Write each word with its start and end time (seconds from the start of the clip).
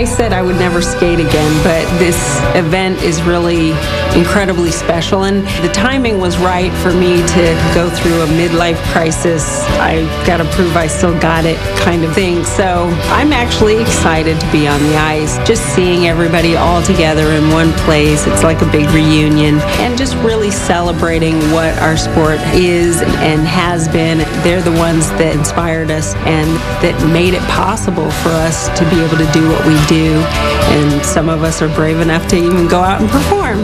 I 0.00 0.04
said 0.04 0.32
I 0.32 0.40
would 0.40 0.56
never 0.56 0.80
skate 0.80 1.20
again, 1.20 1.52
but 1.62 1.84
this 1.98 2.16
event 2.56 3.02
is 3.02 3.20
really 3.20 3.72
incredibly 4.16 4.70
special. 4.70 5.24
And 5.24 5.46
the 5.62 5.70
timing 5.74 6.18
was 6.18 6.38
right 6.38 6.72
for 6.78 6.90
me 6.90 7.18
to 7.18 7.72
go 7.74 7.90
through 7.90 8.22
a 8.22 8.26
midlife 8.28 8.80
crisis. 8.92 9.60
I 9.76 10.00
got 10.26 10.38
to 10.38 10.46
prove 10.56 10.74
I 10.74 10.86
still 10.86 11.12
got 11.20 11.44
it 11.44 11.58
kind 11.80 12.02
of 12.02 12.14
thing. 12.14 12.44
So 12.44 12.88
I'm 13.12 13.34
actually 13.34 13.78
excited 13.78 14.40
to 14.40 14.50
be 14.50 14.66
on 14.66 14.80
the 14.84 14.96
ice. 14.96 15.36
Just 15.46 15.62
seeing 15.74 16.06
everybody 16.06 16.56
all 16.56 16.82
together 16.82 17.26
in 17.32 17.50
one 17.50 17.70
place, 17.84 18.26
it's 18.26 18.42
like 18.42 18.62
a 18.62 18.72
big 18.72 18.88
reunion. 18.90 19.58
And 19.84 19.98
just 19.98 20.16
really 20.24 20.50
celebrating 20.50 21.36
what 21.52 21.76
our 21.82 21.98
sport 21.98 22.40
is 22.54 23.02
and 23.02 23.42
has 23.42 23.86
been. 23.88 24.18
They're 24.42 24.62
the 24.62 24.78
ones 24.78 25.10
that 25.20 25.36
inspired 25.36 25.90
us 25.90 26.14
and 26.24 26.48
that 26.80 26.96
made 27.12 27.34
it 27.34 27.42
possible 27.42 28.10
for 28.24 28.30
us 28.30 28.68
to 28.78 28.88
be 28.88 28.96
able 29.04 29.18
to 29.18 29.30
do 29.32 29.46
what 29.50 29.60
we 29.66 29.76
do. 29.90 30.22
And 30.70 31.02
some 31.02 31.28
of 31.28 31.42
us 31.42 31.60
are 31.60 31.68
brave 31.74 31.98
enough 31.98 32.28
to 32.30 32.36
even 32.38 32.68
go 32.70 32.78
out 32.78 33.02
and 33.02 33.10
perform. 33.10 33.58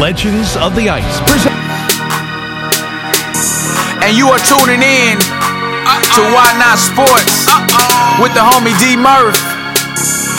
Legends 0.00 0.56
of 0.56 0.72
the 0.72 0.88
Ice. 0.88 1.20
And 4.00 4.16
you 4.16 4.32
are 4.32 4.40
tuning 4.40 4.80
in 4.80 5.20
Uh-oh. 5.20 6.16
to 6.16 6.22
Why 6.32 6.48
Not 6.56 6.80
Sports 6.80 7.44
Uh-oh. 7.44 8.24
with 8.24 8.32
the 8.32 8.40
homie 8.40 8.72
D 8.80 8.96
Murph. 8.96 9.36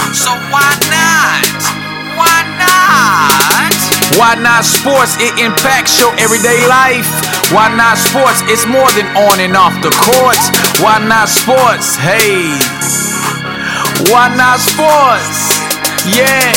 So 0.10 0.34
why 0.50 0.74
not? 0.90 1.46
Why 2.18 2.42
not? 2.58 3.78
Why 4.18 4.34
Not 4.42 4.66
Sports? 4.66 5.22
It 5.22 5.38
impacts 5.38 6.02
your 6.02 6.18
everyday 6.18 6.66
life. 6.66 7.06
Why 7.54 7.70
Not 7.78 8.02
Sports? 8.02 8.42
It's 8.50 8.66
more 8.66 8.90
than 8.98 9.06
on 9.14 9.38
and 9.38 9.54
off 9.54 9.78
the 9.86 9.94
court. 9.94 10.42
Why 10.82 10.98
Not 11.06 11.30
Sports? 11.30 11.94
Hey. 11.94 12.58
Why 14.08 14.32
Not 14.36 14.60
Sports? 14.64 15.60
Yeah. 16.08 16.56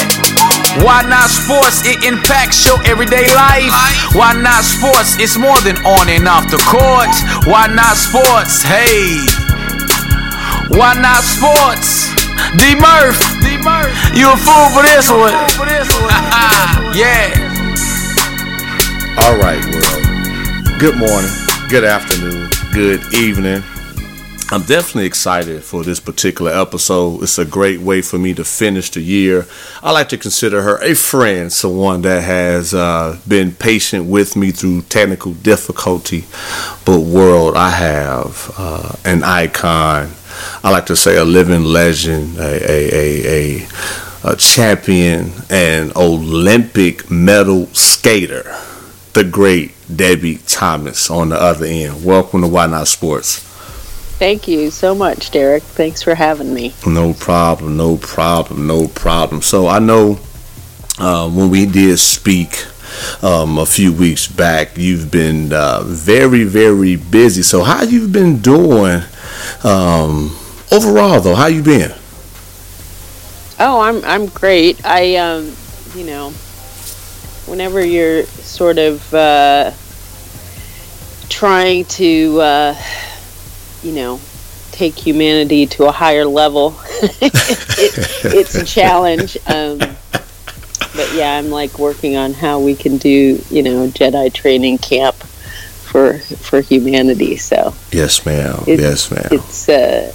Why 0.80 1.02
not 1.02 1.28
sports? 1.28 1.84
It 1.84 2.02
impacts 2.04 2.64
your 2.64 2.80
everyday 2.86 3.26
life. 3.34 3.74
Why 4.14 4.32
not 4.32 4.64
sports? 4.64 5.18
It's 5.20 5.36
more 5.36 5.60
than 5.60 5.76
on 5.84 6.08
and 6.08 6.26
off 6.26 6.48
the 6.48 6.56
court. 6.64 7.12
Why 7.44 7.66
not 7.66 7.98
sports? 7.98 8.62
Hey. 8.62 9.20
Why 10.72 10.94
not 10.96 11.20
sports? 11.20 12.08
D 12.56 12.72
Murph. 12.74 13.20
D 13.44 13.58
Murph. 13.60 13.92
You 14.16 14.32
a 14.32 14.36
fool 14.36 14.70
for 14.72 14.82
this 14.82 15.10
one. 15.12 15.34
yeah. 16.96 17.36
All 19.20 19.36
right, 19.36 19.62
world. 19.68 20.80
Good 20.80 20.96
morning, 20.96 21.30
good 21.68 21.84
afternoon, 21.84 22.48
good 22.72 23.14
evening. 23.14 23.62
I'm 24.52 24.64
definitely 24.64 25.06
excited 25.06 25.64
for 25.64 25.82
this 25.82 25.98
particular 25.98 26.52
episode. 26.52 27.22
It's 27.22 27.38
a 27.38 27.44
great 27.46 27.80
way 27.80 28.02
for 28.02 28.18
me 28.18 28.34
to 28.34 28.44
finish 28.44 28.90
the 28.90 29.00
year. 29.00 29.46
I 29.82 29.92
like 29.92 30.10
to 30.10 30.18
consider 30.18 30.60
her 30.60 30.76
a 30.82 30.94
friend, 30.94 31.50
someone 31.50 32.02
that 32.02 32.22
has 32.22 32.74
uh, 32.74 33.18
been 33.26 33.52
patient 33.54 34.10
with 34.10 34.36
me 34.36 34.50
through 34.50 34.82
technical 34.82 35.32
difficulty. 35.32 36.26
But, 36.84 37.00
world, 37.00 37.56
I 37.56 37.70
have 37.70 38.52
uh, 38.58 38.92
an 39.06 39.24
icon. 39.24 40.10
I 40.62 40.70
like 40.70 40.84
to 40.86 40.96
say 40.96 41.16
a 41.16 41.24
living 41.24 41.64
legend, 41.64 42.36
a, 42.36 42.70
a, 42.70 42.90
a, 42.92 43.62
a, 43.62 43.68
a 44.24 44.36
champion, 44.36 45.32
an 45.48 45.92
Olympic 45.96 47.10
medal 47.10 47.68
skater, 47.68 48.54
the 49.14 49.24
great 49.24 49.70
Debi 49.90 50.42
Thomas 50.46 51.08
on 51.10 51.30
the 51.30 51.40
other 51.40 51.64
end. 51.64 52.04
Welcome 52.04 52.42
to 52.42 52.48
Why 52.48 52.66
Not 52.66 52.88
Sports. 52.88 53.51
Thank 54.22 54.46
you 54.46 54.70
so 54.70 54.94
much, 54.94 55.32
Derek. 55.32 55.64
Thanks 55.64 56.00
for 56.00 56.14
having 56.14 56.54
me. 56.54 56.72
No 56.86 57.12
problem, 57.12 57.76
no 57.76 57.96
problem, 57.96 58.68
no 58.68 58.86
problem. 58.86 59.42
So 59.42 59.66
I 59.66 59.80
know 59.80 60.20
uh, 60.96 61.28
when 61.28 61.50
we 61.50 61.66
did 61.66 61.98
speak 61.98 62.64
um, 63.20 63.58
a 63.58 63.66
few 63.66 63.92
weeks 63.92 64.28
back, 64.28 64.78
you've 64.78 65.10
been 65.10 65.52
uh, 65.52 65.82
very, 65.82 66.44
very 66.44 66.94
busy. 66.94 67.42
So 67.42 67.64
how 67.64 67.82
you've 67.82 68.12
been 68.12 68.38
doing 68.38 69.02
um, 69.64 70.36
overall, 70.70 71.20
though? 71.20 71.34
How 71.34 71.48
you 71.48 71.64
been? 71.64 71.90
Oh, 73.58 73.80
I'm 73.80 74.04
I'm 74.04 74.26
great. 74.26 74.86
I 74.86 75.16
um, 75.16 75.52
you 75.96 76.04
know, 76.04 76.30
whenever 77.46 77.84
you're 77.84 78.22
sort 78.26 78.78
of 78.78 79.12
uh, 79.12 79.72
trying 81.28 81.86
to 81.86 82.40
uh, 82.40 82.74
you 83.82 83.92
know, 83.92 84.20
take 84.70 84.94
humanity 84.98 85.66
to 85.66 85.84
a 85.84 85.92
higher 85.92 86.24
level. 86.24 86.76
it, 87.02 87.92
it's 88.24 88.54
a 88.54 88.64
challenge. 88.64 89.36
Um, 89.46 89.78
but 90.94 91.14
yeah, 91.14 91.36
I'm 91.36 91.50
like 91.50 91.78
working 91.78 92.16
on 92.16 92.34
how 92.34 92.60
we 92.60 92.74
can 92.74 92.98
do, 92.98 93.42
you 93.50 93.62
know, 93.62 93.88
Jedi 93.88 94.32
training 94.32 94.78
camp 94.78 95.16
for 95.16 96.18
for 96.18 96.60
humanity. 96.60 97.36
So 97.36 97.74
yes, 97.90 98.24
ma'am. 98.26 98.64
yes, 98.66 99.10
ma'am. 99.10 99.28
It's 99.30 99.68
uh, 99.68 100.12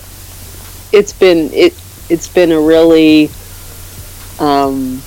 it's 0.91 1.13
been 1.13 1.51
it 1.53 1.73
it's 2.09 2.27
been 2.27 2.51
a 2.51 2.59
really 2.59 3.29
um, 4.39 5.01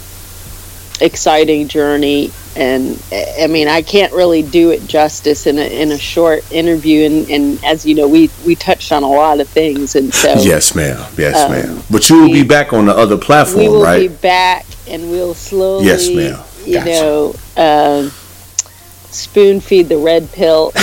exciting 1.00 1.68
journey 1.68 2.30
and 2.56 3.00
I 3.12 3.46
mean 3.46 3.68
I 3.68 3.82
can't 3.82 4.12
really 4.12 4.42
do 4.42 4.70
it 4.70 4.86
justice 4.86 5.46
in 5.46 5.58
a 5.58 5.82
in 5.82 5.92
a 5.92 5.98
short 5.98 6.50
interview. 6.50 7.06
And, 7.06 7.30
and 7.30 7.64
as 7.64 7.86
you 7.86 7.94
know 7.94 8.08
we 8.08 8.30
we 8.44 8.54
touched 8.54 8.92
on 8.92 9.02
a 9.02 9.08
lot 9.08 9.40
of 9.40 9.48
things. 9.48 9.94
And 9.94 10.12
so 10.12 10.34
yes 10.34 10.74
ma'am. 10.74 11.12
Yes 11.16 11.36
um, 11.36 11.52
ma'am. 11.52 11.82
But 11.90 12.10
you 12.10 12.16
will 12.16 12.30
we, 12.30 12.42
be 12.42 12.48
back 12.48 12.72
on 12.72 12.86
the 12.86 12.94
other 12.94 13.16
platform 13.16 13.58
right? 13.58 13.68
we 13.68 13.76
will 13.76 13.82
right? 13.82 14.10
be 14.10 14.16
back 14.16 14.66
and 14.88 15.10
we'll 15.10 15.34
slowly 15.34 15.86
yes 15.86 16.08
ma'am. 16.08 16.36
gotcha. 16.36 16.70
you 16.70 16.84
know 16.84 17.34
um, 17.56 18.10
spoon 19.10 19.60
feed 19.60 19.88
the 19.88 19.98
red 19.98 20.30
pill. 20.32 20.72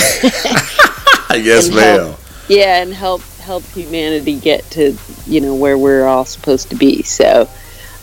Yes 1.36 1.68
ma'am. 1.68 2.00
help, 2.00 2.20
yeah 2.48 2.82
and 2.82 2.92
help 2.94 3.22
help 3.40 3.62
humanity 3.64 4.38
get 4.40 4.64
to 4.70 4.96
you 5.26 5.40
know 5.42 5.54
where 5.54 5.76
we're 5.76 6.06
all 6.06 6.24
supposed 6.24 6.70
to 6.70 6.76
be. 6.76 7.02
So 7.02 7.48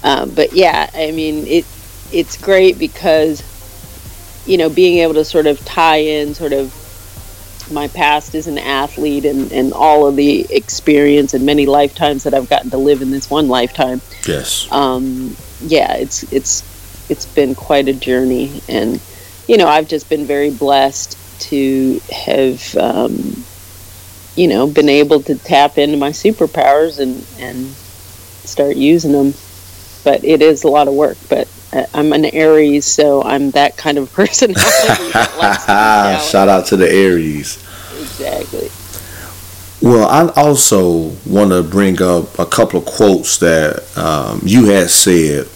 um, 0.04 0.30
but 0.36 0.54
yeah 0.54 0.90
I 0.94 1.12
mean 1.12 1.48
it 1.48 1.66
it's 2.12 2.38
great 2.38 2.78
because 2.78 3.42
you 4.46 4.58
know, 4.58 4.70
being 4.70 5.00
able 5.00 5.16
to 5.16 5.26
sort 5.26 5.48
of 5.48 5.64
tie 5.66 5.98
in 5.98 6.34
sort 6.34 6.54
of 6.54 6.74
my 7.72 7.88
past 7.88 8.36
as 8.36 8.48
an 8.48 8.58
athlete 8.58 9.26
and, 9.26 9.52
and 9.52 9.74
all 9.74 10.08
of 10.08 10.16
the 10.16 10.46
experience 10.50 11.34
and 11.34 11.46
many 11.46 11.66
lifetimes 11.66 12.24
that 12.24 12.34
I've 12.34 12.50
gotten 12.50 12.70
to 12.72 12.78
live 12.78 13.02
in 13.02 13.12
this 13.12 13.30
one 13.30 13.48
lifetime. 13.48 14.02
Yes. 14.28 14.72
Um, 14.72 15.36
yeah, 15.62 15.96
it's 15.96 16.32
it's 16.32 16.64
it's 17.10 17.26
been 17.26 17.56
quite 17.56 17.88
a 17.88 17.94
journey, 17.94 18.62
and 18.68 19.02
you 19.48 19.58
know, 19.58 19.68
I've 19.68 19.88
just 19.88 20.10
been 20.10 20.26
very 20.26 20.52
blessed 20.52 21.18
to 21.50 22.00
have 22.12 22.76
um, 22.78 23.44
you 24.36 24.48
know 24.48 24.68
been 24.68 24.90
able 24.90 25.22
to 25.24 25.36
tap 25.36 25.78
into 25.78 25.98
my 25.98 26.10
superpowers 26.10 27.00
and 27.00 27.26
and 27.40 27.68
start 28.48 28.76
using 28.76 29.12
them. 29.12 29.34
But 30.04 30.24
it 30.24 30.44
is 30.44 30.64
a 30.64 30.68
lot 30.68 30.88
of 30.88 30.94
work, 30.94 31.18
but 31.30 31.48
I'm 31.94 32.14
an 32.14 32.26
Aries, 32.26 32.86
so 32.86 33.24
I'm 33.24 33.52
that 33.52 33.78
kind 33.78 33.98
of 33.98 34.12
personality. 34.14 34.62
Shout 35.12 36.48
out 36.48 36.66
to 36.68 36.78
the 36.78 36.90
Aries. 36.90 37.58
Exactly. 38.00 38.70
Well, 39.82 40.08
I 40.08 40.32
also 40.42 41.12
want 41.26 41.52
to 41.52 41.62
bring 41.62 42.02
up 42.02 42.40
a 42.40 42.46
couple 42.46 42.80
of 42.80 42.86
quotes 42.86 43.38
that 43.40 43.98
um, 43.98 44.42
you 44.44 44.66
had 44.66 44.90
said, 44.90 45.48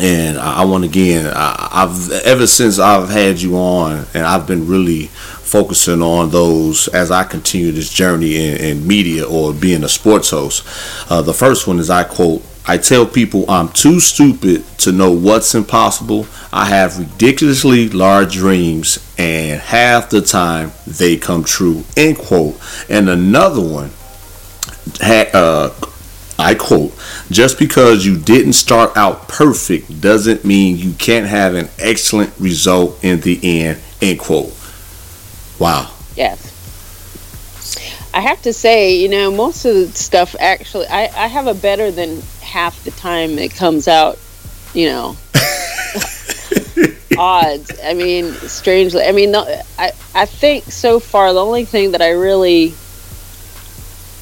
and 0.00 0.38
I, 0.38 0.62
I 0.62 0.64
want 0.64 0.84
again. 0.84 1.32
I, 1.32 1.68
I've 1.70 2.10
ever 2.24 2.46
since 2.46 2.78
I've 2.78 3.08
had 3.08 3.40
you 3.40 3.56
on, 3.56 4.06
and 4.14 4.24
I've 4.24 4.46
been 4.46 4.66
really 4.66 5.10
focusing 5.46 6.02
on 6.02 6.30
those 6.30 6.88
as 6.88 7.10
I 7.10 7.22
continue 7.24 7.70
this 7.70 7.92
journey 7.92 8.36
in, 8.36 8.56
in 8.56 8.86
media 8.86 9.24
or 9.24 9.52
being 9.52 9.84
a 9.84 9.88
sports 9.88 10.30
host. 10.30 10.66
Uh, 11.10 11.22
the 11.22 11.34
first 11.34 11.68
one 11.68 11.78
is 11.78 11.88
I 11.88 12.02
quote 12.04 12.42
I 12.68 12.78
tell 12.78 13.06
people 13.06 13.48
I'm 13.48 13.68
too 13.68 14.00
stupid 14.00 14.64
to 14.78 14.92
know 14.92 15.12
what's 15.12 15.54
impossible. 15.54 16.26
I 16.52 16.64
have 16.66 16.98
ridiculously 16.98 17.88
large 17.88 18.34
dreams, 18.34 18.98
and 19.18 19.60
half 19.60 20.10
the 20.10 20.20
time 20.20 20.72
they 20.86 21.16
come 21.16 21.44
true. 21.44 21.84
End 21.96 22.18
quote. 22.18 22.60
And 22.88 23.08
another 23.08 23.60
one, 23.60 23.90
uh, 25.00 25.70
I 26.38 26.54
quote, 26.54 26.92
just 27.30 27.58
because 27.58 28.04
you 28.04 28.18
didn't 28.18 28.54
start 28.54 28.96
out 28.96 29.28
perfect 29.28 30.00
doesn't 30.00 30.44
mean 30.44 30.76
you 30.76 30.92
can't 30.94 31.26
have 31.26 31.54
an 31.54 31.68
excellent 31.78 32.32
result 32.38 33.02
in 33.02 33.20
the 33.20 33.38
end. 33.42 33.78
End 34.02 34.18
quote. 34.18 34.52
Wow. 35.58 35.90
Yes. 36.14 36.45
I 38.16 38.20
have 38.20 38.40
to 38.42 38.54
say, 38.54 38.96
you 38.96 39.10
know, 39.10 39.30
most 39.30 39.66
of 39.66 39.74
the 39.74 39.88
stuff 39.88 40.34
actually, 40.40 40.86
I, 40.86 41.02
I 41.14 41.26
have 41.26 41.46
a 41.46 41.52
better 41.52 41.90
than 41.90 42.22
half 42.40 42.82
the 42.82 42.90
time 42.92 43.38
it 43.38 43.54
comes 43.54 43.88
out, 43.88 44.18
you 44.72 44.86
know, 44.86 45.18
odds. 47.18 47.78
I 47.84 47.92
mean, 47.92 48.32
strangely, 48.32 49.02
I 49.02 49.12
mean, 49.12 49.36
I 49.36 49.92
I 50.14 50.24
think 50.24 50.64
so 50.64 50.98
far 50.98 51.34
the 51.34 51.44
only 51.44 51.66
thing 51.66 51.90
that 51.90 52.00
I 52.00 52.12
really 52.12 52.68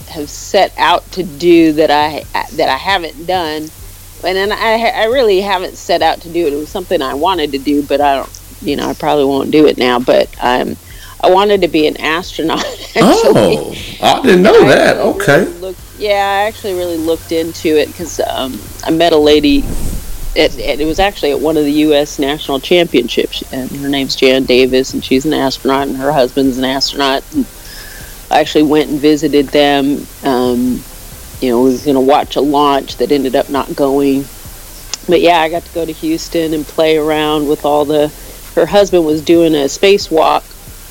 have 0.08 0.28
set 0.28 0.76
out 0.76 1.08
to 1.12 1.22
do 1.22 1.74
that 1.74 1.92
I 1.92 2.24
that 2.56 2.68
I 2.68 2.76
haven't 2.76 3.26
done, 3.26 3.62
and 3.62 4.36
then 4.36 4.50
I 4.50 4.90
I 4.92 5.04
really 5.04 5.40
haven't 5.40 5.76
set 5.76 6.02
out 6.02 6.20
to 6.22 6.32
do 6.32 6.48
it. 6.48 6.52
It 6.52 6.56
was 6.56 6.68
something 6.68 7.00
I 7.00 7.14
wanted 7.14 7.52
to 7.52 7.58
do, 7.58 7.84
but 7.84 8.00
I 8.00 8.16
don't. 8.16 8.40
You 8.60 8.74
know, 8.74 8.88
I 8.88 8.94
probably 8.94 9.26
won't 9.26 9.52
do 9.52 9.68
it 9.68 9.78
now. 9.78 10.00
But 10.00 10.34
I'm. 10.42 10.70
um, 10.70 10.76
I 11.22 11.30
wanted 11.30 11.62
to 11.62 11.68
be 11.68 11.86
an 11.86 11.96
astronaut. 11.98 12.64
Actually. 12.96 13.02
Oh, 13.02 13.74
I 14.02 14.20
didn't 14.22 14.42
know 14.42 14.54
I 14.62 14.68
that. 14.68 14.96
really 14.96 15.08
Okay. 15.14 15.44
looked- 15.60 15.80
yeah, 15.98 16.12
I 16.42 16.46
actually 16.48 16.74
really 16.74 16.96
looked 16.96 17.30
into 17.32 17.68
it 17.78 17.86
because 17.86 18.20
um, 18.20 18.60
I 18.84 18.90
met 18.90 19.12
a 19.12 19.16
lady. 19.16 19.62
It, 20.36 20.58
it 20.58 20.84
was 20.84 20.98
actually 20.98 21.30
at 21.30 21.38
one 21.38 21.56
of 21.56 21.62
the 21.64 21.72
U.S. 21.72 22.18
national 22.18 22.58
championships, 22.58 23.42
and 23.52 23.70
her 23.70 23.88
name's 23.88 24.16
Jan 24.16 24.44
Davis, 24.44 24.92
and 24.92 25.04
she's 25.04 25.24
an 25.24 25.32
astronaut, 25.32 25.86
and 25.86 25.96
her 25.96 26.10
husband's 26.12 26.58
an 26.58 26.64
astronaut. 26.64 27.22
And 27.32 27.46
I 28.30 28.40
actually 28.40 28.64
went 28.64 28.90
and 28.90 28.98
visited 28.98 29.46
them. 29.46 30.04
Um, 30.24 30.82
you 31.40 31.50
know, 31.50 31.62
we 31.62 31.70
was 31.70 31.84
going 31.84 31.94
to 31.94 32.00
watch 32.00 32.34
a 32.34 32.40
launch 32.40 32.96
that 32.96 33.12
ended 33.12 33.36
up 33.36 33.48
not 33.48 33.76
going. 33.76 34.24
But 35.08 35.20
yeah, 35.20 35.38
I 35.40 35.48
got 35.48 35.62
to 35.64 35.72
go 35.74 35.86
to 35.86 35.92
Houston 35.92 36.54
and 36.54 36.64
play 36.66 36.96
around 36.96 37.46
with 37.48 37.64
all 37.64 37.84
the. 37.84 38.08
Her 38.56 38.66
husband 38.66 39.04
was 39.06 39.22
doing 39.22 39.54
a 39.54 39.66
spacewalk 39.66 40.42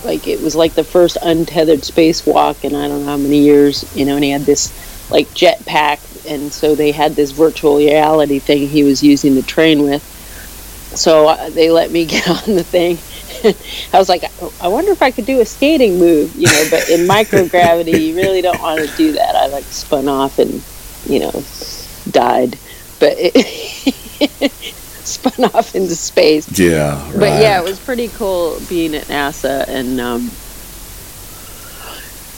like 0.06 0.28
it 0.28 0.42
was 0.42 0.56
like 0.56 0.74
the 0.74 0.84
first 0.84 1.18
untethered 1.22 1.80
spacewalk 1.80 2.64
in 2.64 2.76
I 2.76 2.88
don't 2.88 3.02
know 3.02 3.12
how 3.12 3.18
many 3.18 3.40
years, 3.40 3.86
you 3.96 4.06
know, 4.06 4.16
and 4.16 4.24
he 4.24 4.32
had 4.32 4.42
this 4.42 4.72
like 5.10 5.28
jetpack, 5.30 6.26
and 6.30 6.52
so 6.52 6.76
they 6.76 6.92
had 6.92 7.16
this 7.16 7.32
virtual 7.32 7.78
reality 7.78 8.40
thing 8.40 8.68
he 8.68 8.84
was 8.84 9.04
using 9.04 9.36
to 9.36 9.44
train 9.44 9.84
with. 9.84 10.04
So 10.96 11.28
uh, 11.28 11.50
they 11.50 11.72
let 11.72 11.92
me 11.92 12.06
get 12.08 12.28
on 12.28 12.56
the 12.56 12.64
thing. 12.64 12.98
I 13.94 14.00
was 14.00 14.10
like, 14.10 14.24
I 14.62 14.68
wonder 14.68 14.92
if 14.92 15.02
I 15.02 15.12
could 15.12 15.26
do 15.26 15.42
a 15.42 15.46
skating 15.46 16.00
move, 16.00 16.36
you 16.36 16.48
know, 16.48 16.68
but 16.70 16.90
in 16.90 17.02
microgravity, 17.02 18.00
you 18.08 18.16
really 18.16 18.42
don't 18.42 18.62
want 18.62 18.88
to 18.88 18.96
do 18.96 19.14
that. 19.14 19.36
I 19.36 19.48
like 19.48 19.66
spun 19.66 20.08
off 20.08 20.40
and, 20.40 20.64
you 21.06 21.20
know, 21.20 21.44
died, 22.12 22.58
but 23.00 23.16
it 23.18 24.74
spun 25.08 25.52
off 25.54 25.76
into 25.76 25.96
space 25.96 26.48
Yeah. 26.60 27.04
Right. 27.12 27.20
but 27.20 27.42
yeah, 27.42 27.60
it 27.60 27.64
was 27.64 27.80
pretty 27.80 28.08
cool 28.10 28.60
being 28.70 28.96
at 28.96 29.06
NASA, 29.08 29.66
and 29.68 30.00
um, 30.00 30.30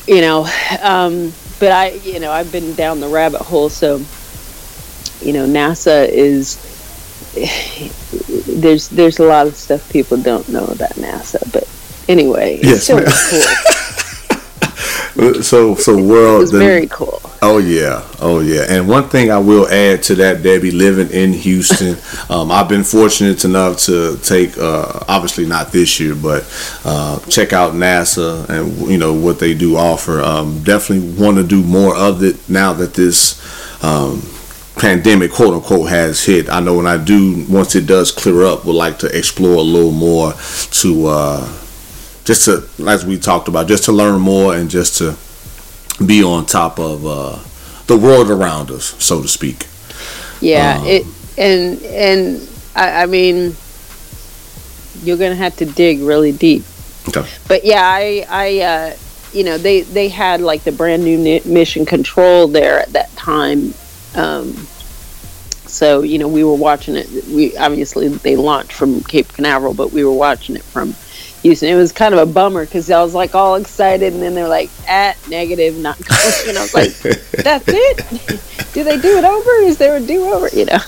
you 0.08 0.22
know, 0.22 0.48
um, 0.82 1.34
but 1.60 1.72
I, 1.72 1.90
you 2.04 2.20
know, 2.20 2.32
I've 2.32 2.52
been 2.52 2.74
down 2.76 3.00
the 3.00 3.08
rabbit 3.08 3.42
hole, 3.42 3.70
so 3.70 3.98
you 5.26 5.34
know, 5.34 5.46
NASA 5.48 6.08
is 6.10 6.58
there's 8.48 8.90
there's 8.90 9.20
a 9.20 9.26
lot 9.26 9.48
of 9.48 9.56
stuff 9.56 9.92
people 9.92 10.18
don't 10.18 10.48
know 10.50 10.66
about 10.66 10.92
NASA, 10.92 11.40
but 11.52 11.68
anyway, 12.10 12.60
it's 12.62 12.66
Yes, 12.66 12.84
still 12.84 13.00
cool. 13.04 13.42
so 15.42 15.75
so 15.75 16.01
world. 16.01 16.38
It 16.38 16.39
was 16.39 16.51
the- 16.51 16.60
very 16.60 16.88
cool. 16.88 17.22
Oh 17.42 17.60
yeah, 17.60 18.04
oh 18.22 18.39
yeah. 18.39 18.66
And 18.68 18.88
one 18.88 19.07
thing 19.07 19.30
I 19.30 19.38
will 19.38 19.68
add 19.68 20.01
to 20.04 20.16
that, 20.16 20.38
Debi, 20.38 20.75
living 20.75 21.10
in 21.12 21.31
Houston, 21.33 21.95
um, 22.30 22.51
I've 22.51 22.68
been 22.68 22.83
fortunate 22.83 23.45
enough 23.45 23.77
to 23.81 24.18
take, 24.18 24.57
uh, 24.57 25.01
obviously 25.07 25.45
not 25.45 25.72
this 25.72 26.00
year, 26.00 26.16
but 26.16 26.44
uh, 26.83 27.19
check 27.27 27.54
out 27.54 27.74
NASA 27.74 28.50
and 28.50 28.89
you 28.89 28.98
know 28.98 29.13
what 29.13 29.39
they 29.39 29.54
do 29.54 29.77
offer. 29.77 30.22
Um, 30.22 30.63
definitely 30.63 31.13
want 31.22 31.38
to 31.38 31.44
do 31.44 31.62
more 31.62 31.95
of 31.95 32.24
it 32.24 32.50
now 32.50 32.74
that 32.74 32.94
this. 32.94 33.42
Um, 33.83 34.22
pandemic 34.75 35.31
quote 35.31 35.54
unquote 35.54 35.88
has 35.89 36.25
hit 36.25 36.50
i 36.50 36.60
know 36.60 36.75
when 36.75 36.86
i 36.86 36.98
do 37.01 37.45
once 37.48 37.75
it 37.75 37.88
does 37.88 38.12
clear 38.12 38.44
up 38.44 38.66
would 38.66 38.75
like 38.75 39.00
to 39.00 39.07
explore 39.18 39.56
a 39.56 39.62
little 39.62 39.94
more 39.94 40.33
to 40.69 41.07
uh 41.07 41.65
just 42.25 42.45
to 42.45 42.68
as 42.88 43.06
we 43.06 43.18
talked 43.18 43.48
about 43.48 43.68
just 43.68 43.86
to 43.86 43.92
learn 43.92 44.19
more 44.19 44.56
and 44.56 44.69
just 44.69 44.98
to 44.98 45.16
be 46.06 46.24
on 46.24 46.45
top 46.45 46.80
of 46.80 47.06
uh, 47.06 47.39
the 47.88 47.95
world 47.98 48.30
around 48.30 48.72
us, 48.72 48.95
so 49.04 49.22
to 49.22 49.27
speak. 49.27 49.68
Yeah, 50.42 50.80
Um, 50.80 50.88
it 50.88 51.06
and 51.38 51.81
and 51.83 52.50
I, 52.75 53.04
I 53.04 53.06
mean, 53.06 53.56
you're 55.04 55.18
gonna 55.18 55.36
have 55.36 55.56
to 55.57 55.66
dig 55.66 56.01
really 56.01 56.31
deep. 56.31 56.63
Okay. 57.07 57.25
But 57.48 57.63
yeah, 57.63 57.81
I 57.83 58.25
I 58.27 58.60
uh, 58.60 58.95
you 59.31 59.44
know 59.44 59.57
they 59.57 59.81
they 59.81 60.10
had 60.10 60.42
like 60.42 60.63
the 60.63 60.72
brand 60.72 61.04
new 61.04 61.42
mission 61.45 61.86
control 61.86 62.48
there 62.48 62.80
at 62.80 62.94
that 62.94 63.16
time. 63.16 63.74
Um, 64.16 64.68
so 65.68 66.01
you 66.01 66.18
know 66.18 66.27
we 66.27 66.44
were 66.44 66.56
watching 66.56 66.95
it. 66.95 67.07
We 67.27 67.56
obviously 67.57 68.07
they 68.07 68.36
launched 68.36 68.74
from 68.74 69.04
Cape 69.04 69.27
Canaveral, 69.30 69.74
but 69.74 69.92
we 69.92 70.04
were 70.04 70.13
watching 70.13 70.56
it 70.56 70.63
from 70.63 70.95
Houston. 71.46 71.70
It 71.70 71.76
was 71.76 71.92
kind 71.92 72.14
of 72.14 72.20
a 72.20 72.32
bummer 72.32 72.66
because 72.66 72.90
I 72.90 73.02
was 73.02 73.14
like 73.14 73.36
all 73.36 73.56
excited, 73.56 74.14
and 74.14 74.22
then 74.22 74.34
they're 74.34 74.48
like, 74.48 74.70
"At 74.88 75.18
negative, 75.30 75.78
not 75.78 75.98
going." 76.04 76.50
And 76.50 76.58
I 76.58 76.62
was 76.62 76.74
like, 76.74 76.92
"That's 77.44 77.66
it? 77.68 78.42
do 78.74 78.84
they 78.84 79.00
do 79.00 79.18
it 79.18 79.24
over? 79.24 79.52
Is 79.62 79.78
there 79.78 79.96
a 79.96 80.02
do 80.02 80.26
over?" 80.26 80.50
You 80.50 80.66
know 80.66 80.80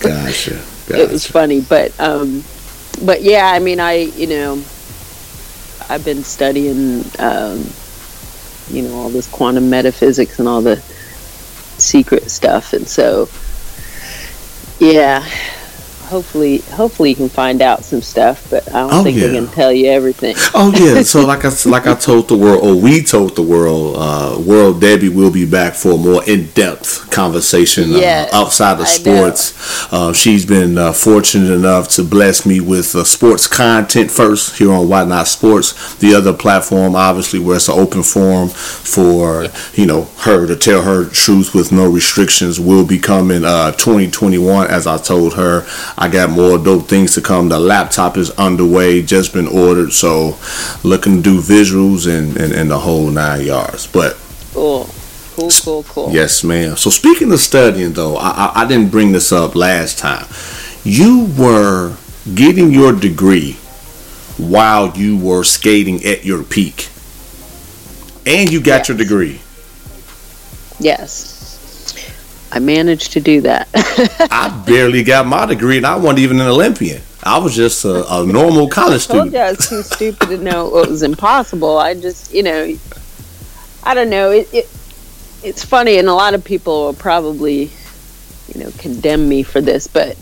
Gotcha. 0.00 0.60
it 0.88 1.10
was 1.10 1.26
funny 1.26 1.60
but 1.60 1.98
um 2.00 2.44
but 3.04 3.22
yeah 3.22 3.46
i 3.46 3.58
mean 3.58 3.80
i 3.80 3.92
you 3.92 4.26
know 4.26 4.54
i've 5.88 6.04
been 6.04 6.24
studying 6.24 7.04
um 7.18 7.64
you 8.68 8.82
know 8.82 8.94
all 8.96 9.08
this 9.08 9.28
quantum 9.30 9.70
metaphysics 9.70 10.38
and 10.38 10.48
all 10.48 10.60
the 10.60 10.76
secret 11.78 12.30
stuff 12.30 12.72
and 12.72 12.86
so 12.86 13.28
yeah 14.80 15.24
hopefully 16.10 16.58
hopefully 16.80 17.10
you 17.10 17.16
can 17.16 17.28
find 17.28 17.62
out 17.62 17.84
some 17.84 18.02
stuff 18.02 18.48
but 18.50 18.68
i 18.74 18.80
don't 18.80 18.92
Oh, 18.92 19.02
think 19.04 19.16
yeah. 19.16 19.28
they 19.28 19.34
can 19.34 19.46
tell 19.48 19.72
you 19.72 19.86
everything 19.90 20.34
Oh 20.54 20.72
yeah, 20.76 21.02
so 21.12 21.24
like 21.24 21.44
I 21.44 21.50
like 21.66 21.86
I 21.86 21.94
told 21.94 22.28
the 22.28 22.36
world, 22.36 22.64
or 22.64 22.74
we 22.74 23.02
told 23.02 23.36
the 23.36 23.42
world, 23.42 23.96
uh, 23.98 24.38
world 24.40 24.80
Debbie 24.80 25.08
will 25.08 25.30
be 25.30 25.46
back 25.46 25.74
for 25.74 25.92
a 25.92 25.96
more 25.96 26.22
in 26.28 26.46
depth 26.50 27.10
conversation 27.10 27.90
Yes, 27.90 28.32
uh, 28.32 28.36
outside 28.42 28.80
of 28.80 28.88
sports. 28.88 29.42
Uh, 29.92 30.12
she's 30.12 30.44
been 30.44 30.76
uh, 30.76 30.92
fortunate 30.92 31.52
enough 31.52 31.88
to 31.96 32.02
bless 32.04 32.44
me 32.44 32.60
with 32.60 32.94
uh, 32.94 33.04
sports 33.04 33.46
content 33.46 34.10
first 34.10 34.58
here 34.58 34.72
on 34.72 34.88
Why 34.88 35.04
Not 35.04 35.28
Sports. 35.28 35.94
The 35.96 36.14
other 36.14 36.32
platform, 36.32 36.94
obviously, 36.96 37.38
where 37.38 37.56
it's 37.56 37.68
an 37.68 37.78
open 37.78 38.02
forum 38.02 38.48
for 38.48 39.46
you 39.74 39.86
know 39.86 40.04
her 40.26 40.46
to 40.46 40.56
tell 40.56 40.82
her 40.82 41.04
truth 41.08 41.54
with 41.54 41.70
no 41.72 41.88
restrictions, 41.88 42.58
will 42.58 42.86
be 42.86 42.98
coming 42.98 43.44
uh, 43.44 43.72
2021. 43.72 44.66
As 44.68 44.86
I 44.86 44.98
told 44.98 45.34
her, 45.34 45.64
I 46.00 46.08
got 46.08 46.30
more 46.30 46.56
dope 46.56 46.88
things 46.88 47.14
to 47.14 47.20
come. 47.20 47.50
The 47.50 47.60
laptop 47.60 48.16
is 48.16 48.30
underway, 48.32 49.02
just 49.02 49.34
been 49.34 49.46
ordered, 49.46 49.92
so 49.92 50.38
looking 50.82 51.16
to 51.16 51.22
do 51.22 51.40
visuals 51.40 52.08
and, 52.08 52.38
and, 52.38 52.54
and 52.54 52.70
the 52.70 52.78
whole 52.78 53.10
nine 53.10 53.44
yards. 53.44 53.86
But 53.86 54.16
cool 54.54 54.88
cool 55.36 55.50
cool 55.62 55.82
cool 55.82 56.10
yes, 56.10 56.42
ma'am. 56.42 56.76
So 56.78 56.88
speaking 56.88 57.30
of 57.32 57.38
studying, 57.38 57.92
though, 57.92 58.16
I, 58.16 58.30
I, 58.30 58.52
I 58.62 58.66
didn't 58.66 58.90
bring 58.90 59.12
this 59.12 59.30
up 59.30 59.54
last 59.54 59.98
time. 59.98 60.26
You 60.84 61.30
were 61.38 61.94
getting 62.34 62.72
your 62.72 62.94
degree 62.94 63.52
while 64.38 64.96
you 64.96 65.18
were 65.18 65.44
skating 65.44 66.02
at 66.06 66.24
your 66.24 66.42
peak, 66.42 66.88
and 68.24 68.50
you 68.50 68.62
got 68.62 68.88
your 68.88 68.96
degree. 68.96 69.42
yes 70.78 71.39
i 72.52 72.58
managed 72.58 73.12
to 73.12 73.20
do 73.20 73.40
that 73.40 73.68
I 74.30 74.48
barely 74.66 75.02
got 75.02 75.26
my 75.26 75.46
degree, 75.46 75.76
and 75.76 75.86
I 75.86 75.96
wasn't 75.96 76.20
even 76.20 76.40
an 76.40 76.46
Olympian. 76.46 77.02
I 77.22 77.38
was 77.38 77.54
just 77.54 77.84
a, 77.84 78.04
a 78.12 78.26
normal 78.26 78.68
college 78.68 79.02
student. 79.02 79.32
you 79.32 79.38
I 79.38 79.50
was 79.50 79.68
too 79.68 79.82
stupid 79.82 80.28
to 80.28 80.38
know 80.38 80.68
what 80.68 80.88
was 80.88 81.02
impossible. 81.02 81.76
I 81.76 81.94
just, 81.94 82.32
you 82.32 82.42
know, 82.42 82.74
I 83.82 83.94
don't 83.94 84.10
know. 84.10 84.30
It, 84.30 84.52
it 84.52 84.76
it's 85.42 85.64
funny, 85.64 85.98
and 85.98 86.08
a 86.08 86.14
lot 86.14 86.34
of 86.34 86.44
people 86.44 86.86
will 86.86 86.94
probably, 86.94 87.70
you 88.48 88.60
know, 88.62 88.70
condemn 88.78 89.28
me 89.28 89.42
for 89.42 89.60
this, 89.60 89.86
but 89.86 90.16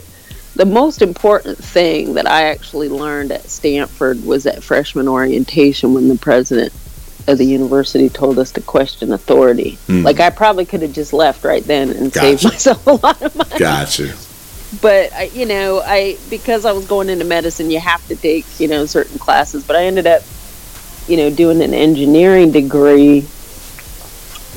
the 0.54 0.66
most 0.66 1.02
important 1.02 1.58
thing 1.58 2.14
that 2.14 2.26
I 2.26 2.44
actually 2.44 2.88
learned 2.88 3.30
at 3.30 3.44
Stanford 3.44 4.24
was 4.24 4.46
at 4.46 4.62
freshman 4.62 5.06
orientation 5.06 5.94
when 5.94 6.08
the 6.08 6.18
president 6.18 6.72
of 7.28 7.38
the 7.38 7.44
university 7.44 8.08
told 8.08 8.38
us 8.38 8.50
to 8.52 8.60
question 8.60 9.12
authority. 9.12 9.78
Mm. 9.86 10.02
Like 10.02 10.18
I 10.18 10.30
probably 10.30 10.64
could 10.64 10.82
have 10.82 10.92
just 10.92 11.12
left 11.12 11.44
right 11.44 11.62
then 11.62 11.90
and 11.90 12.12
saved 12.12 12.42
myself 12.44 12.84
a 12.86 12.92
lot 12.94 13.22
of 13.22 13.36
money 13.36 13.58
Gotcha. 13.58 14.14
but 14.82 15.12
I, 15.12 15.24
you 15.34 15.46
know 15.46 15.80
i 15.84 16.18
because 16.28 16.64
i 16.66 16.72
was 16.72 16.86
going 16.86 17.08
into 17.08 17.24
medicine 17.24 17.70
you 17.70 17.80
have 17.80 18.06
to 18.08 18.16
take 18.16 18.44
you 18.60 18.68
know 18.68 18.84
certain 18.84 19.18
classes 19.18 19.64
but 19.64 19.76
i 19.76 19.84
ended 19.84 20.06
up 20.06 20.22
you 21.06 21.16
know 21.16 21.30
doing 21.30 21.62
an 21.62 21.72
engineering 21.72 22.50
degree 22.52 23.20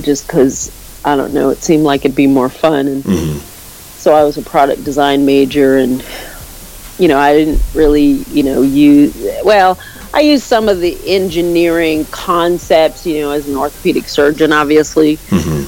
just 0.01 0.28
because 0.28 0.70
i 1.06 1.16
don't 1.16 1.34
know 1.34 1.50
it 1.50 1.60
seemed 1.60 1.84
like 1.84 2.04
it'd 2.06 2.16
be 2.16 2.28
more 2.28 2.50
fun 2.50 2.88
and 2.88 3.04
Mhm. 3.04 3.40
so 4.00 4.13
i 4.13 4.24
was 4.24 4.38
a 4.38 4.42
product 4.42 4.84
design 4.84 5.25
major 5.25 5.78
and 5.78 6.04
you 7.00 7.08
know 7.08 7.18
i 7.18 7.34
didn't 7.34 7.62
really 7.74 8.24
you 8.36 8.44
know 8.44 8.62
use 8.63 9.16
well 9.46 9.78
i 10.13 10.20
use 10.22 10.44
some 10.44 10.68
of 10.70 10.80
the 10.80 10.98
engineering 11.06 12.06
concepts 12.12 13.06
you 13.06 13.22
know 13.22 13.32
as 13.32 13.48
an 13.48 13.56
orthopedic 13.56 14.08
surgeon 14.08 14.51
obviously 14.51 15.18
Mhm. 15.30 15.68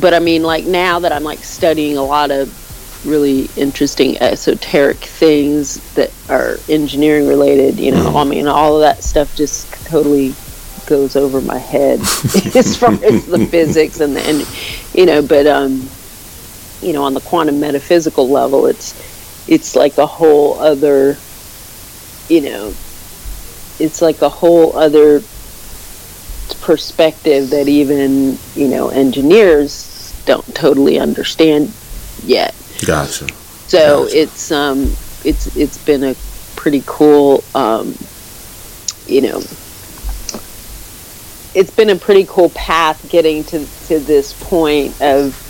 but 0.00 0.12
I 0.12 0.18
mean, 0.18 0.42
like 0.42 0.64
now 0.64 0.98
that 1.00 1.12
I'm 1.12 1.22
like 1.22 1.44
studying 1.44 1.96
a 1.96 2.02
lot 2.02 2.30
of 2.32 2.50
really 3.06 3.48
interesting 3.56 4.18
esoteric 4.20 4.96
things 4.96 5.78
that 5.94 6.10
are 6.28 6.58
engineering 6.68 7.28
related, 7.28 7.78
you 7.78 7.92
know, 7.92 8.10
Mhm. 8.10 8.20
I 8.20 8.24
mean, 8.24 8.46
all 8.48 8.74
of 8.76 8.80
that 8.80 9.04
stuff 9.04 9.36
just 9.36 9.66
totally 9.86 10.34
goes 10.86 11.14
over 11.16 11.40
my 11.40 11.58
head 11.58 12.00
as 12.56 12.76
far 12.76 12.92
as 12.92 13.26
the 13.26 13.46
physics 13.50 14.00
and 14.00 14.16
the 14.16 14.20
and 14.22 14.46
you 14.94 15.06
know 15.06 15.22
but 15.22 15.46
um 15.46 15.88
you 16.82 16.92
know 16.92 17.04
on 17.04 17.14
the 17.14 17.20
quantum 17.20 17.58
metaphysical 17.60 18.28
level 18.28 18.66
it's 18.66 18.94
it's 19.48 19.74
like 19.76 19.96
a 19.96 20.06
whole 20.06 20.58
other 20.58 21.16
you 22.28 22.40
know 22.40 22.74
it's 23.78 24.00
like 24.00 24.22
a 24.22 24.28
whole 24.28 24.76
other 24.76 25.22
perspective 26.60 27.50
that 27.50 27.68
even 27.68 28.38
you 28.54 28.68
know 28.68 28.88
engineers 28.88 30.14
don't 30.26 30.54
totally 30.54 30.98
understand 30.98 31.72
yet 32.24 32.54
Gotcha. 32.86 33.26
so 33.66 34.04
Gotcha. 34.04 34.18
it's 34.18 34.52
um 34.52 34.82
it's 35.24 35.54
it's 35.56 35.78
been 35.84 36.04
a 36.04 36.14
pretty 36.56 36.82
cool 36.86 37.42
um 37.54 37.94
you 39.06 39.20
know 39.20 39.42
it's 41.54 41.70
been 41.70 41.90
a 41.90 41.96
pretty 41.96 42.26
cool 42.28 42.50
path 42.50 43.08
getting 43.08 43.44
to 43.44 43.66
to 43.86 43.98
this 44.00 44.32
point 44.44 45.00
of 45.00 45.40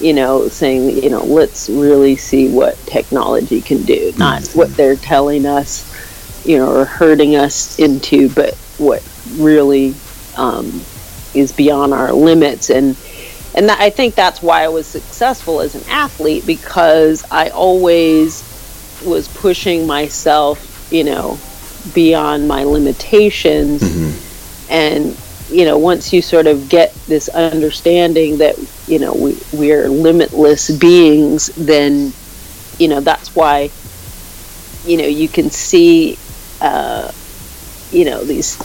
you 0.00 0.12
know 0.12 0.48
saying 0.48 1.02
you 1.02 1.10
know 1.10 1.24
let's 1.24 1.68
really 1.68 2.16
see 2.16 2.48
what 2.48 2.76
technology 2.86 3.60
can 3.60 3.82
do 3.84 4.12
not 4.16 4.46
what 4.54 4.74
they're 4.76 4.96
telling 4.96 5.46
us 5.46 5.91
you 6.44 6.58
know 6.58 6.70
or 6.70 6.84
hurting 6.84 7.36
us 7.36 7.78
into 7.78 8.28
but 8.30 8.54
what 8.78 9.02
really 9.36 9.94
um, 10.36 10.66
is 11.34 11.52
beyond 11.52 11.92
our 11.92 12.12
limits 12.12 12.70
and 12.70 12.96
and 13.54 13.68
that, 13.68 13.80
I 13.80 13.90
think 13.90 14.14
that's 14.14 14.40
why 14.40 14.64
I 14.64 14.68
was 14.68 14.86
successful 14.86 15.60
as 15.60 15.74
an 15.74 15.82
athlete 15.90 16.46
because 16.46 17.24
I 17.30 17.50
always 17.50 18.48
was 19.04 19.28
pushing 19.28 19.86
myself, 19.86 20.88
you 20.90 21.04
know, 21.04 21.38
beyond 21.94 22.48
my 22.48 22.64
limitations. 22.64 23.82
And 24.70 25.16
you 25.50 25.66
know, 25.66 25.76
once 25.76 26.14
you 26.14 26.22
sort 26.22 26.46
of 26.46 26.70
get 26.70 26.94
this 27.06 27.28
understanding 27.28 28.38
that 28.38 28.56
you 28.86 28.98
know 28.98 29.12
we 29.12 29.38
we're 29.52 29.88
limitless 29.88 30.70
beings, 30.70 31.48
then 31.48 32.12
you 32.78 32.88
know 32.88 33.00
that's 33.00 33.36
why 33.36 33.70
you 34.86 34.96
know 34.96 35.06
you 35.06 35.28
can 35.28 35.50
see 35.50 36.18
uh, 36.62 37.10
you 37.90 38.04
know 38.04 38.24
these 38.24 38.56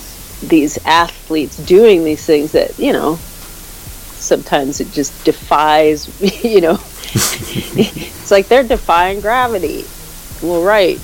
these 0.41 0.77
athletes 0.85 1.57
doing 1.57 2.03
these 2.03 2.23
things 2.25 2.51
that 2.51 2.77
you 2.77 2.93
know 2.93 3.15
sometimes 3.15 4.79
it 4.79 4.91
just 4.91 5.25
defies 5.25 6.21
you 6.43 6.61
know. 6.61 6.79
It's 7.09 8.31
like 8.31 8.47
they're 8.47 8.63
defying 8.63 9.21
gravity. 9.21 9.85
Well 10.41 10.61
right. 10.61 10.99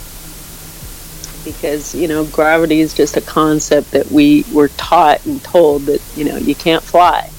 Because 1.43 1.95
you 1.95 2.07
know 2.07 2.25
gravity 2.25 2.79
is 2.79 2.93
just 2.93 3.17
a 3.17 3.21
concept 3.21 3.91
that 3.91 4.12
we 4.12 4.45
were 4.53 4.69
taught 4.69 5.25
and 5.25 5.43
told 5.43 5.83
that 5.83 6.01
you 6.15 6.25
know 6.25 6.38
you 6.38 6.55
can't 6.55 6.83
fly. 6.83 7.29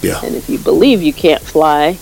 Yeah. 0.00 0.20
and 0.24 0.36
if 0.36 0.48
you 0.48 0.58
believe 0.58 1.02
you 1.02 1.12
can't 1.12 1.42
fly 1.42 1.98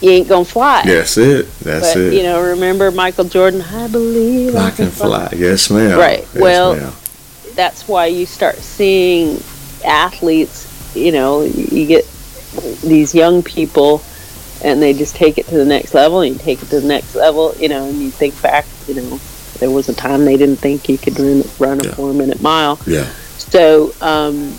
you 0.00 0.10
ain't 0.10 0.28
gonna 0.28 0.44
fly 0.44 0.82
That's 0.84 1.16
it. 1.18 1.50
That's 1.60 1.94
but 1.94 2.00
it. 2.02 2.12
you 2.14 2.22
know 2.22 2.40
remember 2.40 2.90
michael 2.90 3.24
jordan 3.24 3.62
i 3.62 3.88
believe 3.88 4.54
I 4.54 4.70
can 4.70 4.90
fly. 4.90 5.28
Yes, 5.36 5.70
ma'am. 5.70 5.98
Right. 5.98 6.20
Yes, 6.20 6.34
Well, 6.34 6.76
ma'am. 6.76 6.92
that's 7.54 7.86
why 7.88 8.06
you 8.06 8.26
start 8.26 8.56
seeing 8.56 9.40
athletes 9.84 10.66
you 10.96 11.12
know 11.12 11.42
you 11.42 11.86
get 11.86 12.04
these 12.82 13.14
young 13.14 13.42
people 13.42 14.02
and 14.64 14.82
they 14.82 14.92
just 14.92 15.14
take 15.14 15.38
it 15.38 15.46
to 15.46 15.56
the 15.56 15.64
next 15.64 15.94
level 15.94 16.20
and 16.20 16.32
you 16.34 16.38
take 16.38 16.62
it 16.62 16.66
to 16.68 16.80
the 16.80 16.86
next 16.88 17.14
level 17.14 17.54
you 17.58 17.68
know 17.68 17.84
and 17.88 17.98
you 18.00 18.10
think 18.10 18.40
back 18.42 18.66
you 18.86 18.94
know 18.94 19.18
there 19.60 19.70
was 19.70 19.88
a 19.88 19.94
time 19.94 20.24
they 20.24 20.36
didn't 20.36 20.56
think 20.56 20.88
you 20.88 20.96
could 20.98 21.18
run, 21.18 21.42
run 21.58 21.80
a 21.80 21.84
Yeah. 21.88 21.94
four 21.94 22.12
minute 22.14 22.40
mile 22.42 22.78
Yeah. 22.86 23.06
so 23.38 23.92
um 24.00 24.52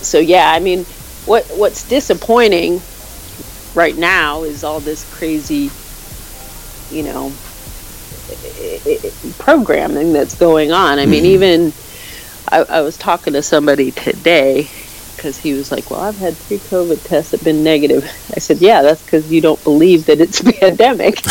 so 0.00 0.18
yeah 0.18 0.50
i 0.52 0.60
mean 0.60 0.84
what 1.26 1.44
what's 1.56 1.86
disappointing 1.88 2.80
right 3.74 3.96
now 3.96 4.44
is 4.44 4.64
all 4.64 4.80
this 4.80 5.04
crazy 5.16 5.70
you 6.90 7.02
know 7.02 7.32
programming 9.38 10.12
that's 10.12 10.34
going 10.38 10.72
on. 10.72 10.98
I 10.98 11.06
mean 11.06 11.24
even 11.24 11.72
I, 12.48 12.62
I 12.62 12.80
was 12.82 12.96
talking 12.96 13.32
to 13.34 13.42
somebody 13.42 13.90
today 13.90 14.68
because 15.16 15.38
he 15.38 15.54
was 15.54 15.70
like 15.72 15.90
well 15.90 16.00
i've 16.00 16.18
had 16.18 16.34
three 16.34 16.58
covid 16.58 17.02
tests 17.06 17.30
that 17.30 17.40
have 17.40 17.44
been 17.44 17.64
negative. 17.64 18.04
I 18.34 18.40
said 18.40 18.58
yeah 18.58 18.82
that's 18.82 19.02
because 19.02 19.30
you 19.30 19.40
don't 19.40 19.62
believe 19.64 20.06
that 20.06 20.20
it's 20.20 20.40
pandemic. 20.60 21.20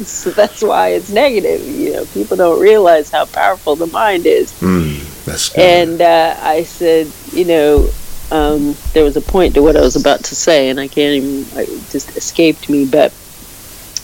So 0.00 0.30
that's 0.30 0.62
why 0.62 0.88
it's 0.88 1.10
negative 1.10 1.60
you 1.66 1.92
know 1.92 2.04
people 2.06 2.36
don't 2.36 2.60
realize 2.60 3.10
how 3.10 3.26
powerful 3.26 3.76
the 3.76 3.86
mind 3.86 4.26
is. 4.26 4.52
Mm, 4.60 5.56
and 5.56 6.00
uh, 6.00 6.36
I 6.40 6.64
said, 6.64 7.12
you 7.32 7.44
know, 7.44 7.90
um, 8.30 8.74
there 8.92 9.04
was 9.04 9.16
a 9.16 9.20
point 9.20 9.54
to 9.54 9.62
what 9.62 9.76
I 9.76 9.80
was 9.80 9.96
about 9.96 10.24
to 10.24 10.34
say, 10.34 10.68
and 10.68 10.78
I 10.80 10.88
can't 10.88 11.22
even, 11.22 11.44
it 11.58 11.66
just 11.90 12.16
escaped 12.16 12.68
me. 12.68 12.86
But 12.86 13.12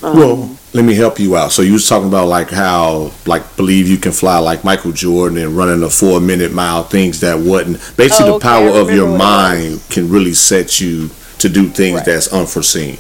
um, 0.02 0.16
well, 0.16 0.58
let 0.74 0.84
me 0.84 0.94
help 0.94 1.18
you 1.18 1.36
out. 1.36 1.52
So 1.52 1.62
you 1.62 1.72
was 1.74 1.88
talking 1.88 2.08
about 2.08 2.28
like 2.28 2.50
how 2.50 3.12
like 3.26 3.56
believe 3.56 3.88
you 3.88 3.96
can 3.98 4.12
fly 4.12 4.38
like 4.38 4.64
Michael 4.64 4.92
Jordan 4.92 5.38
and 5.38 5.56
running 5.56 5.82
a 5.82 5.90
four 5.90 6.20
minute 6.20 6.52
mile 6.52 6.82
things 6.84 7.20
that 7.20 7.38
wouldn't. 7.38 7.78
Basically, 7.96 8.26
Oh, 8.26 8.30
the 8.30 8.34
okay, 8.34 8.48
power 8.48 8.68
of 8.68 8.90
your 8.90 9.06
remember 9.06 9.12
what 9.12 9.14
it 9.14 9.18
mind 9.18 9.80
can 9.90 10.08
really 10.10 10.34
set 10.34 10.80
you 10.80 11.10
to 11.38 11.48
do 11.48 11.68
things 11.68 11.96
Right. 11.96 12.04
that's 12.06 12.28
unforeseen. 12.32 12.98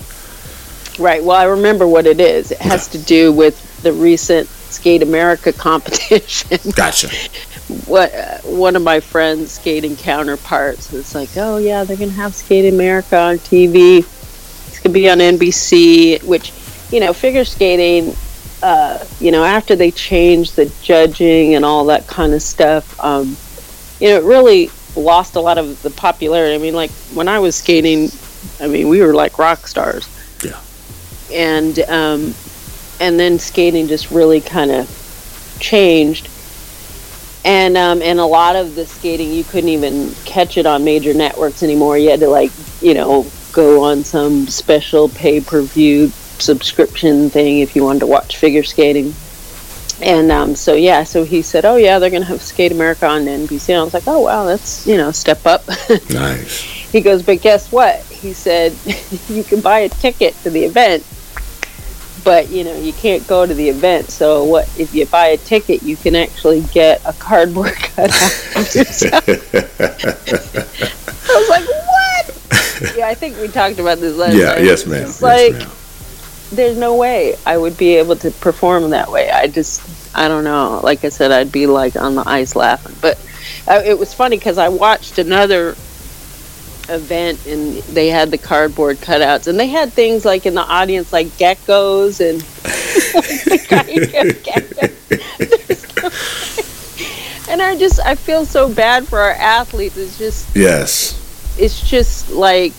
right, 0.98 1.22
well, 1.22 1.36
I 1.36 1.44
remember 1.44 1.86
what 1.86 2.06
it 2.06 2.20
is. 2.20 2.52
It 2.52 2.58
has 2.58 2.88
to 2.88 2.98
do 2.98 3.32
with 3.32 3.82
the 3.82 3.92
recent 3.92 4.48
Skate 4.48 5.02
America 5.02 5.52
competition. 5.68 6.58
Gotcha. 6.74 7.08
What 7.86 8.14
uh, 8.14 8.38
one 8.44 8.76
of 8.76 8.82
my 8.82 9.00
friends' 9.00 9.52
skating 9.52 9.96
counterparts 9.96 10.92
was 10.92 11.14
like, 11.14 11.30
"Oh 11.36 11.56
yeah, 11.56 11.84
they're 11.84 11.96
gonna 11.96 12.12
have 12.12 12.34
Skate 12.34 12.72
America 12.72 13.18
on 13.18 13.38
TV. 13.38 13.98
It's 13.98 14.78
gonna 14.78 14.92
be 14.92 15.10
on 15.10 15.18
NBC." 15.18 16.22
Which, 16.22 16.52
you 16.90 17.00
know, 17.00 17.12
figure 17.12 17.44
skating. 17.44 18.14
Uh, 18.62 19.04
you 19.20 19.30
know, 19.30 19.44
after 19.44 19.76
they 19.76 19.90
changed 19.90 20.56
the 20.56 20.72
judging 20.80 21.54
and 21.54 21.64
all 21.64 21.84
that 21.86 22.06
kind 22.06 22.32
of 22.32 22.40
stuff, 22.40 22.98
um, 23.04 23.36
you 24.00 24.08
know, 24.08 24.16
it 24.16 24.24
really 24.24 24.70
lost 24.96 25.36
a 25.36 25.40
lot 25.40 25.58
of 25.58 25.82
the 25.82 25.90
popularity. 25.90 26.54
I 26.54 26.58
mean, 26.58 26.74
like 26.74 26.90
when 27.12 27.28
I 27.28 27.38
was 27.38 27.54
skating, 27.54 28.10
I 28.60 28.66
mean, 28.66 28.88
we 28.88 29.02
were 29.02 29.14
like 29.14 29.38
rock 29.38 29.66
stars. 29.66 30.08
Yeah. 30.42 30.58
And 31.32 31.78
um, 31.80 32.34
and 33.00 33.18
then 33.18 33.38
skating 33.38 33.88
just 33.88 34.10
really 34.10 34.40
kind 34.40 34.70
of 34.70 34.88
changed 35.60 36.28
and 37.46 37.76
um, 37.76 38.02
and 38.02 38.18
a 38.18 38.26
lot 38.26 38.56
of 38.56 38.74
the 38.74 38.84
skating 38.84 39.32
you 39.32 39.44
couldn't 39.44 39.70
even 39.70 40.12
catch 40.24 40.58
it 40.58 40.66
on 40.66 40.84
major 40.84 41.14
networks 41.14 41.62
anymore. 41.62 41.96
You 41.96 42.10
had 42.10 42.20
to 42.20 42.28
like 42.28 42.50
you 42.82 42.92
know 42.92 43.26
go 43.52 43.84
on 43.84 44.02
some 44.02 44.48
special 44.48 45.08
pay 45.08 45.40
per 45.40 45.62
view 45.62 46.08
subscription 46.08 47.30
thing 47.30 47.60
if 47.60 47.76
you 47.76 47.84
wanted 47.84 48.00
to 48.00 48.06
watch 48.06 48.36
figure 48.36 48.64
skating. 48.64 49.14
And 50.02 50.30
um, 50.30 50.56
so 50.56 50.74
yeah, 50.74 51.04
so 51.04 51.24
he 51.24 51.40
said, 51.40 51.64
"Oh 51.64 51.76
yeah, 51.76 52.00
they're 52.00 52.10
gonna 52.10 52.26
have 52.26 52.42
Skate 52.42 52.72
America 52.72 53.06
on 53.06 53.22
NBC." 53.22 53.70
And 53.70 53.80
I 53.80 53.84
was 53.84 53.94
like, 53.94 54.08
"Oh 54.08 54.20
wow, 54.20 54.44
that's 54.44 54.86
you 54.86 54.96
know 54.96 55.12
step 55.12 55.46
up." 55.46 55.66
Nice. 56.10 56.62
he 56.92 57.00
goes, 57.00 57.22
"But 57.22 57.40
guess 57.40 57.70
what?" 57.70 58.02
He 58.06 58.32
said, 58.32 58.76
"You 59.28 59.44
can 59.44 59.60
buy 59.60 59.80
a 59.80 59.88
ticket 59.88 60.34
to 60.42 60.50
the 60.50 60.64
event." 60.64 61.06
But 62.26 62.50
you 62.50 62.64
know 62.64 62.76
you 62.76 62.92
can't 62.92 63.24
go 63.28 63.46
to 63.46 63.54
the 63.54 63.68
event. 63.68 64.10
So 64.10 64.42
what 64.44 64.64
if 64.78 64.92
you 64.92 65.06
buy 65.06 65.28
a 65.28 65.36
ticket? 65.36 65.82
You 65.84 65.96
can 65.96 66.16
actually 66.16 66.62
get 66.72 67.00
a 67.06 67.12
cardboard 67.14 67.72
cutout. 67.74 68.12
I 68.58 68.60
was 71.28 71.48
like, 71.48 71.66
what? 71.68 72.92
Yeah, 72.96 73.08
I 73.08 73.14
think 73.14 73.38
we 73.38 73.48
talked 73.48 73.78
about 73.78 73.98
this 73.98 74.16
last 74.16 74.34
Yeah. 74.34 74.58
Yes, 74.58 74.86
ma'am. 74.86 75.08
It's 75.08 75.22
Yes, 75.22 75.24
like 75.52 75.52
ma'am. 75.54 75.70
there's 76.52 76.76
no 76.76 76.94
way 76.96 77.36
I 77.46 77.56
would 77.56 77.76
be 77.78 77.96
able 77.96 78.16
to 78.16 78.30
perform 78.30 78.90
that 78.90 79.10
way. 79.10 79.30
I 79.30 79.46
just, 79.46 79.80
I 80.14 80.28
don't 80.28 80.44
know. 80.44 80.80
Like 80.82 81.04
I 81.04 81.08
said, 81.10 81.30
I'd 81.32 81.52
be 81.52 81.66
like 81.66 81.96
on 81.96 82.14
the 82.16 82.28
ice 82.28 82.54
laughing. 82.56 82.94
But 83.00 83.18
uh, 83.68 83.80
it 83.84 83.98
was 83.98 84.12
funny 84.12 84.36
because 84.36 84.58
I 84.58 84.68
watched 84.68 85.18
another 85.18 85.74
event 86.88 87.44
and 87.46 87.74
they 87.94 88.08
had 88.08 88.30
the 88.30 88.38
cardboard 88.38 88.96
cutouts 88.98 89.46
and 89.48 89.58
they 89.58 89.66
had 89.68 89.92
things 89.92 90.24
like 90.24 90.46
in 90.46 90.54
the 90.54 90.60
audience 90.62 91.12
like 91.12 91.26
geckos 91.38 92.20
and 92.20 92.40
the 92.40 93.58
guy 93.68 93.82
kept 94.06 94.44
geckos. 94.44 94.92
There's 95.66 96.02
no 96.02 96.08
way. 96.08 97.52
and 97.52 97.62
I 97.62 97.76
just 97.76 97.98
I 98.00 98.14
feel 98.14 98.44
so 98.44 98.72
bad 98.72 99.06
for 99.08 99.18
our 99.20 99.32
athletes. 99.32 99.96
It's 99.96 100.16
just 100.18 100.54
Yes. 100.56 101.14
it's 101.58 101.80
just 101.88 102.30
like 102.30 102.74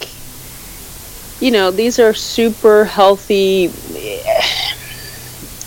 you 1.42 1.52
know 1.52 1.70
these 1.72 2.00
are 2.00 2.14
super 2.14 2.84
healthy 2.86 3.72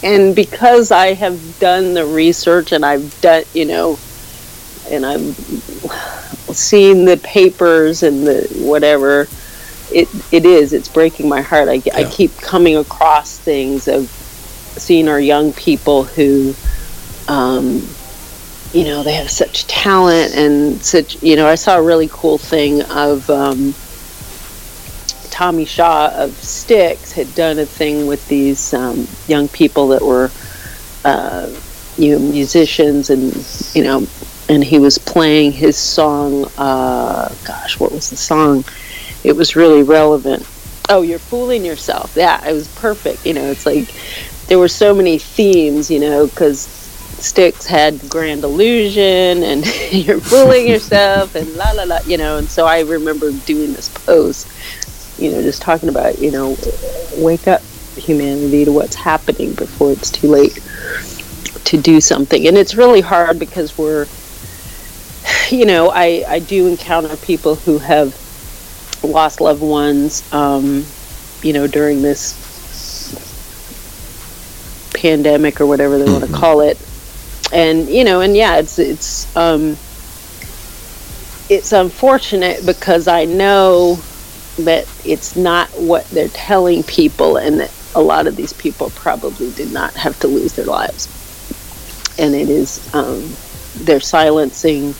and 0.02 0.34
because 0.34 0.90
i 0.90 1.12
have 1.12 1.58
done 1.60 1.94
the 1.94 2.04
research 2.04 2.72
and 2.72 2.84
i've 2.84 3.20
done 3.20 3.44
you 3.54 3.64
know 3.64 3.96
and 4.90 5.06
i've 5.06 5.36
seen 6.52 7.04
the 7.04 7.16
papers 7.16 8.02
and 8.02 8.26
the 8.26 8.48
whatever 8.56 9.28
it 9.92 10.08
it 10.32 10.44
is 10.46 10.72
it's 10.72 10.88
breaking 10.88 11.28
my 11.28 11.40
heart. 11.40 11.68
I, 11.68 11.82
I 11.94 12.04
keep 12.04 12.36
coming 12.38 12.76
across 12.76 13.38
things 13.38 13.88
of 13.88 14.08
seeing 14.08 15.08
our 15.08 15.20
young 15.20 15.52
people 15.52 16.04
who 16.04 16.54
um 17.28 17.82
you 18.72 18.84
know 18.84 19.02
they 19.02 19.14
have 19.14 19.30
such 19.30 19.66
talent 19.66 20.34
and 20.34 20.82
such 20.82 21.20
you 21.22 21.36
know 21.36 21.46
i 21.46 21.54
saw 21.56 21.76
a 21.76 21.82
really 21.82 22.08
cool 22.12 22.38
thing 22.38 22.82
of 22.82 23.28
um, 23.30 23.74
tommy 25.30 25.64
shaw 25.64 26.08
of 26.14 26.32
Styx 26.32 27.12
had 27.12 27.34
done 27.34 27.58
a 27.58 27.66
thing 27.66 28.06
with 28.06 28.26
these 28.28 28.72
um, 28.74 29.08
young 29.26 29.48
people 29.48 29.88
that 29.88 30.02
were 30.02 30.30
uh, 31.04 31.50
you 31.96 32.12
know 32.12 32.18
musicians 32.18 33.10
and 33.10 33.34
you 33.74 33.82
know 33.82 34.06
and 34.50 34.64
he 34.64 34.78
was 34.78 34.98
playing 34.98 35.52
his 35.52 35.78
song 35.78 36.44
uh, 36.58 37.34
gosh 37.46 37.78
what 37.80 37.92
was 37.92 38.10
the 38.10 38.16
song 38.16 38.64
it 39.24 39.34
was 39.34 39.56
really 39.56 39.82
relevant 39.82 40.46
oh 40.88 41.02
you're 41.02 41.18
fooling 41.18 41.64
yourself 41.64 42.12
yeah 42.16 42.46
it 42.46 42.52
was 42.52 42.68
perfect 42.76 43.24
you 43.24 43.32
know 43.32 43.50
it's 43.50 43.64
like 43.64 43.88
there 44.48 44.58
were 44.58 44.68
so 44.68 44.92
many 44.92 45.18
themes 45.18 45.90
you 45.90 46.00
know 46.00 46.26
because 46.26 46.66
Styx 47.20 47.66
had 47.66 48.08
Grand 48.08 48.44
Illusion 48.44 49.42
and 49.42 49.64
You're 49.92 50.20
Fooling 50.20 50.66
Yourself 50.66 51.34
and 51.34 51.54
la 51.54 51.70
la 51.72 51.84
la, 51.84 51.98
you 52.06 52.16
know. 52.16 52.38
And 52.38 52.48
so 52.48 52.66
I 52.66 52.80
remember 52.80 53.30
doing 53.30 53.72
this 53.74 53.88
post, 53.90 54.48
you 55.18 55.30
know, 55.30 55.42
just 55.42 55.60
talking 55.60 55.90
about, 55.90 56.18
you 56.18 56.30
know, 56.30 56.56
wake 57.18 57.46
up 57.46 57.60
humanity 57.96 58.64
to 58.64 58.72
what's 58.72 58.96
happening 58.96 59.52
before 59.54 59.92
it's 59.92 60.10
too 60.10 60.28
late 60.28 60.58
to 61.64 61.76
do 61.76 62.00
something. 62.00 62.46
And 62.46 62.56
it's 62.56 62.74
really 62.74 63.02
hard 63.02 63.38
because 63.38 63.76
we're, 63.76 64.06
you 65.50 65.66
know, 65.66 65.90
I, 65.90 66.24
I 66.26 66.38
do 66.38 66.66
encounter 66.66 67.16
people 67.16 67.54
who 67.54 67.78
have 67.78 68.14
lost 69.02 69.40
loved 69.40 69.62
ones, 69.62 70.30
um, 70.32 70.84
you 71.42 71.52
know, 71.52 71.66
during 71.66 72.02
this 72.02 72.38
pandemic 74.94 75.60
or 75.60 75.66
whatever 75.66 75.98
they 75.98 76.04
mm-hmm. 76.04 76.12
want 76.20 76.26
to 76.26 76.32
call 76.32 76.60
it 76.60 76.78
and 77.52 77.88
you 77.88 78.04
know, 78.04 78.20
and 78.20 78.36
yeah, 78.36 78.58
it's 78.58 78.78
it's 78.78 79.36
um, 79.36 79.76
it's 81.48 81.72
unfortunate 81.72 82.64
because 82.64 83.08
I 83.08 83.24
know 83.24 83.96
that 84.58 84.86
it's 85.04 85.36
not 85.36 85.68
what 85.70 86.08
they're 86.10 86.28
telling 86.28 86.82
people, 86.82 87.36
and 87.36 87.60
that 87.60 87.74
a 87.94 88.00
lot 88.00 88.26
of 88.26 88.36
these 88.36 88.52
people 88.52 88.90
probably 88.90 89.50
did 89.52 89.72
not 89.72 89.94
have 89.94 90.18
to 90.20 90.28
lose 90.28 90.52
their 90.54 90.66
lives, 90.66 91.08
and 92.18 92.34
it 92.34 92.48
is 92.48 92.94
um, 92.94 93.32
they're 93.84 94.00
silencing 94.00 94.94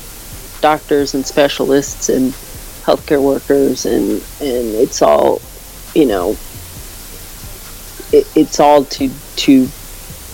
doctors 0.61 1.15
and 1.15 1.27
specialists 1.27 2.09
and 2.09 2.33
healthcare 2.83 3.23
workers, 3.23 3.87
and 3.87 4.23
and 4.41 4.75
it's 4.75 5.03
all, 5.03 5.41
you 5.95 6.07
know, 6.07 6.31
it, 8.13 8.27
it's 8.35 8.61
all 8.61 8.85
to 8.85 9.11
to 9.37 9.69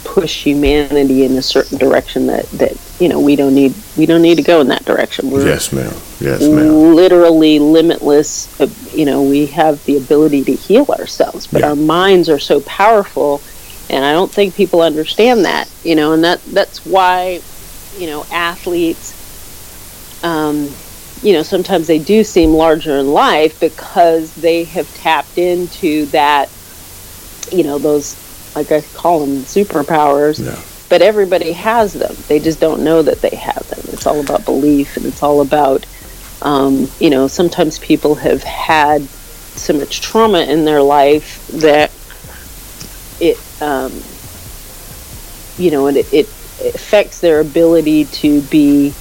push 0.06 0.44
humanity 0.44 1.24
in 1.24 1.36
a 1.36 1.42
certain 1.42 1.76
direction 1.78 2.26
that 2.26 2.48
that 2.52 2.72
you 3.00 3.08
know 3.08 3.20
we 3.20 3.36
don't 3.36 3.54
need 3.54 3.74
we 3.96 4.06
don't 4.06 4.22
need 4.22 4.36
to 4.36 4.42
go 4.42 4.60
in 4.60 4.68
that 4.68 4.84
direction. 4.84 5.30
We're 5.30 5.46
yes, 5.46 5.72
ma'am. 5.72 5.92
Yes, 6.20 6.42
ma'am. 6.42 6.94
Literally 6.94 7.58
limitless. 7.58 8.58
Uh, 8.60 8.68
you 8.94 9.04
know, 9.04 9.22
we 9.22 9.46
have 9.46 9.84
the 9.84 9.96
ability 9.96 10.44
to 10.44 10.54
heal 10.54 10.86
ourselves, 10.88 11.46
but 11.46 11.60
yeah. 11.60 11.68
our 11.68 11.76
minds 11.76 12.28
are 12.28 12.38
so 12.38 12.60
powerful, 12.62 13.42
and 13.90 14.04
I 14.04 14.12
don't 14.12 14.32
think 14.32 14.54
people 14.54 14.80
understand 14.80 15.44
that. 15.44 15.70
You 15.82 15.96
know, 15.96 16.12
and 16.12 16.24
that 16.24 16.42
that's 16.44 16.86
why 16.86 17.42
you 17.98 18.06
know 18.06 18.24
athletes. 18.30 19.14
Um, 20.26 20.68
you 21.22 21.32
know, 21.32 21.42
sometimes 21.42 21.86
they 21.86 22.00
do 22.00 22.24
seem 22.24 22.50
larger 22.50 22.98
in 22.98 23.12
life 23.12 23.58
because 23.60 24.34
they 24.34 24.64
have 24.64 24.92
tapped 24.98 25.38
into 25.38 26.06
that. 26.06 26.50
You 27.52 27.62
know, 27.62 27.78
those 27.78 28.16
like 28.56 28.72
I 28.72 28.80
call 28.80 29.20
them 29.20 29.44
superpowers. 29.44 30.44
Yeah. 30.44 30.60
But 30.88 31.02
everybody 31.02 31.52
has 31.52 31.92
them. 31.92 32.14
They 32.28 32.38
just 32.38 32.60
don't 32.60 32.82
know 32.82 33.02
that 33.02 33.20
they 33.20 33.34
have 33.36 33.68
them. 33.68 33.80
It's 33.92 34.06
all 34.06 34.20
about 34.20 34.44
belief, 34.44 34.96
and 34.96 35.06
it's 35.06 35.22
all 35.22 35.40
about, 35.40 35.84
um, 36.42 36.88
you 37.00 37.10
know, 37.10 37.26
sometimes 37.26 37.78
people 37.80 38.14
have 38.14 38.42
had 38.44 39.02
so 39.02 39.72
much 39.72 40.00
trauma 40.00 40.42
in 40.42 40.64
their 40.64 40.82
life 40.82 41.44
that 41.48 41.90
it, 43.20 43.36
um, 43.60 43.92
you 45.58 45.72
know, 45.72 45.88
and 45.88 45.96
it, 45.96 46.12
it 46.14 46.26
affects 46.74 47.20
their 47.20 47.40
ability 47.40 48.04
to 48.04 48.40
be 48.42 48.94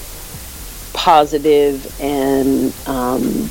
positive 0.95 2.01
and 2.01 2.73
um, 2.87 3.49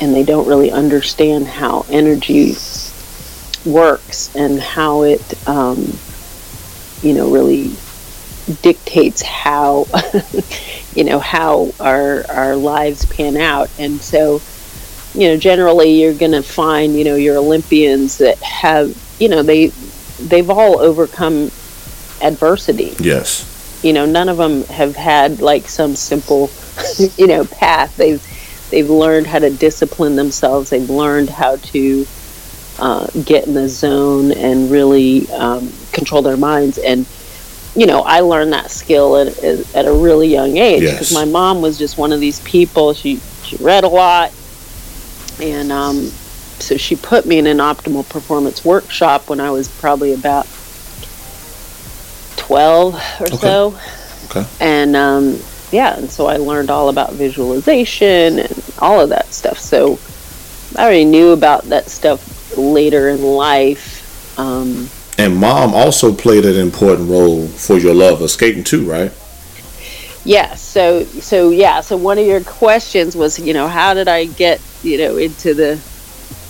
and 0.00 0.14
they 0.14 0.22
don't 0.22 0.48
really 0.48 0.70
understand 0.70 1.46
how 1.46 1.84
energy 1.90 2.54
works 3.66 4.34
and 4.34 4.58
how 4.58 5.02
it, 5.02 5.48
um, 5.48 5.92
you 7.02 7.12
know, 7.14 7.30
really 7.30 7.72
dictates 8.62 9.22
how, 9.22 9.86
you 10.94 11.04
know, 11.04 11.18
how 11.18 11.72
our 11.78 12.24
our 12.30 12.56
lives 12.56 13.04
pan 13.04 13.36
out. 13.36 13.70
And 13.78 14.00
so, 14.00 14.40
you 15.14 15.28
know, 15.28 15.36
generally 15.36 16.00
you're 16.00 16.14
going 16.14 16.32
to 16.32 16.42
find, 16.42 16.96
you 16.96 17.04
know, 17.04 17.16
your 17.16 17.36
Olympians 17.36 18.18
that 18.18 18.38
have, 18.38 18.96
you 19.18 19.28
know, 19.28 19.42
they 19.42 19.68
they've 20.18 20.48
all 20.48 20.80
overcome 20.80 21.50
adversity. 22.22 22.94
Yes. 22.98 23.49
You 23.82 23.92
know, 23.92 24.06
none 24.06 24.28
of 24.28 24.36
them 24.36 24.64
have 24.64 24.94
had 24.96 25.40
like 25.40 25.68
some 25.68 25.96
simple, 25.96 26.50
you 27.16 27.26
know, 27.26 27.44
path. 27.44 27.96
They've 27.96 28.22
they've 28.70 28.88
learned 28.88 29.26
how 29.26 29.38
to 29.38 29.50
discipline 29.50 30.16
themselves. 30.16 30.70
They've 30.70 30.88
learned 30.88 31.30
how 31.30 31.56
to 31.56 32.06
uh, 32.78 33.06
get 33.24 33.46
in 33.46 33.54
the 33.54 33.68
zone 33.68 34.32
and 34.32 34.70
really 34.70 35.30
um, 35.30 35.72
control 35.92 36.22
their 36.22 36.36
minds. 36.36 36.78
And 36.78 37.06
you 37.76 37.86
know, 37.86 38.02
I 38.02 38.20
learned 38.20 38.52
that 38.52 38.70
skill 38.70 39.16
at, 39.16 39.38
at 39.74 39.86
a 39.86 39.92
really 39.92 40.28
young 40.28 40.56
age 40.56 40.80
because 40.80 41.12
yes. 41.12 41.14
my 41.14 41.24
mom 41.24 41.62
was 41.62 41.78
just 41.78 41.98
one 41.98 42.12
of 42.12 42.20
these 42.20 42.40
people. 42.40 42.94
She 42.94 43.20
she 43.44 43.56
read 43.56 43.84
a 43.84 43.88
lot, 43.88 44.32
and 45.40 45.70
um, 45.70 46.10
so 46.58 46.76
she 46.76 46.96
put 46.96 47.26
me 47.26 47.38
in 47.38 47.46
an 47.46 47.58
optimal 47.58 48.08
performance 48.08 48.64
workshop 48.64 49.28
when 49.28 49.40
I 49.40 49.50
was 49.50 49.68
probably 49.68 50.12
about 50.12 50.46
twelve 52.50 52.94
or 53.20 53.26
okay. 53.26 53.36
so. 53.36 53.78
Okay. 54.26 54.44
And 54.60 54.96
um, 54.96 55.38
yeah, 55.70 55.96
and 55.96 56.10
so 56.10 56.26
I 56.26 56.36
learned 56.36 56.68
all 56.68 56.88
about 56.88 57.12
visualization 57.12 58.40
and 58.40 58.74
all 58.80 59.00
of 59.00 59.10
that 59.10 59.32
stuff. 59.32 59.58
So 59.58 59.98
I 60.76 60.82
already 60.82 61.04
knew 61.04 61.30
about 61.30 61.64
that 61.64 61.88
stuff 61.88 62.56
later 62.56 63.08
in 63.08 63.22
life. 63.22 64.36
Um, 64.36 64.88
and 65.16 65.36
mom 65.36 65.74
also 65.74 66.12
played 66.12 66.44
an 66.44 66.56
important 66.56 67.08
role 67.08 67.46
for 67.46 67.78
your 67.78 67.94
love 67.94 68.20
of 68.20 68.30
skating 68.30 68.64
too, 68.64 68.88
right? 68.90 69.12
Yes. 70.24 70.24
Yeah, 70.24 70.54
so 70.54 71.04
so 71.04 71.50
yeah. 71.50 71.82
So 71.82 71.96
one 71.96 72.18
of 72.18 72.26
your 72.26 72.42
questions 72.42 73.14
was, 73.14 73.38
you 73.38 73.54
know, 73.54 73.68
how 73.68 73.94
did 73.94 74.08
I 74.08 74.24
get, 74.26 74.60
you 74.82 74.98
know, 74.98 75.16
into 75.18 75.54
the 75.54 75.76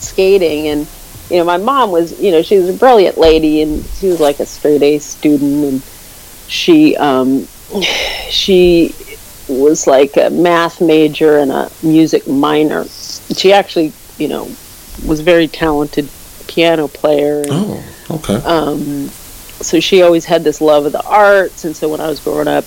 skating? 0.00 0.68
And 0.68 0.86
you 1.30 1.36
know, 1.36 1.44
my 1.44 1.58
mom 1.58 1.92
was, 1.92 2.20
you 2.20 2.32
know, 2.32 2.42
she 2.42 2.58
was 2.58 2.68
a 2.68 2.72
brilliant 2.72 3.16
lady, 3.16 3.62
and 3.62 3.84
she 3.84 4.08
was 4.08 4.18
like 4.18 4.40
a 4.40 4.46
straight 4.46 4.82
A 4.82 4.98
student, 4.98 5.64
and 5.64 5.82
she 6.50 6.96
um, 6.96 7.46
she 8.28 8.94
was 9.48 9.86
like 9.86 10.16
a 10.16 10.30
math 10.30 10.80
major 10.80 11.38
and 11.38 11.52
a 11.52 11.70
music 11.82 12.26
minor. 12.26 12.84
She 13.36 13.52
actually, 13.52 13.92
you 14.18 14.28
know, 14.28 14.50
was 15.06 15.20
very 15.20 15.46
talented 15.46 16.08
piano 16.48 16.88
player. 16.88 17.42
And, 17.42 17.50
oh, 17.50 17.84
okay. 18.10 18.34
Um, 18.34 19.08
so 19.62 19.78
she 19.78 20.02
always 20.02 20.24
had 20.24 20.42
this 20.42 20.60
love 20.60 20.86
of 20.86 20.92
the 20.92 21.04
arts, 21.04 21.64
and 21.64 21.76
so 21.76 21.88
when 21.88 22.00
I 22.00 22.08
was 22.08 22.18
growing 22.18 22.48
up, 22.48 22.64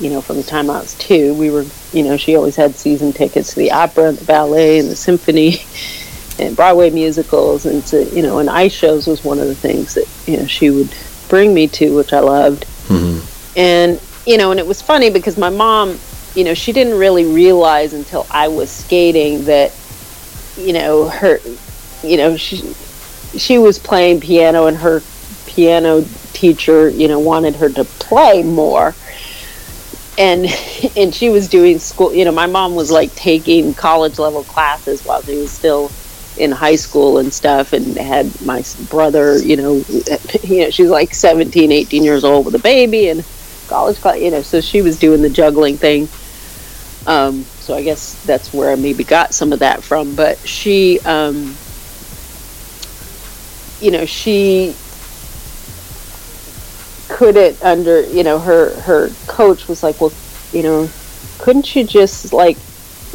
you 0.00 0.10
know, 0.10 0.20
from 0.20 0.36
the 0.36 0.42
time 0.42 0.68
I 0.68 0.80
was 0.80 0.94
two, 0.94 1.34
we 1.34 1.50
were, 1.50 1.64
you 1.92 2.02
know, 2.02 2.16
she 2.16 2.34
always 2.34 2.56
had 2.56 2.74
season 2.74 3.12
tickets 3.12 3.50
to 3.50 3.60
the 3.60 3.70
opera 3.70 4.08
and 4.08 4.18
the 4.18 4.24
ballet 4.24 4.80
and 4.80 4.88
the 4.88 4.96
symphony 4.96 5.64
and 6.44 6.56
Broadway 6.56 6.90
musicals, 6.90 7.66
and 7.66 7.84
to, 7.86 8.04
you 8.06 8.22
know, 8.22 8.40
and 8.40 8.50
ice 8.50 8.72
shows 8.72 9.06
was 9.06 9.22
one 9.22 9.38
of 9.38 9.46
the 9.46 9.54
things 9.54 9.94
that 9.94 10.08
you 10.26 10.38
know 10.38 10.46
she 10.46 10.70
would 10.70 10.92
bring 11.34 11.52
me 11.52 11.66
to, 11.66 11.96
which 11.96 12.12
I 12.12 12.20
loved. 12.20 12.64
Mm-hmm. 12.86 13.58
And 13.58 14.00
you 14.24 14.38
know, 14.38 14.52
and 14.52 14.60
it 14.60 14.66
was 14.68 14.80
funny 14.80 15.10
because 15.10 15.36
my 15.36 15.50
mom, 15.50 15.98
you 16.36 16.44
know, 16.44 16.54
she 16.54 16.70
didn't 16.70 16.96
really 16.96 17.24
realize 17.24 17.92
until 17.92 18.24
I 18.30 18.46
was 18.46 18.70
skating 18.70 19.44
that 19.46 19.72
you 20.56 20.72
know 20.72 21.08
her 21.08 21.40
you 22.04 22.16
know 22.16 22.36
she 22.36 22.58
she 23.36 23.58
was 23.58 23.80
playing 23.80 24.20
piano 24.20 24.66
and 24.66 24.76
her 24.76 25.02
piano 25.46 26.04
teacher 26.32 26.88
you 26.88 27.08
know 27.08 27.18
wanted 27.18 27.56
her 27.56 27.68
to 27.68 27.82
play 27.84 28.44
more 28.44 28.94
and 30.16 30.46
and 30.96 31.12
she 31.12 31.30
was 31.30 31.48
doing 31.48 31.80
school 31.80 32.14
you 32.14 32.24
know 32.24 32.30
my 32.30 32.46
mom 32.46 32.76
was 32.76 32.92
like 32.92 33.12
taking 33.16 33.74
college 33.74 34.20
level 34.20 34.44
classes 34.44 35.04
while 35.04 35.20
she 35.22 35.34
was 35.34 35.50
still 35.50 35.90
in 36.36 36.50
high 36.50 36.74
school 36.74 37.18
and 37.18 37.32
stuff 37.32 37.72
and 37.72 37.98
had 37.98 38.40
my 38.40 38.62
brother 38.88 39.38
you 39.42 39.56
know 39.56 39.84
you 40.42 40.62
know 40.64 40.70
she 40.70 40.82
was 40.82 40.90
like 40.90 41.14
17 41.14 41.70
18 41.72 42.02
years 42.04 42.24
old 42.24 42.44
with 42.44 42.54
a 42.54 42.58
baby 42.60 43.08
and 43.08 43.24
college 43.68 44.00
class 44.00 44.18
you 44.18 44.30
know 44.30 44.42
so 44.42 44.60
she 44.60 44.82
was 44.82 44.98
doing 44.98 45.22
the 45.22 45.30
juggling 45.30 45.78
thing 45.78 46.08
um 47.06 47.44
so 47.60 47.74
I 47.74 47.82
guess 47.82 48.20
that's 48.24 48.52
where 48.52 48.70
I 48.70 48.76
maybe 48.76 49.04
got 49.04 49.34
some 49.34 49.52
of 49.52 49.60
that 49.60 49.84
from. 49.84 50.14
But 50.14 50.46
she, 50.46 51.00
um, 51.04 51.58
you 53.80 53.90
know, 53.90 54.04
she 54.04 54.74
couldn't 57.08 57.62
under, 57.62 58.06
you 58.06 58.22
know, 58.22 58.38
her 58.38 58.80
her 58.82 59.10
coach 59.26 59.66
was 59.68 59.82
like, 59.82 60.00
"Well, 60.00 60.12
you 60.52 60.62
know, 60.62 60.88
couldn't 61.38 61.74
you 61.74 61.84
just 61.84 62.32
like 62.32 62.58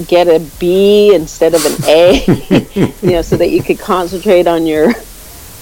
get 0.07 0.27
a 0.27 0.39
B 0.59 1.13
instead 1.13 1.53
of 1.53 1.65
an 1.65 1.89
A, 1.89 2.91
you 3.01 3.11
know, 3.11 3.21
so 3.21 3.37
that 3.37 3.49
you 3.49 3.61
could 3.61 3.79
concentrate 3.79 4.47
on 4.47 4.65
your 4.65 4.93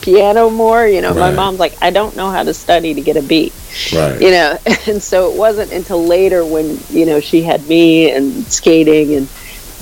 piano 0.01 0.49
more?" 0.49 0.87
You 0.87 1.01
know, 1.01 1.13
my 1.13 1.31
mom's 1.31 1.59
like, 1.59 1.75
"I 1.81 1.89
don't 1.89 2.15
know 2.15 2.29
how 2.29 2.43
to 2.43 2.53
study 2.53 2.93
to 2.93 3.01
get 3.01 3.17
a 3.17 3.21
B. 3.21 3.51
Right. 3.93 4.19
you 4.19 4.31
know 4.31 4.57
and 4.87 5.01
so 5.03 5.31
it 5.31 5.37
wasn't 5.37 5.71
until 5.71 6.03
later 6.03 6.43
when 6.43 6.79
you 6.89 7.05
know 7.05 7.19
she 7.19 7.43
had 7.43 7.67
me 7.67 8.09
and 8.09 8.45
skating 8.45 9.13
and 9.13 9.29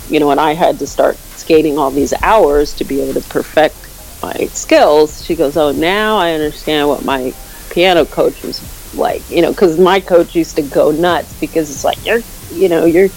you 0.09 0.19
know 0.19 0.31
and 0.31 0.39
i 0.39 0.53
had 0.53 0.79
to 0.79 0.87
start 0.87 1.15
skating 1.15 1.77
all 1.77 1.91
these 1.91 2.13
hours 2.21 2.73
to 2.75 2.83
be 2.83 2.99
able 3.01 3.19
to 3.19 3.29
perfect 3.29 3.75
my 4.21 4.47
skills 4.47 5.23
she 5.23 5.35
goes 5.35 5.55
oh 5.55 5.71
now 5.71 6.17
i 6.17 6.33
understand 6.33 6.89
what 6.89 7.05
my 7.05 7.33
piano 7.69 8.05
coach 8.05 8.43
was 8.43 8.59
like 8.95 9.27
you 9.29 9.41
know 9.41 9.51
because 9.51 9.79
my 9.79 9.99
coach 9.99 10.35
used 10.35 10.55
to 10.57 10.61
go 10.61 10.91
nuts 10.91 11.39
because 11.39 11.69
it's 11.69 11.83
like 11.83 12.03
you're 12.05 12.21
you 12.51 12.67
know 12.67 12.85
you're 12.85 13.09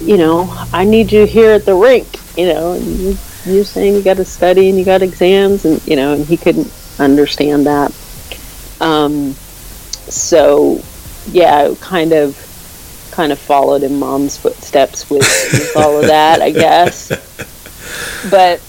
you 0.00 0.16
know 0.16 0.48
i 0.72 0.84
need 0.84 1.10
you 1.10 1.26
here 1.26 1.50
at 1.52 1.64
the 1.64 1.74
rink 1.74 2.06
you 2.36 2.46
know 2.52 2.72
and 2.72 2.84
you- 2.86 3.18
you're 3.46 3.64
saying 3.64 3.94
you 3.94 4.02
got 4.02 4.18
to 4.18 4.24
study 4.24 4.68
and 4.68 4.78
you 4.78 4.84
got 4.84 5.00
exams 5.02 5.64
and 5.64 5.80
you 5.88 5.96
know 5.96 6.12
and 6.12 6.26
he 6.26 6.36
couldn't 6.36 6.70
understand 6.98 7.64
that 7.66 7.90
um, 8.80 9.32
so 10.08 10.80
yeah, 11.30 11.74
kind 11.80 12.12
of 12.12 12.36
kind 13.12 13.30
of 13.32 13.38
followed 13.38 13.82
in 13.82 13.98
mom's 13.98 14.36
footsteps 14.38 15.08
with, 15.10 15.20
with 15.20 15.76
all 15.76 15.98
of 16.00 16.06
that, 16.06 16.40
I 16.40 16.50
guess. 16.50 17.08
But 18.30 18.60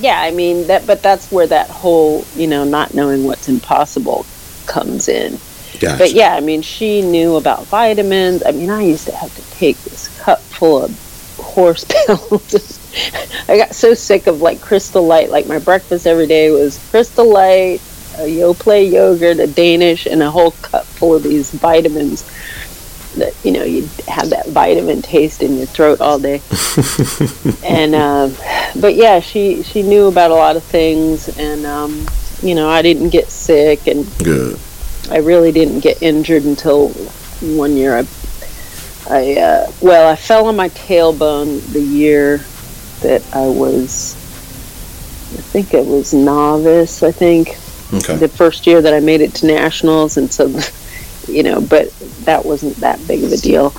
yeah, 0.00 0.20
I 0.20 0.30
mean 0.30 0.66
that 0.68 0.86
but 0.86 1.02
that's 1.02 1.30
where 1.32 1.46
that 1.48 1.68
whole, 1.68 2.24
you 2.36 2.46
know, 2.46 2.64
not 2.64 2.94
knowing 2.94 3.24
what's 3.24 3.48
impossible 3.48 4.24
comes 4.66 5.08
in. 5.08 5.38
Gotcha. 5.82 5.98
But 5.98 6.12
yeah, 6.12 6.36
I 6.36 6.40
mean 6.40 6.62
she 6.62 7.02
knew 7.02 7.34
about 7.34 7.66
vitamins. 7.66 8.44
I 8.46 8.52
mean 8.52 8.70
I 8.70 8.82
used 8.82 9.06
to 9.06 9.16
have 9.16 9.34
to 9.34 9.50
take 9.50 9.76
this 9.78 10.16
cup 10.20 10.38
full 10.38 10.84
of 10.84 11.36
horse 11.38 11.84
pills. 12.06 12.78
I 13.48 13.56
got 13.56 13.74
so 13.74 13.92
sick 13.92 14.28
of 14.28 14.40
like 14.40 14.60
crystal 14.60 15.04
light. 15.04 15.30
Like 15.30 15.48
my 15.48 15.58
breakfast 15.58 16.06
every 16.06 16.28
day 16.28 16.52
was 16.52 16.78
crystal 16.90 17.28
light, 17.28 17.80
a 18.16 18.30
Yoplait 18.30 18.92
yogurt, 18.92 19.40
a 19.40 19.48
Danish, 19.48 20.06
and 20.06 20.22
a 20.22 20.30
whole 20.30 20.52
cup 20.52 20.84
full 20.84 21.16
of 21.16 21.24
these 21.24 21.50
vitamins. 21.50 22.22
That 23.16 23.34
you 23.42 23.50
know 23.50 23.64
you'd 23.64 23.90
have 24.06 24.30
that 24.30 24.46
vitamin 24.50 25.02
taste 25.02 25.42
in 25.42 25.56
your 25.56 25.66
throat 25.66 26.00
all 26.00 26.20
day. 26.20 26.40
and 27.64 27.96
um, 27.96 28.36
but 28.80 28.94
yeah, 28.94 29.18
she 29.18 29.64
she 29.64 29.82
knew 29.82 30.06
about 30.06 30.30
a 30.30 30.34
lot 30.34 30.54
of 30.54 30.62
things, 30.62 31.28
and 31.40 31.66
um, 31.66 32.06
you 32.40 32.54
know 32.54 32.70
I 32.70 32.82
didn't 32.82 33.10
get 33.10 33.30
sick, 33.30 33.88
and 33.88 34.06
Good. 34.22 34.60
I 35.10 35.18
really 35.18 35.52
didn't 35.52 35.80
get 35.80 36.02
injured 36.02 36.44
until 36.44 36.88
one 37.40 37.76
year. 37.76 37.96
I, 37.96 38.06
I 39.10 39.34
uh, 39.40 39.72
well, 39.80 40.08
I 40.10 40.16
fell 40.16 40.46
on 40.46 40.56
my 40.56 40.68
tailbone 40.70 41.60
the 41.72 41.80
year 41.80 42.38
that 43.00 43.22
I 43.34 43.46
was. 43.48 44.14
I 45.34 45.40
think 45.40 45.74
it 45.74 45.84
was 45.86 46.12
novice. 46.14 47.02
I 47.02 47.10
think 47.12 47.56
Okay. 47.92 48.16
the 48.16 48.28
first 48.28 48.66
year 48.66 48.80
that 48.80 48.94
I 48.94 49.00
made 49.00 49.20
it 49.20 49.34
to 49.36 49.46
nationals, 49.46 50.16
and 50.16 50.32
so, 50.32 50.46
you 51.30 51.42
know, 51.42 51.60
but 51.60 51.90
that 52.24 52.44
wasn't 52.44 52.76
that 52.76 52.98
big 53.06 53.22
of 53.22 53.32
a 53.32 53.36
deal. 53.36 53.74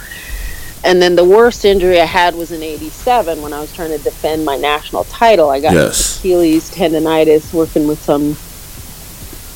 And 0.84 1.02
then 1.02 1.16
the 1.16 1.24
worst 1.24 1.64
injury 1.66 2.00
I 2.00 2.06
had 2.06 2.36
was 2.36 2.52
in 2.52 2.62
'87 2.62 3.42
when 3.42 3.54
I 3.54 3.62
was 3.62 3.74
trying 3.74 3.90
to 3.90 3.98
defend 4.04 4.46
my 4.46 4.58
national 4.58 5.06
title. 5.06 5.50
I 5.50 5.62
got 5.62 5.74
Yes. 5.74 6.20
Achilles 6.20 6.70
tendonitis 6.70 7.54
working 7.54 7.88
with 7.88 8.04
some 8.04 8.36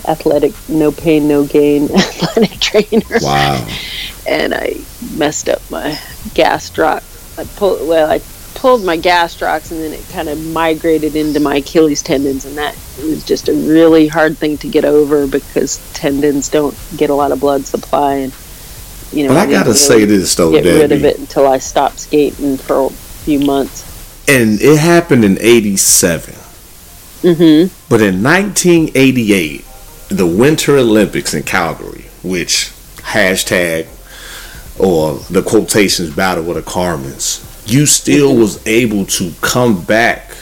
athletic, 0.08 0.54
no 0.70 0.92
pain, 0.92 1.28
no 1.28 1.46
gain 1.46 1.84
athletic 1.96 2.60
trainer 2.60 3.20
Wow. 3.22 3.68
and 4.28 4.54
I 4.54 4.76
messed 5.16 5.50
up 5.50 5.62
my 5.70 5.92
gastroc. 6.34 7.04
I 7.40 7.44
pulled 7.58 7.88
well, 7.88 8.10
I 8.10 8.20
pulled 8.56 8.84
my 8.84 8.98
gastrocs, 8.98 9.72
and 9.72 9.80
then 9.82 9.94
it 9.94 10.04
kind 10.12 10.30
of 10.30 10.44
migrated 10.48 11.16
into 11.16 11.40
my 11.40 11.58
Achilles 11.58 12.02
tendons, 12.02 12.46
and 12.46 12.58
that 12.58 12.76
was 13.04 13.24
just 13.24 13.50
a 13.50 13.54
really 13.54 14.08
hard 14.08 14.38
thing 14.38 14.58
to 14.60 14.68
get 14.68 14.84
over 14.86 15.28
because 15.28 15.78
tendons 15.94 16.50
don't 16.50 16.76
get 16.98 17.10
a 17.12 17.14
lot 17.14 17.32
of 17.32 17.40
blood 17.40 17.66
supply, 17.66 18.16
and 18.16 18.34
you 19.12 19.24
know. 19.28 19.30
But 19.30 19.38
I 19.38 19.46
gotta 19.52 19.66
really 19.70 19.78
say 19.78 20.06
this 20.06 20.34
though, 20.36 20.52
get 20.52 20.66
rid 20.66 20.92
of 20.92 21.06
it 21.06 21.20
until 21.20 21.48
I 21.48 21.60
stopped 21.60 22.00
skating 22.00 22.58
for 22.58 22.88
a 22.88 22.90
few 22.90 23.40
months. 23.40 23.84
And 24.30 24.60
it 24.62 24.78
happened 24.80 25.24
in 25.24 25.38
'87. 25.40 26.34
Mm-hmm. 27.22 27.74
But 27.90 28.02
in 28.02 28.22
1988, 28.24 29.66
the 30.10 30.26
Winter 30.26 30.78
Olympics 30.78 31.34
in 31.34 31.44
Calgary, 31.44 32.06
which 32.24 32.72
hashtag 32.98 33.88
or 34.80 35.16
the 35.32 35.42
quotations 35.42 36.16
battle 36.16 36.44
with 36.44 36.58
the 36.58 36.70
Carmens, 36.70 37.44
you 37.72 37.86
still 37.86 38.36
was 38.36 38.66
able 38.68 39.06
to 39.06 39.32
come 39.42 39.84
back 39.84 40.38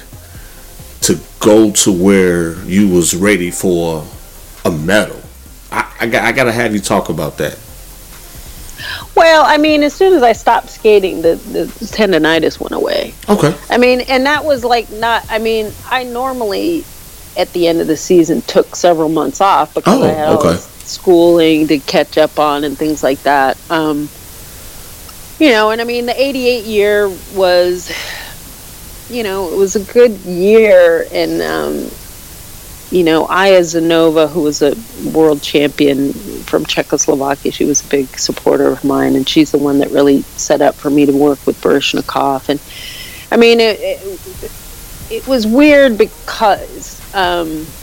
to 1.02 1.20
go 1.40 1.72
to 1.72 1.92
where 1.92 2.56
you 2.66 2.90
was 2.90 3.16
ready 3.16 3.52
for 3.52 4.06
a 4.66 4.72
medal. 4.72 5.22
I, 5.72 5.92
I, 6.02 6.08
got, 6.08 6.24
I 6.24 6.32
gotta 6.32 6.52
have 6.52 6.74
you 6.74 6.80
talk 6.80 7.10
about 7.10 7.38
that. 7.38 7.60
Well, 9.16 9.44
I 9.46 9.58
mean, 9.58 9.84
as 9.84 9.94
soon 9.94 10.14
as 10.14 10.22
I 10.22 10.34
stopped 10.34 10.70
skating, 10.70 11.22
the, 11.22 11.36
the 11.36 11.66
tendonitis 11.66 12.60
went 12.60 12.74
away. 12.74 13.14
Okay. 13.30 13.56
I 13.70 13.78
mean, 13.78 14.02
and 14.02 14.26
that 14.26 14.44
was 14.44 14.64
like 14.64 14.90
not. 14.92 15.26
I 15.30 15.40
mean, 15.40 15.72
I 15.90 16.04
normally 16.04 16.84
at 17.38 17.52
the 17.54 17.68
end 17.68 17.82
of 17.82 17.88
the 17.88 17.98
season 17.98 18.42
took 18.44 18.76
several 18.76 19.10
months 19.10 19.42
off 19.42 19.74
because 19.74 20.02
Oh, 20.02 20.04
I 20.04 20.08
had 20.12 20.30
okay. 20.40 20.58
schooling 20.80 21.68
to 21.68 21.80
catch 21.80 22.18
up 22.18 22.40
on 22.40 22.64
and 22.64 22.78
things 22.78 23.04
like 23.04 23.22
that. 23.24 23.58
Um, 23.70 24.10
you 25.40 25.50
know, 25.50 25.72
and 25.72 25.82
I 25.82 25.84
mean, 25.84 26.06
the 26.06 26.20
'88 26.22 26.64
year 26.66 27.10
was, 27.34 27.92
you 29.10 29.24
know, 29.24 29.52
it 29.52 29.58
was 29.58 29.76
a 29.76 29.84
good 29.84 30.12
year, 30.22 31.06
and 31.12 31.42
um, 31.42 31.92
you 32.92 33.04
know, 33.04 33.26
Aja 33.28 33.60
Zanova, 33.62 34.30
who 34.30 34.42
was 34.42 34.62
a 34.62 34.76
world 35.12 35.42
champion 35.42 36.14
from 36.14 36.66
Czechoslovakia, 36.66 37.52
she 37.52 37.66
was 37.66 37.82
a 37.84 37.88
big 37.90 38.08
supporter 38.18 38.68
of 38.68 38.84
mine, 38.86 39.16
and 39.16 39.28
she's 39.28 39.52
the 39.52 39.58
one 39.58 39.80
that 39.80 39.90
really 39.92 40.22
set 40.38 40.62
up 40.62 40.76
for 40.76 40.90
me 40.90 41.06
to 41.06 41.12
work 41.12 41.46
with 41.46 41.60
Baryshnikov. 41.62 42.48
And 42.48 42.60
I 43.32 43.38
mean, 43.38 43.60
it, 43.60 43.80
it, 43.82 44.52
it 45.10 45.26
was 45.28 45.46
weird 45.48 45.98
because, 45.98 47.02
um, 47.14 47.74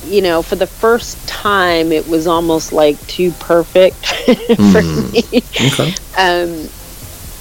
you 0.00 0.22
know, 0.22 0.42
for 0.42 0.56
the 0.56 0.66
first 0.66 1.26
time, 1.26 1.92
it 1.92 2.06
was 2.06 2.26
almost 2.26 2.72
like 2.72 3.04
too 3.06 3.32
perfect 3.32 4.06
for 4.70 4.82
me. 4.82 5.22
Okay. 5.60 5.94
Um, 6.16 6.70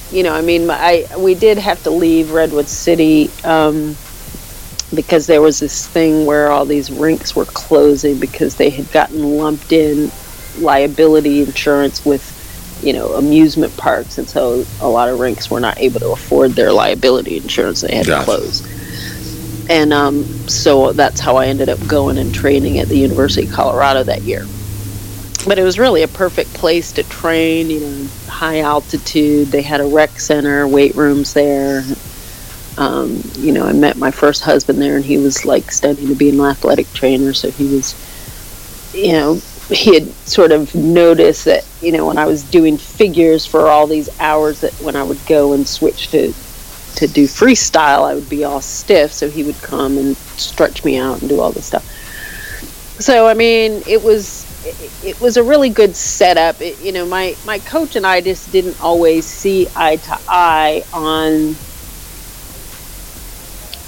you 0.10 0.24
know, 0.24 0.34
I 0.34 0.42
mean, 0.42 0.70
I 0.70 1.06
we 1.18 1.36
did 1.36 1.58
have 1.60 1.82
to 1.84 1.92
leave 1.92 2.32
Redwood 2.32 2.70
City 2.70 3.34
um, 3.44 3.98
because 4.94 5.28
there 5.28 5.42
was 5.42 5.60
this 5.60 5.88
thing 5.88 6.26
where 6.26 6.52
all 6.52 6.66
these 6.66 6.92
rinks 6.92 7.36
were 7.36 7.46
closing 7.46 8.20
because 8.20 8.56
they 8.56 8.70
had 8.70 8.90
gotten 8.92 9.22
lumped 9.22 9.72
in 9.72 10.12
liability 10.54 11.42
insurance 11.42 12.04
with, 12.06 12.37
you 12.84 12.94
know, 12.94 13.14
amusement 13.14 13.76
parks, 13.78 14.18
and 14.18 14.28
so 14.28 14.66
a 14.82 14.88
lot 14.88 15.10
of 15.10 15.20
rinks 15.20 15.50
were 15.50 15.60
not 15.60 15.80
able 15.80 16.00
to 16.00 16.10
afford 16.10 16.52
their 16.52 16.72
liability 16.72 17.38
insurance. 17.38 17.82
They 17.82 17.96
had 17.96 18.06
Gotcha. 18.06 18.20
to 18.20 18.26
close. 18.26 19.70
And 19.70 19.92
um, 19.92 20.24
so 20.48 20.94
that's 20.94 21.20
how 21.20 21.36
I 21.38 21.48
ended 21.48 21.70
up 21.70 21.86
going 21.88 22.18
and 22.18 22.34
training 22.34 22.80
at 22.80 22.88
the 22.88 22.98
University 22.98 23.48
of 23.48 23.54
Colorado 23.54 24.04
that 24.04 24.22
year 24.22 24.46
but 25.48 25.58
it 25.58 25.64
was 25.64 25.80
really 25.80 26.04
a 26.04 26.08
perfect 26.08 26.54
place 26.54 26.92
to 26.92 27.04
train 27.04 27.70
you 27.70 27.80
know 27.80 28.08
high 28.28 28.60
altitude 28.60 29.48
they 29.48 29.62
had 29.62 29.80
a 29.80 29.86
rec 29.86 30.20
center 30.20 30.68
weight 30.68 30.94
rooms 30.96 31.34
there 31.34 31.84
um, 32.78 33.22
you 33.38 33.52
know 33.52 33.66
i 33.66 33.72
met 33.72 33.98
my 33.98 34.12
first 34.12 34.44
husband 34.44 34.82
there 34.82 34.96
and 34.98 35.06
he 35.06 35.18
was 35.18 35.46
like 35.46 35.72
studying 35.72 36.10
to 36.10 36.16
be 36.16 36.30
an 36.30 36.40
athletic 36.42 36.92
trainer 36.94 37.34
so 37.34 37.50
he 37.50 37.66
was 37.74 37.96
you 38.94 39.14
know 39.14 39.42
he 39.70 39.94
had 39.94 40.08
sort 40.26 40.52
of 40.52 40.74
noticed 40.76 41.46
that 41.46 41.66
you 41.82 41.92
know 41.92 42.06
when 42.06 42.18
i 42.18 42.26
was 42.26 42.44
doing 42.44 42.78
figures 42.78 43.46
for 43.46 43.68
all 43.68 43.88
these 43.88 44.10
hours 44.20 44.62
that 44.62 44.74
when 44.76 44.96
i 44.96 45.04
would 45.04 45.20
go 45.28 45.54
and 45.54 45.68
switch 45.68 46.10
to 46.10 46.34
to 46.96 47.08
do 47.08 47.26
freestyle 47.26 48.04
i 48.04 48.16
would 48.16 48.30
be 48.30 48.44
all 48.44 48.62
stiff 48.62 49.12
so 49.12 49.30
he 49.30 49.44
would 49.44 49.58
come 49.62 49.98
and 49.98 50.16
stretch 50.16 50.84
me 50.86 50.98
out 50.98 51.20
and 51.20 51.30
do 51.30 51.40
all 51.40 51.52
this 51.52 51.66
stuff 51.66 51.86
so 53.00 53.28
i 53.28 53.34
mean 53.34 53.84
it 53.88 54.02
was 54.02 54.46
it, 54.66 55.06
it 55.06 55.22
was 55.22 55.38
a 55.38 55.44
really 55.44 55.70
good 55.70 55.96
setup 55.96 56.60
it, 56.62 56.80
you 56.82 56.92
know 56.92 57.06
my 57.06 57.36
my 57.46 57.60
coach 57.60 57.96
and 57.96 58.06
i 58.08 58.22
just 58.22 58.52
didn't 58.52 58.82
always 58.82 59.26
see 59.26 59.68
eye 59.76 59.98
to 59.98 60.18
eye 60.28 60.84
on 60.94 61.56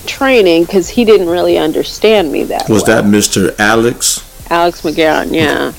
training 0.05 0.63
because 0.63 0.89
he 0.89 1.05
didn't 1.05 1.29
really 1.29 1.57
understand 1.57 2.31
me 2.31 2.43
that 2.43 2.67
Was 2.69 2.83
well. 2.83 3.03
that 3.03 3.09
Mr. 3.09 3.57
Alex? 3.59 4.28
Alex 4.49 4.81
McGowan, 4.81 5.33
yeah. 5.33 5.71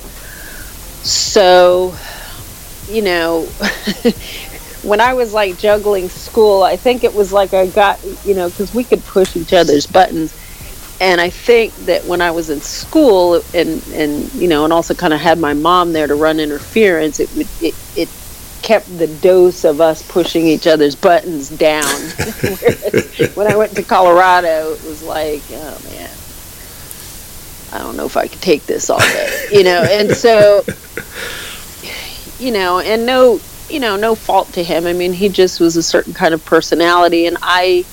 So, 1.03 1.95
you 2.89 3.03
know, 3.03 3.45
when 4.83 5.01
I 5.01 5.15
was 5.15 5.33
like 5.33 5.59
juggling 5.59 6.09
school, 6.09 6.63
I 6.63 6.77
think 6.77 7.05
it 7.05 7.15
was 7.15 7.33
like 7.33 7.53
I 7.55 7.67
got, 7.67 7.99
you 8.25 8.35
know, 8.35 8.49
because 8.49 8.75
we 8.75 8.85
could 8.85 9.05
push 9.05 9.37
each 9.37 9.53
other's 9.53 9.87
buttons. 9.87 10.35
and 11.01 11.21
I 11.21 11.31
think 11.31 11.75
that 11.87 12.05
when 12.05 12.21
I 12.21 12.31
was 12.31 12.51
in 12.51 12.61
school 12.61 13.43
and 13.55 13.83
and 13.95 14.33
you 14.35 14.49
know 14.49 14.65
and 14.65 14.73
also 14.73 14.95
kind 14.95 15.15
of 15.15 15.21
had 15.21 15.39
my 15.39 15.55
mom 15.55 15.93
there 15.93 16.07
to 16.07 16.15
run 16.15 16.39
interference, 16.39 17.21
it 17.21 17.35
would 17.37 17.49
it, 17.63 17.75
it 17.97 18.09
kept 18.63 18.87
the 18.99 19.07
dose 19.07 19.65
of 19.65 19.81
us 19.81 20.03
pushing 20.11 20.47
each 20.47 20.67
other's 20.67 20.95
buttons 20.95 21.49
down. 21.49 21.85
When 23.35 23.47
I 23.47 23.57
went 23.57 23.75
to 23.77 23.83
Colorado, 23.83 24.73
it 24.73 24.85
was 24.85 25.03
like, 25.03 25.43
oh 25.51 25.79
man, 25.91 26.11
I 27.73 27.79
don't 27.79 27.97
know 27.97 28.07
if 28.07 28.17
I 28.17 28.27
could 28.27 28.43
take 28.43 28.67
this 28.67 28.91
all 28.91 28.99
day, 28.99 29.47
you 29.53 29.65
know. 29.65 29.83
And 29.83 30.11
so, 30.11 30.65
you 32.39 32.51
know, 32.51 32.81
and 32.81 33.07
no, 33.07 33.41
you 33.69 33.81
know, 33.81 33.97
no 33.97 34.15
fault 34.15 34.53
to 34.55 34.65
him. 34.65 34.87
I 34.87 34.93
mean, 34.93 35.13
he 35.13 35.29
just 35.29 35.61
was 35.61 35.77
a 35.77 35.83
certain 35.83 36.13
kind 36.13 36.35
of 36.35 36.45
personality, 36.45 37.27
and 37.27 37.37
I, 37.41 37.85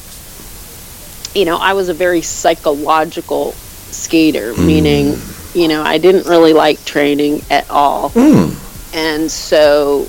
you 1.35 1.45
know, 1.45 1.57
I 1.57 1.73
was 1.73 1.89
a 1.89 1.93
very 1.93 2.21
psychological 2.21 3.51
skater, 3.51 4.53
hmm. 4.53 4.65
meaning, 4.65 5.17
you 5.53 5.67
know, 5.67 5.83
I 5.83 5.99
didn't 5.99 6.25
really 6.25 6.53
like 6.53 6.83
training 6.83 7.43
at 7.49 7.69
all, 7.69 8.09
hmm. 8.09 8.53
and 8.95 9.29
so, 9.29 10.07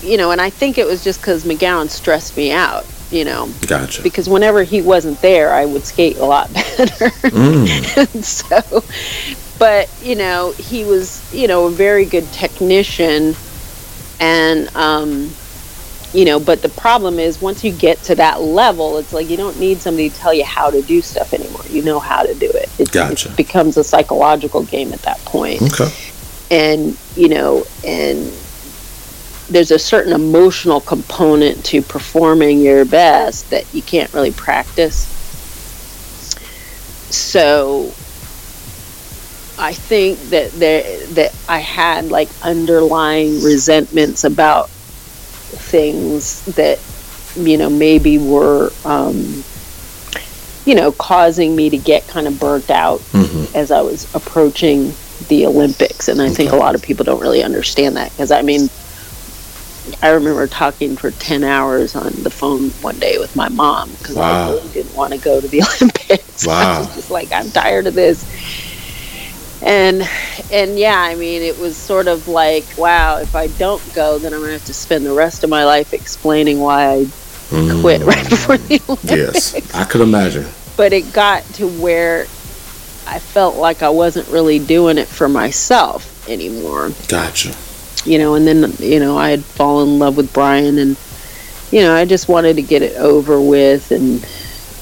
you 0.00 0.16
know, 0.16 0.30
and 0.30 0.40
I 0.40 0.48
think 0.48 0.78
it 0.78 0.86
was 0.86 1.04
just 1.04 1.20
because 1.20 1.44
McGowan 1.44 1.90
stressed 1.90 2.36
me 2.36 2.50
out, 2.52 2.86
you 3.10 3.24
know 3.24 3.48
Gotcha. 3.66 4.02
because 4.02 4.28
whenever 4.28 4.62
he 4.62 4.82
wasn't 4.82 5.20
there, 5.20 5.52
I 5.52 5.64
would 5.66 5.84
skate 5.84 6.16
a 6.18 6.24
lot 6.24 6.52
better. 6.54 7.10
and 7.24 8.24
so, 8.24 8.84
but 9.58 9.88
you 10.02 10.14
know, 10.16 10.52
he 10.52 10.84
was 10.84 11.32
you 11.34 11.48
know 11.48 11.66
a 11.66 11.70
very 11.70 12.04
good 12.04 12.26
technician, 12.32 13.34
and 14.20 14.74
um, 14.76 15.30
you 16.12 16.24
know, 16.24 16.40
but 16.40 16.62
the 16.62 16.68
problem 16.68 17.18
is 17.18 17.40
once 17.40 17.62
you 17.64 17.72
get 17.72 17.98
to 18.04 18.14
that 18.16 18.40
level, 18.40 18.98
it's 18.98 19.12
like 19.12 19.28
you 19.30 19.36
don't 19.36 19.58
need 19.60 19.78
somebody 19.78 20.10
to 20.10 20.16
tell 20.16 20.34
you 20.34 20.44
how 20.44 20.70
to 20.70 20.82
do 20.82 21.00
stuff 21.02 21.32
anymore. 21.32 21.62
You 21.68 21.82
know 21.82 21.98
how 22.00 22.22
to 22.22 22.34
do 22.34 22.50
it. 22.50 22.68
It, 22.80 22.90
Gotcha. 22.92 23.30
it 23.30 23.36
becomes 23.36 23.76
a 23.76 23.84
psychological 23.84 24.64
game 24.64 24.92
at 24.92 25.02
that 25.02 25.18
point 25.20 25.62
Okay. 25.62 25.88
and 26.50 26.96
you 27.16 27.28
know 27.28 27.64
and 27.86 28.32
there's 29.50 29.70
a 29.70 29.78
certain 29.78 30.12
emotional 30.12 30.80
component 30.80 31.64
to 31.66 31.82
performing 31.82 32.60
your 32.60 32.84
best 32.84 33.50
that 33.50 33.72
you 33.74 33.82
can't 33.82 34.12
really 34.14 34.32
practice. 34.32 35.06
So 37.10 37.92
i 39.60 39.74
think 39.74 40.18
that 40.30 40.50
there 40.52 41.06
that 41.08 41.34
i 41.48 41.58
had 41.58 42.10
like 42.10 42.30
underlying 42.42 43.42
resentments 43.42 44.24
about 44.24 44.70
things 44.70 46.42
that 46.46 46.78
you 47.36 47.58
know 47.58 47.68
maybe 47.68 48.16
were 48.16 48.72
um 48.86 49.44
you 50.64 50.74
know 50.74 50.90
causing 50.92 51.54
me 51.54 51.68
to 51.68 51.76
get 51.76 52.06
kind 52.08 52.26
of 52.26 52.40
burnt 52.40 52.70
out 52.70 53.00
as 53.54 53.70
i 53.70 53.82
was 53.82 54.12
approaching 54.14 54.94
the 55.28 55.44
olympics. 55.46 56.08
And 56.08 56.22
i 56.22 56.30
think 56.30 56.52
a 56.52 56.56
lot 56.56 56.74
of 56.74 56.82
people 56.82 57.04
don't 57.04 57.20
really 57.20 57.42
understand 57.42 57.96
that 57.96 58.10
because 58.12 58.30
i 58.30 58.40
mean 58.40 58.68
I 60.02 60.10
remember 60.10 60.46
talking 60.46 60.96
for 60.96 61.10
10 61.10 61.44
hours 61.44 61.94
on 61.94 62.12
the 62.22 62.30
phone 62.30 62.70
one 62.82 62.98
day 62.98 63.18
with 63.18 63.34
my 63.36 63.48
mom 63.48 63.90
because 63.98 64.16
Wow. 64.16 64.48
I 64.48 64.52
really 64.52 64.68
didn't 64.72 64.94
want 64.94 65.12
to 65.12 65.18
go 65.18 65.40
to 65.40 65.48
the 65.48 65.62
Olympics. 65.80 66.46
I 66.48 66.78
was 66.80 66.94
just 66.94 67.10
like, 67.10 67.30
I'm 67.32 67.50
tired 67.50 67.86
of 67.86 67.94
this. 67.94 68.24
And 69.62 70.08
and 70.50 70.78
yeah, 70.78 70.98
I 70.98 71.14
mean, 71.16 71.42
it 71.42 71.58
was 71.58 71.76
sort 71.76 72.08
of 72.08 72.28
like, 72.28 72.64
wow, 72.78 73.18
if 73.18 73.34
I 73.36 73.48
don't 73.48 73.82
go, 73.94 74.18
then 74.18 74.32
I'm 74.32 74.40
gonna 74.40 74.52
have 74.52 74.64
to 74.66 74.74
spend 74.74 75.04
the 75.04 75.12
rest 75.12 75.44
of 75.44 75.50
my 75.50 75.64
life 75.66 75.92
explaining 75.92 76.60
why 76.60 76.86
I 76.92 77.04
quit 77.82 78.00
mm. 78.00 78.06
right 78.06 78.28
before 78.30 78.56
the 78.56 78.80
Olympics 78.88 79.54
Yes, 79.54 79.74
I 79.74 79.84
could 79.84 80.00
imagine. 80.00 80.46
but 80.78 80.92
it 80.94 81.12
got 81.12 81.42
to 81.54 81.66
where 81.68 82.22
I 83.06 83.18
felt 83.18 83.56
like 83.56 83.82
I 83.82 83.90
wasn't 83.90 84.28
really 84.28 84.58
doing 84.60 84.96
it 84.98 85.08
for 85.08 85.28
myself 85.28 86.26
anymore 86.28 86.92
Gotcha. 87.08 87.54
You 88.04 88.18
know, 88.18 88.34
and 88.34 88.46
then 88.46 88.72
you 88.78 89.00
know 89.00 89.16
I 89.16 89.30
had 89.30 89.44
fallen 89.44 89.88
in 89.90 89.98
love 89.98 90.16
with 90.16 90.32
Brian, 90.32 90.78
and 90.78 90.96
you 91.70 91.80
know 91.80 91.94
I 91.94 92.04
just 92.04 92.28
wanted 92.28 92.56
to 92.56 92.62
get 92.62 92.82
it 92.82 92.96
over 92.96 93.40
with, 93.40 93.90
and 93.90 94.24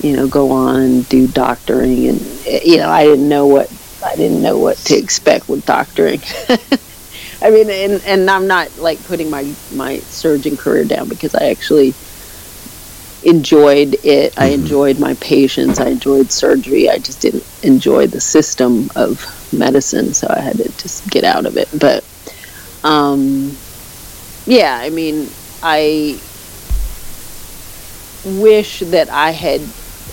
you 0.02 0.16
know 0.16 0.28
go 0.28 0.52
on 0.52 0.80
and 0.80 1.08
do 1.08 1.26
doctoring, 1.26 2.08
and 2.08 2.20
you 2.46 2.78
know 2.78 2.88
I 2.88 3.04
didn't 3.04 3.28
know 3.28 3.46
what 3.46 3.72
I 4.04 4.16
didn't 4.16 4.42
know 4.42 4.58
what 4.58 4.76
to 4.78 4.96
expect 4.96 5.48
with 5.48 5.66
doctoring. 5.66 6.22
I 7.42 7.50
mean, 7.50 7.70
and 7.70 8.02
and 8.04 8.30
I'm 8.30 8.46
not 8.46 8.76
like 8.78 9.02
putting 9.04 9.30
my 9.30 9.52
my 9.72 9.98
surgeon 9.98 10.56
career 10.56 10.84
down 10.84 11.08
because 11.08 11.34
I 11.34 11.46
actually 11.46 11.94
enjoyed 13.24 13.96
it. 14.04 14.38
I 14.38 14.50
mm-hmm. 14.50 14.62
enjoyed 14.62 14.98
my 14.98 15.14
patients. 15.14 15.80
I 15.80 15.88
enjoyed 15.88 16.30
surgery. 16.32 16.88
I 16.88 16.98
just 16.98 17.20
didn't 17.20 17.44
enjoy 17.62 18.06
the 18.06 18.20
system 18.20 18.90
of 18.96 19.52
medicine, 19.52 20.14
so 20.14 20.28
I 20.30 20.40
had 20.40 20.56
to 20.56 20.64
just 20.78 21.08
get 21.10 21.24
out 21.24 21.46
of 21.46 21.56
it. 21.56 21.68
But 21.78 22.04
um, 22.88 23.54
yeah, 24.46 24.78
I 24.80 24.88
mean, 24.88 25.28
I 25.62 26.18
wish 28.24 28.80
that 28.80 29.10
I 29.10 29.30
had 29.30 29.60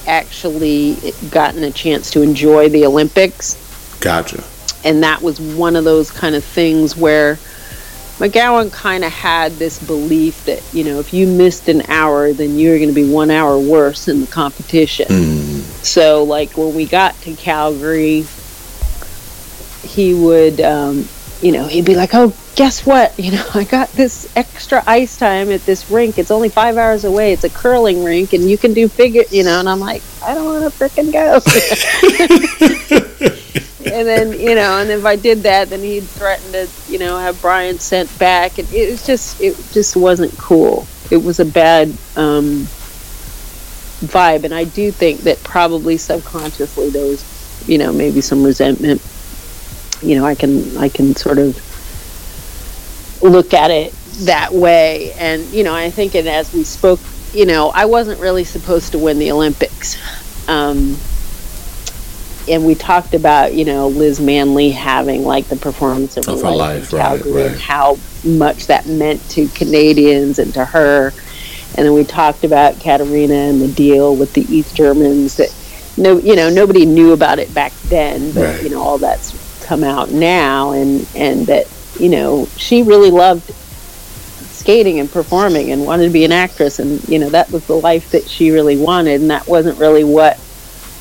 actually 0.06 0.98
gotten 1.32 1.64
a 1.64 1.72
chance 1.72 2.12
to 2.12 2.22
enjoy 2.22 2.70
the 2.70 2.86
Olympics 2.86 3.58
Gotcha. 4.00 4.44
and 4.84 5.02
that 5.04 5.22
was 5.22 5.40
one 5.42 5.76
of 5.76 5.84
those 5.84 6.12
kind 6.12 6.36
of 6.36 6.44
things 6.44 6.96
where 6.96 7.36
McGowan 8.20 8.72
kind 8.72 9.04
of 9.04 9.12
had 9.12 9.54
this 9.54 9.82
belief 9.86 10.46
that 10.46 10.62
you 10.74 10.84
know 10.84 11.00
if 11.00 11.14
you 11.14 11.28
missed 11.28 11.68
an 11.70 11.82
hour, 11.90 12.32
then 12.34 12.60
you're 12.60 12.78
going 12.78 12.90
to 12.90 12.96
be 12.96 13.10
one 13.10 13.32
hour 13.32 13.58
worse 13.58 14.08
in 14.08 14.22
the 14.22 14.28
competition. 14.28 15.08
So, 15.84 16.24
like 16.24 16.58
when 16.58 16.74
we 16.76 16.86
got 16.86 17.20
to 17.22 17.36
Calgary, 17.36 18.26
he 19.84 20.14
would, 20.14 20.62
um, 20.62 21.08
you 21.42 21.52
know, 21.52 21.68
he'd 21.68 21.84
be 21.86 21.96
like, 21.96 22.12
"Oh, 22.14 22.34
guess 22.56 22.86
what? 22.86 23.14
You 23.26 23.32
know, 23.32 23.48
I 23.56 23.64
got 23.64 23.90
this 23.94 24.32
extra 24.36 24.84
ice 24.86 25.18
time 25.18 25.52
at 25.52 25.66
this 25.66 25.90
rink. 25.90 26.20
It's 26.20 26.30
only 26.30 26.50
five 26.50 26.78
hours 26.78 27.06
away. 27.06 27.34
It's 27.34 27.44
a 27.44 27.50
curling 27.50 28.04
rink, 28.04 28.34
and 28.34 28.44
you 28.44 28.58
can 28.58 28.74
do 28.74 28.88
figure, 28.88 29.24
you 29.32 29.44
know." 29.44 29.60
And 29.60 29.68
I'm 29.68 29.80
like, 29.80 30.04
"I 30.24 30.36
don't 30.36 30.46
want 30.46 30.72
to 30.72 30.78
frickin' 30.78 31.12
go." 31.12 31.40
and 33.92 34.08
then 34.08 34.40
you 34.40 34.54
know, 34.54 34.80
and 34.80 34.92
if 34.92 35.06
I 35.06 35.16
did 35.16 35.40
that, 35.40 35.70
then 35.70 35.80
he'd 35.80 36.04
threaten 36.04 36.52
to, 36.52 36.68
you 36.88 37.00
know, 37.00 37.18
have 37.18 37.42
Brian 37.42 37.80
sent 37.80 38.16
back, 38.20 38.60
and 38.60 38.72
it 38.72 38.92
was 38.92 39.06
just, 39.08 39.42
it 39.42 39.56
just 39.72 39.96
wasn't 39.96 40.38
cool. 40.38 40.86
It 41.10 41.18
was 41.18 41.40
a 41.40 41.46
bad 41.46 41.90
um, 42.16 42.68
vibe, 44.06 44.44
and 44.44 44.54
I 44.54 44.66
do 44.66 44.92
think 44.92 45.22
that 45.22 45.44
probably 45.44 45.98
subconsciously 45.98 46.90
there 46.90 47.06
was, 47.06 47.24
you 47.68 47.80
know, 47.80 47.92
maybe 47.92 48.22
some 48.22 48.44
resentment. 48.44 49.02
You 50.02 50.16
know, 50.16 50.26
I 50.26 50.36
can, 50.36 50.78
I 50.78 50.90
can 50.90 51.16
sort 51.16 51.40
of 51.40 51.58
look 53.30 53.54
at 53.54 53.72
it 53.72 53.94
that 54.26 54.54
way, 54.54 55.14
and 55.14 55.44
you 55.52 55.64
know, 55.64 55.76
I 55.76 55.90
think, 55.92 56.16
and 56.16 56.28
as 56.28 56.54
we 56.54 56.64
spoke, 56.64 57.00
you 57.34 57.46
know, 57.46 57.70
I 57.74 57.86
wasn't 57.86 58.20
really 58.20 58.44
supposed 58.44 58.92
to 58.94 58.98
win 59.00 59.20
the 59.20 59.32
Olympics. 59.32 59.98
Um, 60.48 60.98
and 62.48 62.66
we 62.66 62.76
talked 62.76 63.14
about 63.14 63.54
you 63.54 63.66
know 63.66 63.88
Liz 63.88 64.20
Manley 64.20 64.72
having 64.72 65.24
like 65.24 65.48
the 65.48 65.56
performance 65.56 66.18
of 66.18 66.28
Of 66.28 66.42
her 66.42 66.52
life, 66.52 66.52
in 66.52 66.58
life, 66.58 66.94
right, 66.94 67.02
Calgary 67.24 67.44
and 67.48 67.60
how 67.60 67.98
much 68.24 68.68
that 68.68 68.86
meant 68.86 69.28
to 69.32 69.48
Canadians 69.50 70.40
and 70.40 70.54
to 70.54 70.66
her. 70.66 71.14
And 71.78 71.86
then 71.86 71.94
we 71.94 72.06
talked 72.06 72.46
about 72.46 72.80
Katarina 72.80 73.34
and 73.34 73.62
the 73.62 73.68
deal 73.68 74.16
with 74.16 74.34
the 74.34 74.42
East 74.54 74.76
Germans 74.76 75.38
that 75.38 75.54
no 75.98 76.18
you 76.20 76.36
know 76.36 76.50
nobody 76.50 76.86
knew 76.86 77.12
about 77.14 77.40
it 77.40 77.54
back 77.54 77.74
then, 77.90 78.32
but 78.32 78.44
Right. 78.44 78.64
you 78.64 78.70
know 78.70 78.82
all 78.82 78.98
that's 78.98 79.34
come 79.66 79.84
out 79.84 80.12
now 80.12 80.72
and 80.72 81.08
and 81.16 81.48
that 81.48 81.68
you 82.00 82.10
know 82.10 82.46
she 82.58 82.82
really 82.84 83.12
loved 83.12 83.54
skating 84.52 85.00
and 85.00 85.12
performing 85.12 85.72
and 85.72 85.86
wanted 85.86 86.06
to 86.06 86.10
be 86.12 86.26
an 86.26 86.32
actress 86.32 86.80
and 86.80 87.08
you 87.08 87.20
know 87.20 87.30
that 87.30 87.50
was 87.52 87.66
the 87.68 87.76
life 87.76 88.12
that 88.12 88.28
she 88.28 88.52
really 88.52 88.78
wanted 88.78 89.22
and 89.22 89.30
that 89.30 89.48
wasn't 89.48 89.78
really 89.80 90.04
what 90.04 90.40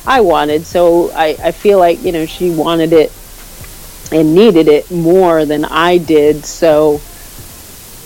I 0.05 0.21
wanted 0.21 0.65
so 0.65 1.11
I, 1.13 1.37
I 1.43 1.51
feel 1.51 1.79
like 1.79 2.01
you 2.03 2.11
know 2.11 2.25
she 2.25 2.51
wanted 2.51 2.93
it 2.93 3.11
and 4.11 4.35
needed 4.35 4.67
it 4.67 4.89
more 4.91 5.45
than 5.45 5.65
I 5.65 5.97
did 5.97 6.45
so 6.45 7.01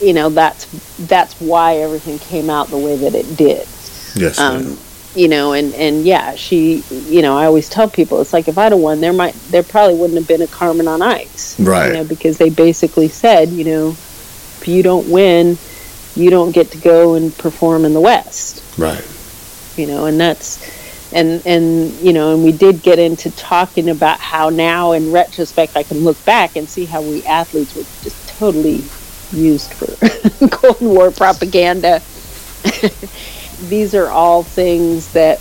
you 0.01 0.13
know 0.13 0.29
that's 0.29 0.65
that's 1.07 1.33
why 1.41 1.77
everything 1.77 2.17
came 2.19 2.49
out 2.49 2.67
the 2.67 2.77
way 2.77 2.95
that 2.95 3.15
it 3.15 3.35
did 3.35 3.67
Yes. 4.15 4.39
um. 4.39 4.77
You 5.15 5.27
know, 5.27 5.53
and 5.53 5.73
and 5.73 6.05
yeah, 6.05 6.35
she, 6.35 6.83
you 6.89 7.21
know, 7.21 7.37
I 7.37 7.45
always 7.45 7.69
tell 7.69 7.89
people 7.89 8.21
it's 8.21 8.33
like 8.33 8.47
if 8.47 8.57
I'd 8.57 8.71
have 8.71 8.79
won, 8.81 9.01
there 9.01 9.13
might 9.13 9.33
there 9.51 9.63
probably 9.63 9.95
wouldn't 9.95 10.17
have 10.17 10.27
been 10.27 10.41
a 10.41 10.47
Carmen 10.47 10.87
on 10.87 11.01
Ice, 11.01 11.59
Right. 11.59 11.87
You 11.87 11.93
know, 11.93 12.03
because 12.03 12.37
they 12.37 12.49
basically 12.49 13.09
said, 13.09 13.49
you 13.49 13.63
know, 13.63 13.97
if 14.61 14.67
you 14.67 14.83
don't 14.83 15.07
win, 15.09 15.57
you 16.15 16.29
don't 16.29 16.51
get 16.51 16.71
to 16.71 16.77
go 16.77 17.15
and 17.15 17.35
perform 17.37 17.85
in 17.85 17.93
the 17.93 18.01
West, 18.01 18.63
Right. 18.77 19.03
you 19.77 19.87
know, 19.87 20.05
and 20.05 20.19
that's 20.19 20.59
and 21.11 21.41
and 21.45 22.05
you 22.05 22.13
know, 22.13 22.33
and 22.33 22.43
we 22.43 22.51
did 22.51 22.83
get 22.83 22.99
into 22.99 23.31
talking 23.31 23.89
about 23.89 24.19
how 24.19 24.49
now 24.49 24.91
in 24.91 25.11
retrospect 25.11 25.75
I 25.75 25.83
can 25.83 26.03
look 26.03 26.23
back 26.25 26.55
and 26.55 26.69
see 26.69 26.85
how 26.85 27.01
we 27.01 27.23
athletes 27.23 27.73
were 27.73 27.83
just 28.03 28.27
totally 28.27 28.83
used 29.31 29.73
for 29.73 29.87
Cold 30.51 30.81
War 30.81 31.11
propaganda. 31.11 32.01
These 33.67 33.93
are 33.93 34.07
all 34.07 34.43
things 34.43 35.11
that 35.13 35.39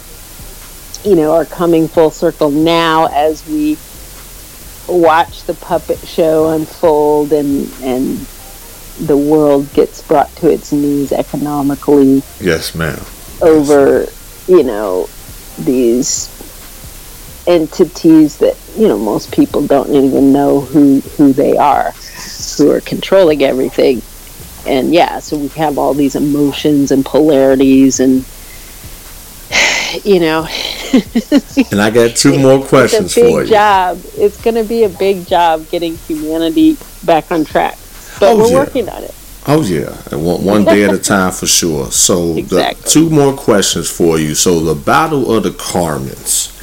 you 1.04 1.14
know, 1.14 1.32
are 1.32 1.44
coming 1.44 1.88
full 1.88 2.10
circle 2.10 2.50
now 2.50 3.06
as 3.06 3.46
we 3.48 3.78
watch 4.88 5.44
the 5.44 5.54
puppet 5.54 5.98
show 5.98 6.50
unfold 6.50 7.32
and 7.32 7.70
and 7.82 8.18
the 9.06 9.16
world 9.16 9.72
gets 9.74 10.02
brought 10.02 10.34
to 10.36 10.50
its 10.50 10.72
knees 10.72 11.12
economically 11.12 12.22
Yes, 12.40 12.74
ma'am. 12.74 13.00
over, 13.40 14.06
you 14.48 14.62
know, 14.62 15.08
these 15.58 16.34
entities 17.46 18.38
that 18.38 18.56
you 18.76 18.88
know 18.88 18.98
most 18.98 19.32
people 19.32 19.66
don't 19.66 19.94
even 19.94 20.32
know 20.32 20.60
who 20.60 21.00
who 21.00 21.32
they 21.32 21.56
are, 21.56 21.92
who 22.56 22.70
are 22.70 22.80
controlling 22.80 23.42
everything. 23.42 24.02
And 24.68 24.92
yeah, 24.92 25.18
so 25.20 25.36
we 25.38 25.48
have 25.48 25.78
all 25.78 25.94
these 25.94 26.14
emotions 26.14 26.90
and 26.90 27.04
polarities, 27.04 28.00
and 28.00 28.24
you 30.04 30.20
know, 30.20 30.46
And 31.70 31.80
I 31.80 31.90
got 31.90 32.16
two 32.16 32.38
more 32.38 32.64
questions 32.64 33.06
it's 33.06 33.16
a 33.16 33.20
big 33.22 33.32
for 33.32 33.42
you. 33.44 33.48
job. 33.50 33.98
It's 34.16 34.40
going 34.42 34.54
to 34.56 34.64
be 34.64 34.84
a 34.84 34.88
big 34.88 35.26
job 35.26 35.68
getting 35.70 35.96
humanity 35.96 36.76
back 37.04 37.30
on 37.30 37.44
track, 37.44 37.78
but 38.20 38.32
Oh, 38.32 38.36
we're 38.38 38.48
yeah. 38.50 38.54
working 38.58 38.88
on 38.88 39.02
it. 39.04 39.14
Oh 39.46 39.62
yeah, 39.62 39.96
and 40.10 40.24
one, 40.26 40.44
one 40.44 40.64
day 40.64 40.84
at 40.84 40.92
a 40.92 40.98
time 40.98 41.32
for 41.32 41.46
sure. 41.46 41.90
So 41.90 42.36
Exactly. 42.36 42.82
the 42.82 42.88
two 42.90 43.08
more 43.10 43.32
questions 43.34 43.88
for 43.90 44.18
you. 44.18 44.34
So 44.34 44.60
the 44.60 44.74
Battle 44.74 45.34
of 45.34 45.42
the 45.44 45.50
Carmens. 45.50 46.54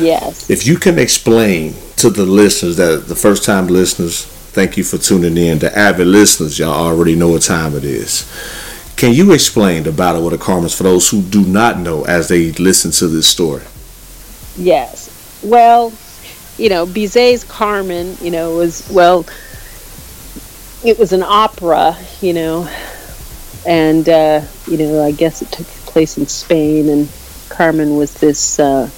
Yes. 0.00 0.48
If 0.48 0.66
you 0.66 0.76
can 0.78 0.98
explain 0.98 1.74
to 1.96 2.08
the 2.08 2.24
listeners 2.24 2.76
that 2.78 3.08
the 3.08 3.14
first 3.16 3.44
time 3.44 3.66
listeners, 3.66 4.26
thank 4.50 4.76
you 4.76 4.84
for 4.84 4.98
tuning 4.98 5.36
in. 5.36 5.58
The 5.58 5.76
avid 5.76 6.06
listeners, 6.06 6.58
y'all 6.58 6.86
already 6.86 7.14
know 7.14 7.28
what 7.28 7.42
time 7.42 7.74
it 7.74 7.84
is. 7.84 8.30
Can 8.96 9.14
you 9.14 9.32
explain 9.32 9.84
the 9.84 9.92
Battle 9.92 10.26
of 10.26 10.32
the 10.32 10.38
Carmens 10.38 10.76
for 10.76 10.82
those 10.82 11.08
who 11.08 11.22
do 11.22 11.44
not 11.44 11.78
know 11.78 12.04
as 12.04 12.28
they 12.28 12.52
listen 12.52 12.90
to 12.92 13.08
this 13.08 13.26
story? 13.26 13.62
Yes. 14.56 15.40
Well, 15.42 15.92
you 16.58 16.68
know, 16.68 16.84
Bizet's 16.86 17.44
Carmen, 17.44 18.16
you 18.20 18.30
know, 18.30 18.56
was 18.56 18.88
well 18.90 19.24
it 20.84 20.98
was 20.98 21.12
an 21.12 21.22
opera, 21.22 21.96
you 22.20 22.32
know, 22.32 22.68
and 23.66 24.08
uh, 24.08 24.42
you 24.66 24.76
know, 24.76 25.02
I 25.02 25.12
guess 25.12 25.42
it 25.42 25.50
took 25.50 25.66
place 25.66 26.18
in 26.18 26.26
Spain 26.26 26.88
and 26.88 27.08
Carmen 27.48 27.96
was 27.96 28.14
this 28.14 28.58
uh 28.58 28.88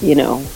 you 0.00 0.14
know 0.14 0.46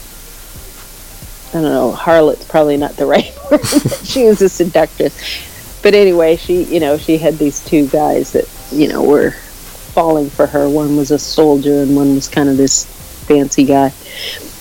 I 1.48 1.52
don't 1.52 1.62
know, 1.64 1.92
harlot's 1.92 2.44
probably 2.44 2.76
not 2.76 2.96
the 2.96 3.06
right. 3.14 3.32
she 4.04 4.24
was 4.24 4.42
a 4.42 4.48
seductress. 4.48 5.80
But 5.82 5.94
anyway, 5.94 6.36
she, 6.36 6.62
you 6.64 6.80
know, 6.80 6.96
she 6.96 7.18
had 7.18 7.38
these 7.38 7.64
two 7.64 7.88
guys 7.88 8.32
that, 8.32 8.48
you 8.70 8.88
know, 8.88 9.02
were 9.02 9.32
falling 9.32 10.30
for 10.30 10.46
her. 10.46 10.68
One 10.68 10.96
was 10.96 11.10
a 11.10 11.18
soldier 11.18 11.82
and 11.82 11.96
one 11.96 12.14
was 12.14 12.28
kind 12.28 12.48
of 12.48 12.56
this 12.56 12.86
fancy 13.26 13.64
guy. 13.64 13.92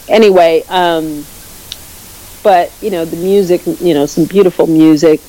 Anyway, 0.07 0.63
um, 0.67 1.23
but 2.43 2.71
you 2.81 2.89
know 2.89 3.05
the 3.05 3.17
music, 3.17 3.61
you 3.79 3.93
know, 3.93 4.05
some 4.05 4.25
beautiful 4.25 4.67
music. 4.67 5.21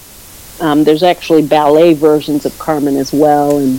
Um, 0.60 0.84
there's 0.84 1.02
actually 1.02 1.46
ballet 1.46 1.94
versions 1.94 2.46
of 2.46 2.58
Carmen 2.58 2.96
as 2.96 3.12
well, 3.12 3.58
and 3.58 3.78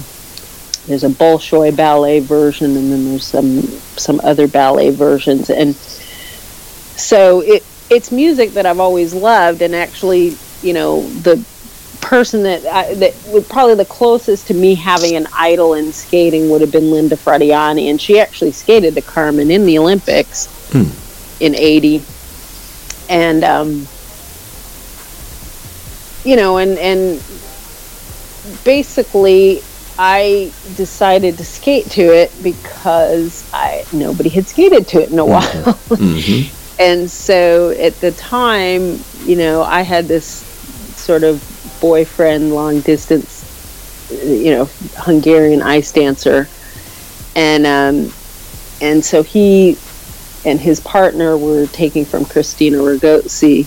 there's 0.87 1.03
a 1.03 1.09
Bolshoi 1.09 1.75
ballet 1.75 2.19
version, 2.19 2.75
and 2.77 2.91
then 2.91 3.05
there's 3.09 3.25
some 3.25 3.61
some 3.61 4.19
other 4.23 4.47
ballet 4.47 4.89
versions, 4.89 5.49
and 5.49 5.75
so 5.75 7.41
it 7.41 7.63
it's 7.89 8.11
music 8.11 8.53
that 8.53 8.65
I've 8.65 8.79
always 8.79 9.13
loved, 9.13 9.61
and 9.61 9.75
actually, 9.75 10.37
you 10.61 10.73
know, 10.73 11.01
the 11.21 11.43
person 12.01 12.43
that 12.43 12.65
I, 12.65 12.93
that 12.95 13.13
was 13.27 13.45
probably 13.45 13.75
the 13.75 13.85
closest 13.85 14.47
to 14.47 14.53
me 14.53 14.75
having 14.75 15.15
an 15.15 15.27
idol 15.37 15.73
in 15.75 15.91
skating 15.93 16.49
would 16.49 16.61
have 16.61 16.71
been 16.71 16.91
Linda 16.91 17.15
Fratianne, 17.15 17.89
and 17.89 17.99
she 18.01 18.19
actually 18.19 18.51
skated 18.51 18.95
the 18.95 19.01
Carmen 19.01 19.51
in 19.51 19.65
the 19.65 19.77
Olympics 19.77 20.49
in 21.39 21.55
'80, 21.55 22.03
and 23.09 23.43
um, 23.43 23.87
you 26.25 26.35
know, 26.35 26.57
and 26.57 26.77
and 26.77 27.21
basically. 28.63 29.61
I 29.95 30.51
decided 30.75 31.37
to 31.37 31.45
skate 31.45 31.91
to 31.91 32.01
it 32.01 32.31
because 32.41 33.45
I 33.53 33.85
nobody 33.93 34.29
had 34.29 34.47
skated 34.47 34.87
to 34.87 35.03
it 35.03 35.11
in 35.11 35.19
a 35.19 35.25
while. 35.25 35.43
Mm-hmm. 35.93 36.62
And 36.79 37.09
so 37.09 37.69
at 37.69 37.93
the 38.01 38.11
time, 38.11 38.99
you 39.25 39.35
know, 39.35 39.61
I 39.63 39.81
had 39.81 40.07
this 40.07 40.27
sort 40.97 41.23
of 41.23 41.41
boyfriend, 41.81 42.53
long 42.53 42.81
distance, 42.81 44.09
you 44.23 44.51
know, 44.51 44.65
Hungarian 44.97 45.61
ice 45.61 45.91
dancer, 45.91 46.47
and 47.35 47.65
um, 47.65 48.11
and 48.81 49.03
so 49.03 49.23
he 49.23 49.77
and 50.45 50.59
his 50.59 50.79
partner 50.79 51.37
were 51.37 51.67
taking 51.67 52.05
from 52.05 52.25
Christina 52.25 52.77
Regoczy, 52.77 53.65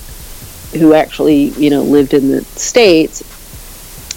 who 0.79 0.93
actually, 0.93 1.51
you 1.51 1.71
know, 1.71 1.83
lived 1.83 2.13
in 2.13 2.31
the 2.31 2.45
states. 2.45 3.23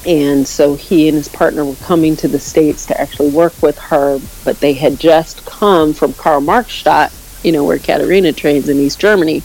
And 0.06 0.48
so 0.48 0.76
he 0.76 1.10
and 1.10 1.18
his 1.18 1.28
partner 1.28 1.66
were 1.66 1.76
coming 1.76 2.16
to 2.18 2.30
the 2.30 2.40
States 2.40 2.86
to 2.86 3.00
actually 3.00 3.32
work 3.32 3.54
with 3.62 3.78
her, 3.80 4.20
but 4.46 4.60
they 4.62 4.74
had 4.74 4.98
just 4.98 5.46
come 5.46 5.94
from 5.94 6.14
Karl-Marx-Stadt, 6.14 7.12
you 7.44 7.52
know, 7.52 7.64
where 7.64 7.80
Katarina 7.80 8.34
trains 8.34 8.70
in 8.70 8.78
East 8.78 9.00
Germany. 9.00 9.44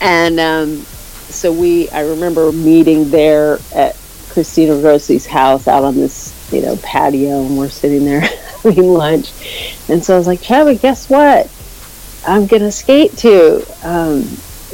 And 0.00 0.38
um, 0.40 0.76
so 0.78 1.52
we, 1.52 1.88
I 1.90 2.00
remember 2.02 2.52
meeting 2.52 3.10
there 3.10 3.58
at 3.74 3.96
Christina 4.30 4.74
Rossi's 4.76 5.26
house 5.26 5.66
out 5.66 5.84
on 5.84 5.94
this, 5.94 6.52
you 6.52 6.62
know, 6.62 6.76
patio, 6.76 7.44
and 7.44 7.58
we're 7.58 7.68
sitting 7.68 8.04
there 8.04 8.20
having 8.62 8.84
lunch. 8.84 9.32
And 9.88 10.04
so 10.04 10.14
I 10.14 10.18
was 10.18 10.26
like, 10.26 10.42
Chadwick, 10.42 10.80
guess 10.80 11.08
what? 11.08 11.50
I'm 12.26 12.46
gonna 12.46 12.72
skate 12.72 13.16
to. 13.18 13.64
Um, 13.84 14.24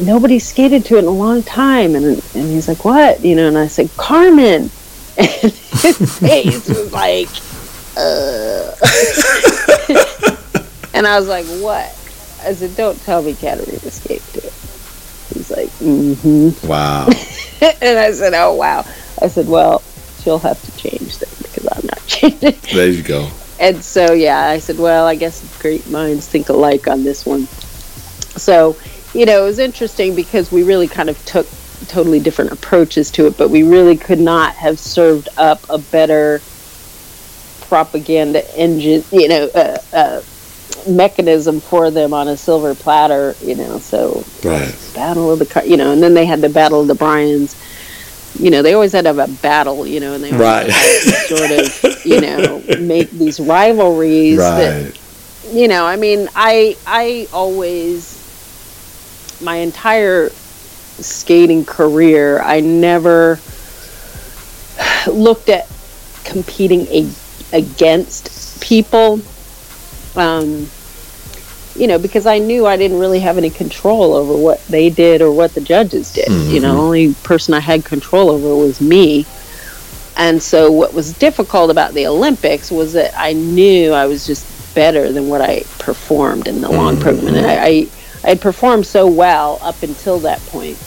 nobody 0.00 0.38
skated 0.38 0.84
to 0.86 0.96
it 0.96 1.00
in 1.00 1.04
a 1.04 1.10
long 1.10 1.42
time, 1.42 1.94
and 1.94 2.04
and 2.06 2.50
he's 2.50 2.66
like, 2.66 2.84
what? 2.84 3.22
You 3.24 3.36
know, 3.36 3.48
and 3.48 3.58
I 3.58 3.66
said, 3.66 3.90
Carmen, 3.96 4.70
and 5.18 5.28
his 5.28 6.18
face 6.18 6.68
was 6.68 6.92
like, 6.92 7.28
uh. 7.96 8.74
and 10.94 11.06
I 11.06 11.18
was 11.18 11.28
like, 11.28 11.46
what? 11.62 11.94
I 12.44 12.54
said, 12.54 12.76
don't 12.76 13.00
tell 13.02 13.22
me 13.22 13.34
Katarina 13.34 13.78
escaped 13.78 14.36
it. 14.36 14.52
He's 15.32 15.50
like, 15.50 15.68
mm-hmm. 15.78 16.66
Wow. 16.66 17.06
and 17.80 17.98
I 17.98 18.12
said, 18.12 18.34
oh 18.34 18.54
wow. 18.54 18.84
I 19.20 19.28
said, 19.28 19.48
well, 19.48 19.82
she'll 20.20 20.38
have 20.38 20.60
to 20.62 20.76
change 20.76 21.18
then 21.18 21.30
because 21.38 21.66
I'm 21.66 21.86
not 21.86 22.02
changing. 22.06 22.54
there 22.74 22.88
you 22.88 23.02
go. 23.02 23.30
And 23.60 23.82
so, 23.82 24.12
yeah, 24.12 24.40
I 24.40 24.58
said, 24.58 24.78
well, 24.78 25.06
I 25.06 25.14
guess 25.14 25.40
great 25.60 25.88
minds 25.88 26.26
think 26.26 26.48
alike 26.48 26.88
on 26.88 27.04
this 27.04 27.24
one. 27.24 27.46
So, 28.36 28.76
you 29.14 29.24
know, 29.24 29.42
it 29.42 29.46
was 29.46 29.58
interesting 29.60 30.16
because 30.16 30.50
we 30.50 30.64
really 30.64 30.88
kind 30.88 31.08
of 31.08 31.24
took 31.24 31.46
totally 31.86 32.18
different 32.18 32.52
approaches 32.52 33.10
to 33.12 33.26
it, 33.26 33.36
but 33.36 33.50
we 33.50 33.62
really 33.62 33.96
could 33.96 34.18
not 34.18 34.54
have 34.54 34.78
served 34.78 35.28
up 35.36 35.60
a 35.68 35.78
better 35.78 36.40
propaganda 37.68 38.42
engine, 38.56 39.04
you 39.12 39.28
know, 39.28 39.48
uh, 39.54 39.78
uh, 39.92 40.22
mechanism 40.88 41.60
for 41.60 41.90
them 41.90 42.12
on 42.14 42.28
a 42.28 42.36
silver 42.36 42.74
platter, 42.74 43.34
you 43.42 43.54
know. 43.54 43.78
So, 43.78 44.24
Right. 44.44 44.74
Battle 44.94 45.30
of 45.32 45.38
the, 45.38 45.46
Car- 45.46 45.64
you 45.64 45.76
know, 45.76 45.92
and 45.92 46.02
then 46.02 46.14
they 46.14 46.26
had 46.26 46.40
the 46.40 46.48
Battle 46.48 46.80
of 46.80 46.88
the 46.88 46.94
Brians. 46.94 47.56
You 48.38 48.50
know, 48.50 48.62
they 48.62 48.72
always 48.74 48.92
had 48.92 49.02
to 49.04 49.14
have 49.14 49.18
a 49.18 49.32
battle, 49.42 49.86
you 49.86 50.00
know, 50.00 50.14
and 50.14 50.24
they 50.24 50.32
always 50.32 50.40
Right. 50.40 50.70
sort 51.26 51.50
of, 51.50 52.06
you 52.06 52.20
know, 52.20 52.62
make 52.80 53.10
these 53.10 53.38
rivalries 53.40 54.38
that 54.38 54.98
you 55.52 55.66
know 55.66 55.84
i 55.84 55.96
mean 55.96 56.28
i 56.36 56.76
i 56.86 57.26
always 57.32 58.18
my 59.42 59.56
entire 59.56 60.30
skating 60.30 61.64
career 61.64 62.40
i 62.42 62.60
never 62.60 63.40
looked 65.08 65.48
at 65.48 65.68
competing 66.24 66.86
a, 66.86 67.10
against 67.52 68.62
people 68.62 69.20
um 70.16 70.68
you 71.74 71.86
know 71.86 71.98
because 71.98 72.26
i 72.26 72.38
knew 72.38 72.66
i 72.66 72.76
didn't 72.76 72.98
really 72.98 73.20
have 73.20 73.38
any 73.38 73.50
control 73.50 74.14
over 74.14 74.36
what 74.36 74.64
they 74.66 74.90
did 74.90 75.22
or 75.22 75.32
what 75.32 75.54
the 75.54 75.60
judges 75.60 76.12
did. 76.12 76.28
You 76.28 76.60
know 76.60 76.74
the 76.74 76.80
only 76.80 77.14
person 77.14 77.54
i 77.54 77.60
had 77.60 77.84
control 77.84 78.30
over 78.30 78.54
was 78.54 78.80
me. 78.80 79.26
And 80.14 80.42
so 80.42 80.70
what 80.70 80.92
was 80.92 81.14
difficult 81.14 81.70
about 81.70 81.94
the 81.94 82.06
olympics 82.06 82.70
was 82.70 82.92
that 82.92 83.14
i 83.16 83.32
knew 83.32 83.92
i 83.92 84.06
was 84.06 84.26
just 84.26 84.46
better 84.74 85.12
than 85.12 85.28
what 85.28 85.40
I 85.40 85.62
performed 85.78 86.48
in 86.48 86.60
the 86.60 86.70
long 86.70 86.94
mm-hmm. 86.94 87.02
program. 87.02 87.34
And 87.34 87.46
I, 87.46 87.54
I, 87.54 87.88
I 88.24 88.28
had 88.30 88.40
performed 88.40 88.86
so 88.86 89.06
well 89.06 89.58
up 89.62 89.82
until 89.82 90.18
that 90.20 90.40
point. 90.46 90.78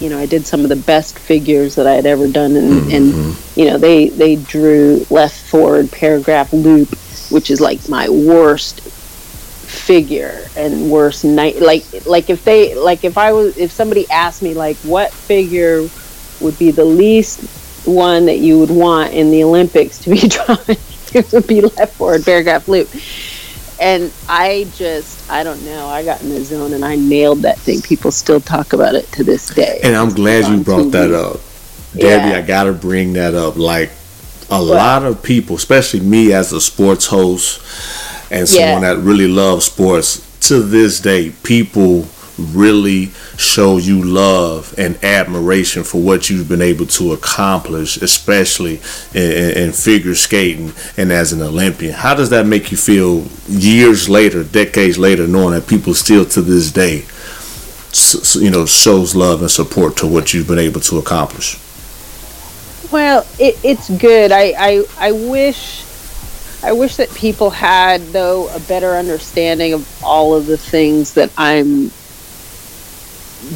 You 0.00 0.08
know, 0.08 0.18
I 0.18 0.26
did 0.26 0.46
some 0.46 0.60
of 0.60 0.70
the 0.70 0.76
best 0.76 1.18
figures 1.18 1.74
that 1.74 1.86
I 1.86 1.92
had 1.92 2.06
ever 2.06 2.26
done, 2.26 2.56
and, 2.56 2.90
and 2.90 3.12
mm-hmm. 3.12 3.60
you 3.60 3.66
know, 3.66 3.76
they 3.76 4.08
they 4.08 4.36
drew 4.36 5.04
left 5.10 5.38
forward 5.38 5.92
paragraph 5.92 6.54
loop, 6.54 6.88
which 7.30 7.50
is 7.50 7.60
like 7.60 7.88
my 7.88 8.08
worst 8.08 8.80
figure 8.82 10.46
and 10.56 10.90
worst 10.90 11.24
night. 11.24 11.60
Like 11.60 11.84
like 12.06 12.30
if 12.30 12.44
they 12.44 12.74
like 12.74 13.04
if 13.04 13.16
I 13.18 13.32
was 13.32 13.56
if 13.56 13.70
somebody 13.72 14.08
asked 14.10 14.42
me 14.42 14.54
like 14.54 14.76
what 14.78 15.12
figure 15.12 15.88
would 16.40 16.58
be 16.58 16.70
the 16.70 16.84
least 16.84 17.40
one 17.86 18.26
that 18.26 18.38
you 18.38 18.58
would 18.58 18.70
want 18.70 19.12
in 19.14 19.30
the 19.30 19.44
Olympics 19.44 19.98
to 20.00 20.10
be 20.10 20.28
drawn, 20.28 20.58
it 21.14 21.32
would 21.32 21.46
be 21.46 21.60
left 21.60 21.96
forward 21.96 22.24
paragraph 22.24 22.68
loop. 22.68 22.88
and 23.80 24.12
I 24.28 24.68
just, 24.74 25.30
I 25.30 25.42
don't 25.44 25.62
know. 25.64 25.86
I 25.86 26.04
got 26.04 26.20
in 26.22 26.28
the 26.30 26.44
zone 26.44 26.72
and 26.74 26.84
I 26.84 26.96
nailed 26.96 27.42
that 27.42 27.58
thing. 27.58 27.80
People 27.82 28.10
still 28.10 28.40
talk 28.40 28.72
about 28.74 28.94
it 28.94 29.10
to 29.12 29.24
this 29.24 29.48
day. 29.48 29.80
And 29.82 29.96
I'm 29.96 30.10
glad 30.10 30.46
you 30.46 30.62
brought 30.62 30.86
TV. 30.86 30.92
that 30.92 31.12
up. 31.12 31.36
Debi, 31.94 32.30
Yeah. 32.30 32.38
I 32.38 32.42
got 32.42 32.64
to 32.64 32.72
bring 32.72 33.14
that 33.14 33.34
up. 33.34 33.56
Like 33.56 33.90
a 34.50 34.60
lot 34.60 35.04
of 35.04 35.22
people, 35.22 35.56
especially 35.56 36.00
me 36.00 36.32
as 36.32 36.52
a 36.52 36.60
sports 36.60 37.06
host 37.06 37.60
and 38.30 38.48
someone 38.48 38.82
Yeah. 38.82 38.94
that 38.94 39.00
really 39.00 39.28
loves 39.28 39.66
sports, 39.66 40.20
to 40.48 40.60
this 40.62 41.00
day, 41.00 41.30
people 41.42 42.06
really 42.38 43.10
show 43.36 43.76
you 43.76 44.02
love 44.02 44.74
and 44.78 44.98
admiration 45.04 45.84
for 45.84 46.00
what 46.00 46.30
you've 46.30 46.48
been 46.48 46.62
able 46.62 46.86
to 46.86 47.12
accomplish, 47.12 47.98
especially 47.98 48.80
in, 49.14 49.30
in, 49.32 49.50
in 49.64 49.72
figure 49.72 50.14
skating 50.14 50.72
and 50.96 51.12
as 51.12 51.32
an 51.34 51.42
Olympian. 51.42 51.92
How 51.92 52.14
does 52.14 52.30
that 52.30 52.46
make 52.46 52.70
you 52.70 52.78
feel 52.78 53.26
years 53.46 54.08
later, 54.08 54.42
decades 54.42 54.96
later, 54.98 55.26
knowing 55.26 55.52
that 55.52 55.66
people 55.66 55.92
still 55.92 56.24
to 56.26 56.40
this 56.40 56.72
day, 56.72 57.04
you 58.40 58.50
know, 58.50 58.64
shows 58.64 59.14
love 59.14 59.42
and 59.42 59.50
support 59.50 59.96
to 59.98 60.06
what 60.06 60.32
you've 60.32 60.48
been 60.48 60.58
able 60.58 60.80
to 60.80 60.96
accomplish? 60.98 61.58
Well, 62.90 63.26
it, 63.38 63.58
it's 63.62 63.88
good. 63.88 64.32
I, 64.32 64.54
I 64.58 64.84
I 64.98 65.12
wish 65.12 65.84
I 66.62 66.72
wish 66.72 66.96
that 66.96 67.10
people 67.14 67.50
had 67.50 68.00
though 68.08 68.48
a 68.48 68.60
better 68.60 68.94
understanding 68.94 69.72
of 69.72 70.02
all 70.04 70.34
of 70.34 70.46
the 70.46 70.56
things 70.56 71.14
that 71.14 71.30
I'm 71.36 71.90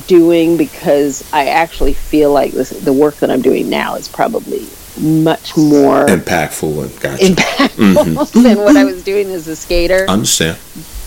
doing 0.07 0.57
because 0.57 1.29
I 1.33 1.49
actually 1.49 1.93
feel 1.93 2.33
like 2.33 2.53
this, 2.53 2.71
the 2.71 2.93
work 2.93 3.17
that 3.17 3.31
I'm 3.31 3.43
doing 3.43 3.69
now 3.69 3.97
is 3.97 4.09
probably 4.09 4.67
much 4.99 5.57
more 5.57 6.07
Impactful 6.07 6.85
and 6.85 7.01
gotcha. 7.01 7.25
impactful 7.25 8.33
than 8.43 8.59
what 8.59 8.77
I 8.77 8.85
was 8.85 9.03
doing 9.05 9.29
as 9.31 9.49
a 9.49 9.57
skater. 9.57 10.07
Understand? 10.09 10.59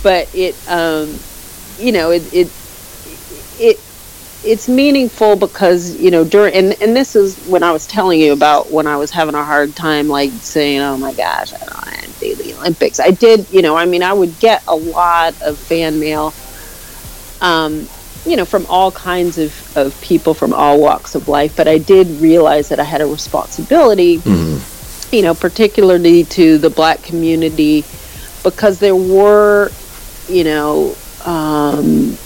but 0.04 0.34
it 0.36 0.56
um 0.70 1.18
you 1.80 1.92
know 1.92 2.12
it 2.12 2.34
it 2.34 2.52
it 3.60 3.80
it's 4.44 4.68
meaningful 4.70 5.36
because 5.36 5.96
you 5.96 6.12
know 6.12 6.24
during 6.24 6.54
and, 6.54 6.82
and 6.82 6.96
this 6.96 7.16
is 7.16 7.38
when 7.48 7.64
I 7.64 7.72
was 7.72 7.88
telling 7.88 8.20
you 8.20 8.34
about 8.34 8.72
when 8.72 8.88
I 8.88 8.98
was 8.98 9.12
having 9.12 9.36
a 9.36 9.44
hard 9.44 9.76
time 9.76 10.08
like 10.08 10.32
saying 10.32 10.80
oh 10.80 10.98
my 10.98 11.14
gosh 11.14 11.54
I 11.54 11.58
don't 11.58 11.74
want 11.74 12.04
to 12.04 12.20
do 12.20 12.36
the 12.36 12.54
Olympics. 12.56 13.00
I 13.00 13.12
did 13.12 13.48
you 13.52 13.62
know 13.62 13.76
I 13.76 13.86
mean 13.86 14.04
I 14.04 14.14
would 14.14 14.40
get 14.40 14.64
a 14.68 14.76
lot 14.76 15.40
of 15.42 15.58
fan 15.58 16.00
mail 16.00 16.34
um 17.42 17.88
you 18.26 18.36
know 18.36 18.46
from 18.46 18.66
all 18.68 18.92
kinds 18.92 19.38
of, 19.38 19.78
of 19.78 20.00
people 20.02 20.34
from 20.34 20.54
all 20.54 20.80
walks 20.80 21.16
of 21.16 21.28
life 21.28 21.56
but 21.56 21.68
I 21.68 21.78
did 21.78 22.08
realize 22.22 22.70
that 22.70 22.80
I 22.80 22.84
had 22.84 23.02
a 23.02 23.06
responsibility 23.06 24.22
you 25.12 25.22
know 25.22 25.34
particularly 25.34 26.24
to 26.26 26.58
the 26.58 26.70
black 26.70 27.02
community 27.04 27.84
because 28.44 28.80
there 28.80 28.96
were 28.96 29.72
you 30.30 30.44
know, 30.44 30.96
um, 31.26 32.18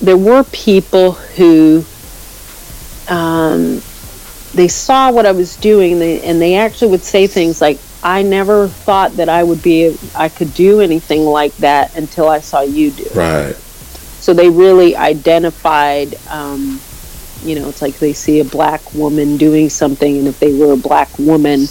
there 0.00 0.16
were 0.16 0.44
people 0.44 1.12
who 1.12 1.84
um, 3.08 3.80
they 4.54 4.68
saw 4.68 5.10
what 5.10 5.26
I 5.26 5.32
was 5.32 5.56
doing, 5.56 5.92
and 5.94 6.02
they, 6.02 6.20
and 6.22 6.40
they 6.40 6.56
actually 6.56 6.90
would 6.92 7.02
say 7.02 7.26
things 7.26 7.60
like, 7.60 7.78
"I 8.02 8.22
never 8.22 8.68
thought 8.68 9.16
that 9.16 9.28
I 9.28 9.42
would 9.42 9.62
be, 9.62 9.96
I 10.14 10.28
could 10.28 10.54
do 10.54 10.80
anything 10.80 11.24
like 11.24 11.56
that 11.56 11.96
until 11.96 12.28
I 12.28 12.40
saw 12.40 12.60
you 12.62 12.90
do." 12.90 13.04
it." 13.04 13.14
Right. 13.14 13.56
So 14.20 14.34
they 14.34 14.50
really 14.50 14.96
identified. 14.96 16.16
Um, 16.28 16.80
you 17.44 17.54
know, 17.54 17.68
it's 17.68 17.80
like 17.80 17.98
they 17.98 18.12
see 18.12 18.40
a 18.40 18.44
black 18.44 18.94
woman 18.94 19.36
doing 19.36 19.70
something, 19.70 20.18
and 20.18 20.26
if 20.28 20.38
they 20.38 20.52
were 20.52 20.72
a 20.72 20.76
black 20.76 21.18
woman, 21.18 21.66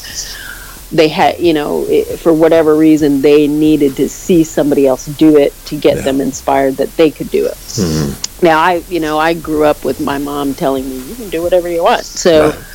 they 0.92 1.10
had, 1.10 1.40
you 1.40 1.54
know, 1.54 1.88
i 1.90 2.16
for 2.18 2.34
whatever 2.34 2.76
reason, 2.78 3.22
they 3.22 3.48
needed 3.48 3.98
to 3.98 4.10
see 4.10 4.44
somebody 4.44 4.88
else 4.88 5.06
do 5.06 5.38
it 5.38 5.64
to 5.66 5.78
get 5.78 5.98
Yeah. 5.98 6.04
them 6.04 6.22
inspired 6.22 6.78
that 6.78 6.96
they 6.98 7.12
could 7.12 7.30
do 7.30 7.46
it. 7.48 7.58
Hmm. 7.76 8.14
Now, 8.42 8.60
I, 8.60 8.84
you 8.88 9.00
know, 9.00 9.18
I 9.20 9.34
grew 9.34 9.66
up 9.66 9.84
with 9.84 10.00
my 10.00 10.18
mom 10.20 10.56
telling 10.56 10.88
me, 10.90 10.98
"You 11.00 11.16
can 11.16 11.30
do 11.30 11.42
whatever 11.44 11.70
you 11.70 11.84
want." 11.84 12.06
So 12.14 12.52
Right. 12.52 12.66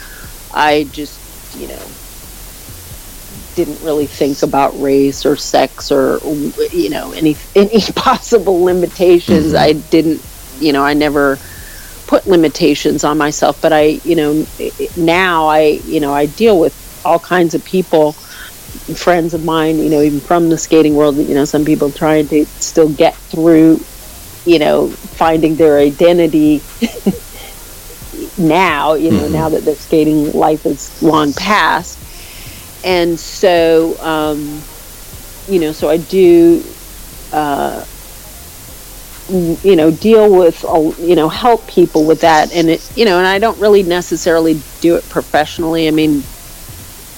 I 0.53 0.85
just, 0.93 1.23
you 1.53 1.69
know, 1.69 1.97
didn't 3.55 3.81
really 3.83 4.07
think 4.07 4.43
about 4.43 4.79
race 4.81 5.27
or 5.27 5.37
sex 5.37 5.91
or 5.91 6.21
you 6.73 6.89
know 6.91 7.13
any 7.13 7.37
any 7.55 7.81
possible 7.97 8.63
limitations. 8.65 9.53
Mm-hmm. 9.53 9.63
I 9.63 9.73
didn't, 9.75 10.25
you 10.59 10.73
know, 10.73 10.85
I 10.85 10.95
never 10.95 11.41
put 12.07 12.27
limitations 12.27 13.05
on 13.05 13.19
myself. 13.19 13.61
But 13.61 13.73
I, 13.73 14.01
you 14.05 14.17
know, 14.17 14.47
now 14.97 15.47
I, 15.49 15.81
you 15.85 16.01
know, 16.01 16.15
I 16.15 16.27
deal 16.27 16.59
with 16.59 16.77
all 17.05 17.21
kinds 17.21 17.55
of 17.55 17.65
people, 17.65 18.19
friends 18.97 19.35
of 19.35 19.45
mine, 19.45 19.79
you 19.79 19.91
know, 19.91 20.03
even 20.03 20.21
from 20.21 20.49
the 20.49 20.59
skating 20.59 20.95
world. 20.95 21.19
You 21.19 21.35
know, 21.35 21.45
some 21.45 21.65
people 21.65 21.93
trying 21.93 22.29
to 22.29 22.47
still 22.61 22.89
get 22.89 23.19
through, 23.31 23.87
you 24.45 24.59
know, 24.59 24.97
finding 25.19 25.57
their 25.57 25.79
identity 25.79 26.67
now. 28.37 28.95
You 28.95 29.13
know, 29.13 29.29
now 29.29 29.51
that 29.51 29.65
their 29.65 29.77
skating 29.77 30.31
life 30.33 30.67
is 30.67 30.93
long 31.01 31.35
past, 31.35 32.05
and 32.85 33.19
so, 33.19 33.99
um, 34.01 34.67
you 35.47 35.61
know, 35.61 35.73
so 35.73 35.89
I 35.91 35.99
do. 35.99 36.77
Uh, 37.33 37.85
you 39.29 39.77
know 39.77 39.91
deal 39.91 40.31
with 40.37 40.63
you 40.99 41.15
know 41.15 41.29
help 41.29 41.69
people 41.69 42.05
with 42.07 42.21
that 42.21 42.53
and 42.53 42.69
it 42.69 42.83
you 42.95 43.05
know 43.05 43.19
and 43.19 43.27
i 43.27 43.39
don't 43.39 43.59
really 43.61 43.83
necessarily 43.83 44.65
do 44.81 44.97
it 44.97 45.09
professionally 45.09 45.87
i 45.89 45.91
mean 45.91 46.29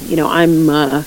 you 0.09 0.16
know 0.16 0.28
i'm 0.28 0.68
uh, 0.68 1.02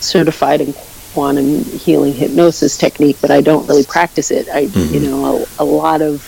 certified 0.00 0.60
in 0.60 0.72
quantum 1.12 1.64
healing 1.64 2.12
hypnosis 2.12 2.76
technique 2.76 3.16
but 3.20 3.30
i 3.30 3.40
don't 3.40 3.66
really 3.66 3.84
practice 3.84 4.30
it. 4.30 4.46
I 4.52 4.60
you 4.60 5.00
know 5.00 5.46
a, 5.58 5.62
a 5.62 5.64
lot 5.64 6.02
of 6.02 6.22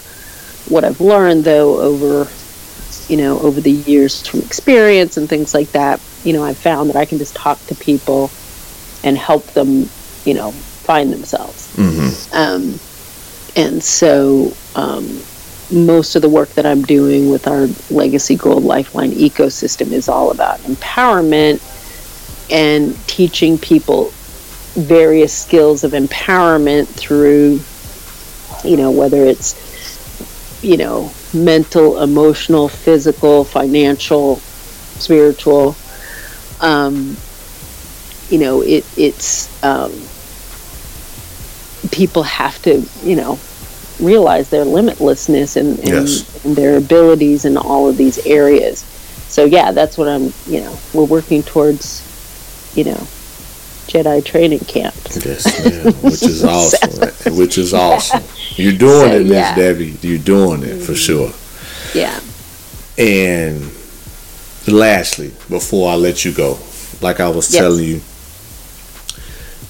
what 0.68 0.84
i've 0.84 1.00
learned 1.00 1.44
though 1.44 1.80
over 1.80 2.28
you 3.08 3.16
know 3.16 3.38
over 3.40 3.60
the 3.60 3.70
years 3.70 4.26
from 4.26 4.40
experience 4.40 5.16
and 5.16 5.28
things 5.28 5.54
like 5.54 5.70
that 5.72 6.00
you 6.24 6.32
know 6.32 6.44
i've 6.44 6.58
found 6.58 6.90
that 6.90 6.96
i 6.96 7.04
can 7.04 7.18
just 7.18 7.34
talk 7.34 7.58
to 7.66 7.74
people 7.76 8.30
and 9.04 9.16
help 9.16 9.46
them 9.52 9.88
you 10.24 10.34
know 10.34 10.50
find 10.52 11.12
themselves. 11.12 11.68
Um, 12.32 12.80
and 13.56 13.82
so 13.82 14.52
um, 14.74 15.22
most 15.70 16.16
of 16.16 16.22
the 16.22 16.28
work 16.28 16.48
that 16.54 16.66
I'm 16.66 16.82
doing 16.82 17.30
with 17.30 17.46
our 17.46 17.68
Legacy 17.90 18.36
Gold 18.36 18.64
Lifeline 18.64 19.12
ecosystem 19.12 19.92
is 19.92 20.08
all 20.08 20.30
about 20.30 20.58
empowerment 20.62 21.60
and 22.50 22.96
teaching 23.06 23.58
people 23.58 24.12
various 24.74 25.36
skills 25.36 25.84
of 25.84 25.92
empowerment 25.92 26.86
through, 26.88 27.60
you 28.68 28.76
know, 28.76 28.90
whether 28.90 29.24
it's, 29.24 30.62
you 30.62 30.76
know, 30.76 31.12
mental, 31.32 32.02
emotional, 32.02 32.68
physical, 32.68 33.44
financial, 33.44 34.36
spiritual. 34.36 35.76
Um, 36.60 37.16
you 38.28 38.38
know, 38.38 38.62
it, 38.62 38.84
it's 38.96 39.48
um, 39.64 39.90
people 41.90 42.22
have 42.22 42.60
to, 42.62 42.82
you 43.02 43.16
know, 43.16 43.38
realize 44.00 44.50
their 44.50 44.64
limitlessness 44.64 45.56
and, 45.56 45.78
and, 45.80 45.88
Yes. 45.88 46.44
and 46.44 46.56
their 46.56 46.76
abilities 46.76 47.44
in 47.44 47.56
all 47.56 47.88
of 47.88 47.96
these 47.96 48.24
areas. 48.26 48.82
So 49.28 49.44
yeah, 49.44 49.72
that's 49.72 49.98
what 49.98 50.08
I'm, 50.08 50.32
you 50.46 50.60
know, 50.60 50.78
we're 50.92 51.04
working 51.04 51.42
towards, 51.42 52.02
you 52.74 52.84
know, 52.84 53.06
Jedi 53.88 54.24
training 54.24 54.60
camp. 54.60 54.94
Yes, 55.24 55.44
man, 55.64 55.92
which 56.02 56.22
is 56.22 56.44
awesome. 56.56 57.36
which 57.36 57.58
is 57.58 57.74
awesome. 57.74 58.22
You're 58.56 58.76
doing 58.78 59.10
So, 59.10 59.16
it, 59.16 59.22
Miss 59.24 59.30
yeah. 59.32 59.54
Debi. 59.56 60.02
You're 60.04 60.18
doing 60.18 60.62
it 60.62 60.80
for 60.82 60.94
sure. 60.94 61.32
Yeah. 61.94 62.20
And 62.98 63.62
lastly, 64.68 65.28
before 65.48 65.90
I 65.90 65.94
let 65.96 66.24
you 66.24 66.32
go, 66.32 66.58
like 67.00 67.18
I 67.20 67.28
was 67.28 67.52
Yes. 67.52 67.62
telling 67.62 67.84
you, 67.84 68.00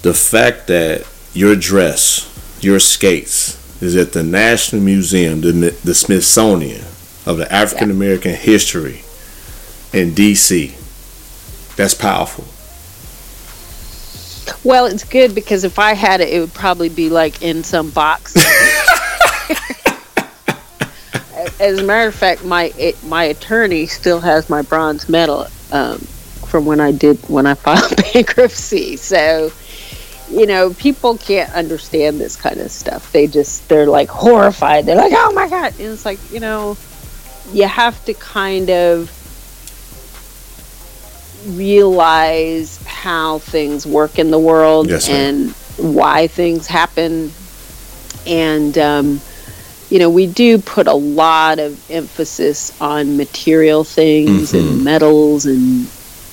the 0.02 0.14
fact 0.14 0.66
that 0.68 1.06
your 1.32 1.54
dress, 1.56 2.26
your 2.60 2.78
skates, 2.80 3.56
is 3.82 3.96
at 3.96 4.12
the 4.12 4.22
National 4.22 4.82
Museum, 4.82 5.40
the, 5.40 5.52
the 5.84 5.94
Smithsonian 5.94 6.84
of 7.26 7.36
the 7.38 7.50
African 7.52 7.90
American 7.90 8.34
history 8.34 9.02
in 9.92 10.12
D.C. 10.14 10.74
That's 11.76 11.94
powerful. 11.94 12.44
Well, 14.64 14.86
it's 14.86 15.04
good 15.04 15.34
because 15.34 15.64
if 15.64 15.78
I 15.78 15.94
had 15.94 16.20
it, 16.20 16.28
it 16.28 16.40
would 16.40 16.54
probably 16.54 16.88
be 16.88 17.08
like 17.10 17.42
in 17.42 17.64
some 17.64 17.90
box. 17.90 18.36
As 21.58 21.78
a 21.78 21.84
matter 21.84 22.08
of 22.08 22.14
fact, 22.14 22.44
my 22.44 22.72
it, 22.78 23.02
my 23.04 23.24
attorney 23.24 23.86
still 23.86 24.20
has 24.20 24.48
my 24.50 24.62
bronze 24.62 25.08
medal 25.08 25.46
um, 25.72 25.98
from 26.46 26.66
when 26.66 26.80
I 26.80 26.92
did 26.92 27.18
when 27.28 27.46
I 27.46 27.54
filed 27.66 27.96
bankruptcy. 27.96 28.96
So, 28.96 29.52
you 30.30 30.46
know, 30.46 30.72
people 30.74 31.16
can't 31.18 31.52
understand 31.52 32.20
this 32.20 32.36
kind 32.36 32.60
of 32.60 32.70
stuff. 32.70 33.12
They 33.12 33.26
just 33.26 33.68
they're 33.68 33.86
like 33.86 34.08
horrified. 34.08 34.86
They're 34.86 34.96
like, 34.96 35.12
"Oh 35.14 35.32
my 35.32 35.48
god!" 35.48 35.72
And 35.78 35.88
it's 35.88 36.04
like 36.04 36.18
you 36.30 36.40
know, 36.40 36.76
you 37.52 37.66
have 37.66 38.04
to 38.06 38.14
kind 38.14 38.70
of 38.70 39.10
realize 41.46 42.78
how 42.86 43.38
things 43.38 43.86
work 43.86 44.18
in 44.18 44.30
the 44.30 44.38
world 44.38 44.88
Yes, 44.88 45.08
and 45.08 45.50
why 45.76 46.26
things 46.26 46.66
happen, 46.66 47.32
and 48.26 48.76
um, 48.78 49.20
you 49.88 49.98
know, 49.98 50.10
we 50.10 50.26
do 50.26 50.58
put 50.58 50.86
a 50.86 50.94
lot 50.94 51.58
of 51.58 51.90
emphasis 51.90 52.78
on 52.80 53.16
material 53.16 53.82
things 53.84 54.52
Mm-hmm. 54.52 54.68
and 54.68 54.84
metals 54.84 55.46
and 55.46 55.86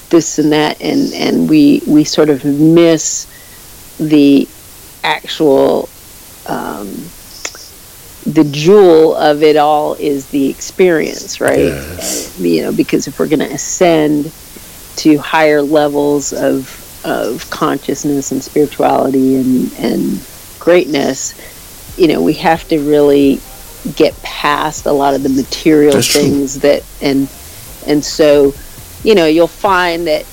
this 0.10 0.40
and 0.40 0.52
that, 0.52 0.82
and 0.82 1.14
and 1.14 1.50
we 1.50 1.82
we 1.88 2.04
sort 2.04 2.30
of 2.30 2.44
miss 2.46 3.26
the 4.00 4.48
actual 5.04 5.90
um, 6.48 6.88
the 8.26 8.44
jewel 8.52 9.16
of 9.16 9.42
it 9.42 9.56
all 9.58 9.96
is 9.96 10.28
the 10.30 10.50
experience, 10.50 11.40
right? 11.42 11.60
Yes. 11.60 12.40
Uh, 12.40 12.44
You 12.44 12.64
know, 12.64 12.74
because 12.74 13.08
if 13.08 13.18
we're 13.20 13.28
going 13.28 13.40
to 13.40 13.54
ascend 13.54 14.32
to 14.98 15.18
higher 15.18 15.62
levels 15.62 16.34
of 16.34 16.84
of 17.06 17.50
consciousness 17.50 18.32
and 18.32 18.44
spirituality 18.44 19.36
and 19.36 19.74
and 19.80 20.28
greatness, 20.60 21.34
you 21.98 22.08
know, 22.08 22.22
we 22.22 22.34
have 22.34 22.68
to 22.68 22.80
really 22.80 23.40
get 23.96 24.22
past 24.22 24.86
a 24.86 24.92
lot 24.92 25.14
of 25.14 25.24
the 25.24 25.30
material 25.30 25.94
That's 25.94 26.08
true. 26.08 26.22
things 26.22 26.60
that 26.60 26.84
and 27.02 27.30
and 27.88 28.04
so, 28.04 28.54
you 29.04 29.16
know, 29.16 29.26
you'll 29.26 29.48
find 29.48 30.08
that 30.08 30.26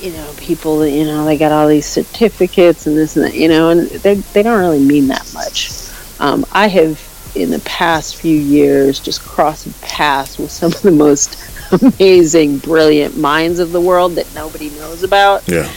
you 0.00 0.12
know 0.12 0.32
people 0.38 0.86
you 0.86 1.04
know 1.04 1.26
they 1.26 1.36
got 1.36 1.52
all 1.52 1.68
these 1.68 1.84
certificates 1.84 2.86
and 2.86 2.96
this 2.96 3.16
and 3.16 3.26
that 3.26 3.34
you 3.34 3.48
know 3.48 3.68
and 3.68 3.86
they 3.90 4.14
they 4.14 4.42
don't 4.42 4.58
really 4.58 4.82
mean 4.82 5.08
that 5.08 5.30
much. 5.34 5.70
Um, 6.18 6.46
I 6.52 6.68
have 6.68 6.98
in 7.34 7.50
the 7.50 7.60
past 7.60 8.16
few 8.16 8.36
years 8.36 8.98
just 8.98 9.22
crossed 9.22 9.80
paths 9.82 10.38
with 10.38 10.50
some 10.50 10.72
of 10.72 10.82
the 10.82 10.90
most 10.90 11.36
amazing, 11.72 12.58
brilliant 12.58 13.16
minds 13.16 13.58
of 13.58 13.72
the 13.72 13.80
world 13.80 14.16
that 14.16 14.32
nobody 14.34 14.70
knows 14.70 15.02
about 15.02 15.42
Yeah. 15.48 15.68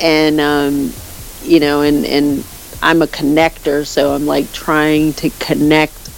and 0.00 0.40
um, 0.40 0.92
you 1.40 1.60
know, 1.60 1.82
and 1.82 2.04
and 2.06 2.44
I'm 2.82 3.02
a 3.02 3.06
connector, 3.06 3.86
so 3.86 4.12
I'm 4.14 4.26
like 4.26 4.52
trying 4.52 5.14
to 5.14 5.30
connect, 5.30 6.10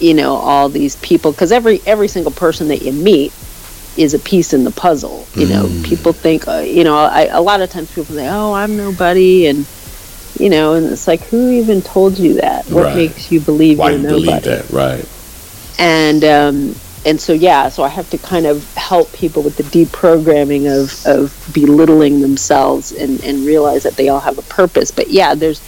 you 0.00 0.14
know, 0.14 0.34
all 0.36 0.68
these 0.68 0.96
people 0.96 1.32
because 1.32 1.52
every 1.52 1.80
every 1.86 2.08
single 2.08 2.32
person 2.32 2.68
that 2.68 2.82
you 2.82 2.92
meet 2.92 3.32
is 3.96 4.14
a 4.14 4.18
piece 4.18 4.52
in 4.52 4.64
the 4.64 4.70
puzzle. 4.70 5.26
You 5.34 5.46
know, 5.46 5.70
people 5.82 6.12
think, 6.12 6.46
uh, 6.48 6.58
you 6.66 6.84
know, 6.84 6.96
I, 6.96 7.24
a 7.30 7.40
lot 7.42 7.60
of 7.60 7.68
times 7.70 7.90
people 7.90 8.14
say, 8.14 8.28
"Oh, 8.28 8.52
I'm 8.54 8.76
nobody," 8.76 9.46
and 9.46 9.66
you 10.38 10.50
know, 10.50 10.74
and 10.74 10.86
it's 10.86 11.06
like, 11.08 11.24
who 11.24 11.50
even 11.50 11.82
told 11.82 12.18
you 12.18 12.34
that? 12.34 12.64
What 12.70 12.84
Right. 12.84 12.96
makes 12.96 13.30
you 13.30 13.40
believe 13.40 13.78
Why 13.78 13.90
you're 13.90 13.98
you 13.98 14.04
nobody? 14.04 14.22
believe 14.26 14.42
that? 14.44 14.70
Right. 14.70 15.04
and 15.78 16.24
um, 16.24 16.74
and 17.04 17.20
so 17.20 17.32
yeah, 17.34 17.68
so 17.68 17.82
I 17.84 17.88
have 17.90 18.08
to 18.10 18.18
kind 18.18 18.46
of 18.46 18.68
help 18.76 19.12
people 19.14 19.42
with 19.42 19.56
the 19.56 19.64
deprogramming 19.64 20.68
of 20.70 20.96
of 21.04 21.38
belittling 21.52 22.20
themselves 22.20 22.92
and 22.92 23.20
and 23.24 23.44
realize 23.44 23.84
that 23.84 23.96
they 23.96 24.08
all 24.08 24.20
have 24.20 24.38
a 24.38 24.42
purpose. 24.44 24.90
But 24.92 25.10
yeah, 25.10 25.34
there's 25.34 25.62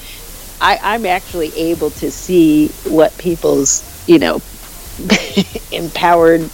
I, 0.61 0.78
I'm 0.83 1.07
actually 1.07 1.51
able 1.57 1.93
to 1.93 2.11
see 2.11 2.76
what 2.85 3.18
people's 3.18 3.85
you 4.07 4.18
know 4.20 4.45
empowered 5.70 6.53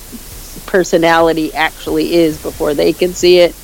personality 0.66 1.54
actually 1.54 2.14
is 2.14 2.38
before 2.38 2.74
they 2.74 2.94
can 2.94 3.14
see 3.14 3.38
it. 3.38 3.56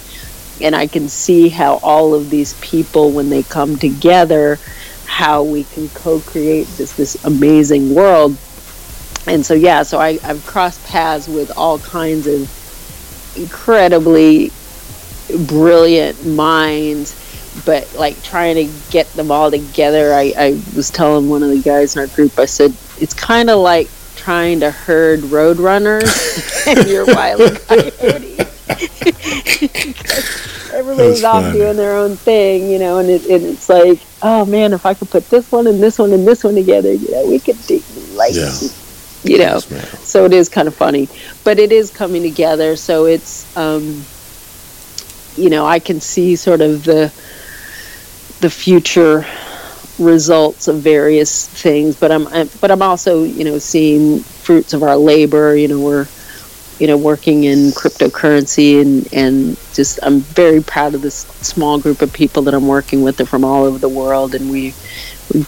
And 0.60 0.76
I 0.76 0.88
can 0.88 1.08
see 1.08 1.48
how 1.48 1.76
all 1.82 2.14
of 2.14 2.30
these 2.30 2.54
people, 2.54 3.12
when 3.14 3.30
they 3.30 3.44
come 3.44 3.76
together, 3.76 4.60
how 5.04 5.44
we 5.44 5.66
can 5.66 5.90
co-create 5.90 6.76
this 6.76 6.94
this 6.94 7.16
amazing 7.24 7.94
world 7.94 8.38
and 9.26 9.44
so 9.44 9.54
yeah 9.54 9.82
so 9.82 9.98
I, 10.00 10.18
i've 10.24 10.44
crossed 10.46 10.84
paths 10.86 11.28
with 11.28 11.56
all 11.56 11.78
kinds 11.78 12.26
of 12.26 12.50
incredibly 13.36 14.50
brilliant 15.46 16.26
minds 16.26 17.18
but 17.64 17.92
like 17.94 18.20
trying 18.22 18.56
to 18.56 18.72
get 18.90 19.06
them 19.12 19.30
all 19.30 19.50
together 19.50 20.12
i, 20.12 20.32
I 20.36 20.50
was 20.74 20.90
telling 20.90 21.28
one 21.28 21.42
of 21.42 21.50
the 21.50 21.60
guys 21.62 21.96
in 21.96 22.00
our 22.00 22.08
group 22.08 22.38
i 22.38 22.46
said 22.46 22.74
it's 23.00 23.14
kind 23.14 23.48
of 23.50 23.60
like 23.60 23.88
trying 24.16 24.60
to 24.60 24.70
herd 24.70 25.20
roadrunners 25.20 26.66
and 26.66 26.88
you're 26.88 27.06
Wile 27.06 27.40
E. 27.42 27.58
coyote 27.58 28.38
everybody's 30.72 31.24
off 31.24 31.42
funny. 31.44 31.58
doing 31.58 31.76
their 31.76 31.96
own 31.96 32.16
thing 32.16 32.70
you 32.70 32.78
know 32.78 32.98
and, 32.98 33.08
it, 33.10 33.24
and 33.26 33.44
it's 33.44 33.68
like 33.68 33.98
oh 34.22 34.44
man 34.44 34.72
if 34.72 34.86
i 34.86 34.94
could 34.94 35.10
put 35.10 35.28
this 35.30 35.50
one 35.52 35.66
and 35.66 35.82
this 35.82 35.98
one 35.98 36.12
and 36.12 36.26
this 36.26 36.44
one 36.44 36.54
together 36.54 36.92
you 36.92 37.10
know 37.10 37.26
we 37.26 37.38
could 37.38 37.60
do 37.66 37.82
like 38.14 38.34
Yeah. 38.34 38.50
You 39.24 39.38
know. 39.38 39.60
Yes, 39.68 39.68
so 40.02 40.24
it 40.24 40.32
is 40.32 40.48
kind 40.48 40.68
of 40.68 40.74
funny. 40.74 41.08
But 41.44 41.58
it 41.58 41.72
is 41.72 41.90
coming 41.90 42.22
together 42.22 42.76
so 42.76 43.06
it's 43.06 43.46
um 43.56 44.08
you 45.36 45.48
know 45.50 45.64
i 45.66 45.78
can 45.78 46.00
see 46.00 46.36
sort 46.36 46.60
of 46.60 46.84
the 46.84 47.12
the 48.40 48.50
future 48.50 49.24
results 49.98 50.68
of 50.68 50.82
various 50.82 51.48
things 51.48 51.96
but 51.96 52.10
i'm 52.10 52.26
I'm- 52.28 52.50
but 52.60 52.70
i'm 52.70 52.82
also 52.82 53.22
you 53.24 53.44
know 53.44 53.58
seeing 53.58 54.24
fruits 54.24 54.72
of 54.72 54.82
our 54.82 54.96
labor 54.96 55.54
you 55.56 55.68
know 55.68 55.78
we're 55.80 56.08
you 56.78 56.86
know 56.86 56.96
working 56.96 57.44
in 57.44 57.70
cryptocurrency 57.72 58.80
and 58.80 59.06
and 59.12 59.56
just 59.74 59.98
i'm 60.02 60.20
very 60.20 60.62
proud 60.62 60.94
of 60.94 61.02
this 61.02 61.18
small 61.40 61.78
group 61.78 62.02
of 62.02 62.12
people 62.12 62.42
that 62.44 62.54
i'm 62.54 62.66
working 62.66 63.02
with. 63.02 63.16
They're 63.16 63.26
from 63.26 63.44
all 63.44 63.64
over 63.64 63.78
the 63.78 63.88
world 63.88 64.34
and 64.34 64.50
we 64.50 64.74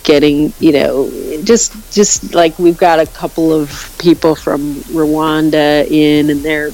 getting 0.02 0.52
you 0.60 0.72
know 0.72 1.10
just 1.44 1.92
just 1.92 2.34
like 2.34 2.58
we've 2.58 2.78
got 2.78 3.00
a 3.00 3.06
couple 3.06 3.52
of 3.52 3.94
people 3.98 4.34
from 4.34 4.74
rwanda 4.74 5.86
in 5.86 6.30
and 6.30 6.40
they're 6.42 6.70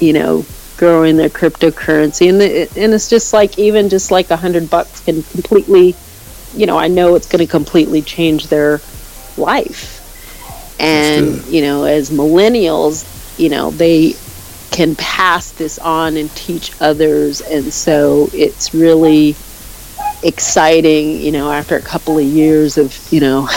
you 0.00 0.12
know 0.12 0.44
growing 0.80 1.18
their 1.18 1.28
cryptocurrency. 1.28 2.30
And 2.30 2.40
the, 2.40 2.62
and 2.82 2.94
it's 2.94 3.10
just 3.10 3.34
like 3.34 3.58
even 3.58 3.90
just 3.90 4.10
like 4.10 4.30
a 4.30 4.36
hundred 4.36 4.70
bucks 4.70 5.04
can 5.04 5.22
completely 5.22 5.94
you 6.54 6.66
know 6.66 6.76
i 6.78 6.88
know 6.88 7.14
it's 7.14 7.28
going 7.28 7.46
to 7.46 7.50
completely 7.50 8.00
change 8.00 8.48
their 8.48 8.80
life. 9.36 9.98
And 10.80 11.44
you 11.46 11.60
know 11.60 11.84
as 11.84 12.08
millennials 12.08 13.04
you 13.38 13.50
know 13.50 13.70
they 13.70 14.14
can 14.70 14.96
pass 14.96 15.52
this 15.52 15.78
on 15.78 16.16
and 16.16 16.34
teach 16.34 16.72
others. 16.80 17.42
And 17.42 17.70
so 17.70 18.30
it's 18.32 18.72
really 18.72 19.36
exciting 20.22 21.20
you 21.20 21.32
know 21.32 21.50
after 21.50 21.76
a 21.76 21.82
couple 21.82 22.18
of 22.18 22.24
years 22.24 22.76
of 22.76 22.98
you 23.10 23.20
know 23.20 23.48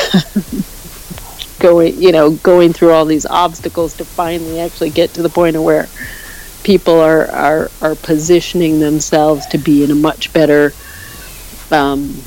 going 1.60 2.00
you 2.02 2.12
know 2.12 2.32
going 2.32 2.74
through 2.74 2.92
all 2.92 3.06
these 3.06 3.26
obstacles 3.26 3.96
to 3.96 4.06
finally 4.06 4.60
actually 4.60 4.90
get 4.92 5.14
to 5.14 5.22
the 5.22 5.30
point 5.30 5.56
of 5.56 5.64
where 5.64 5.90
people 6.64 7.00
are 7.00 7.30
are, 7.32 7.74
are 7.82 7.96
positioning 7.96 8.80
themselves 8.80 9.48
to 9.48 9.58
be 9.58 9.84
in 9.84 9.92
a 9.92 9.96
much 9.96 10.32
better 10.34 10.76
um, 11.72 12.26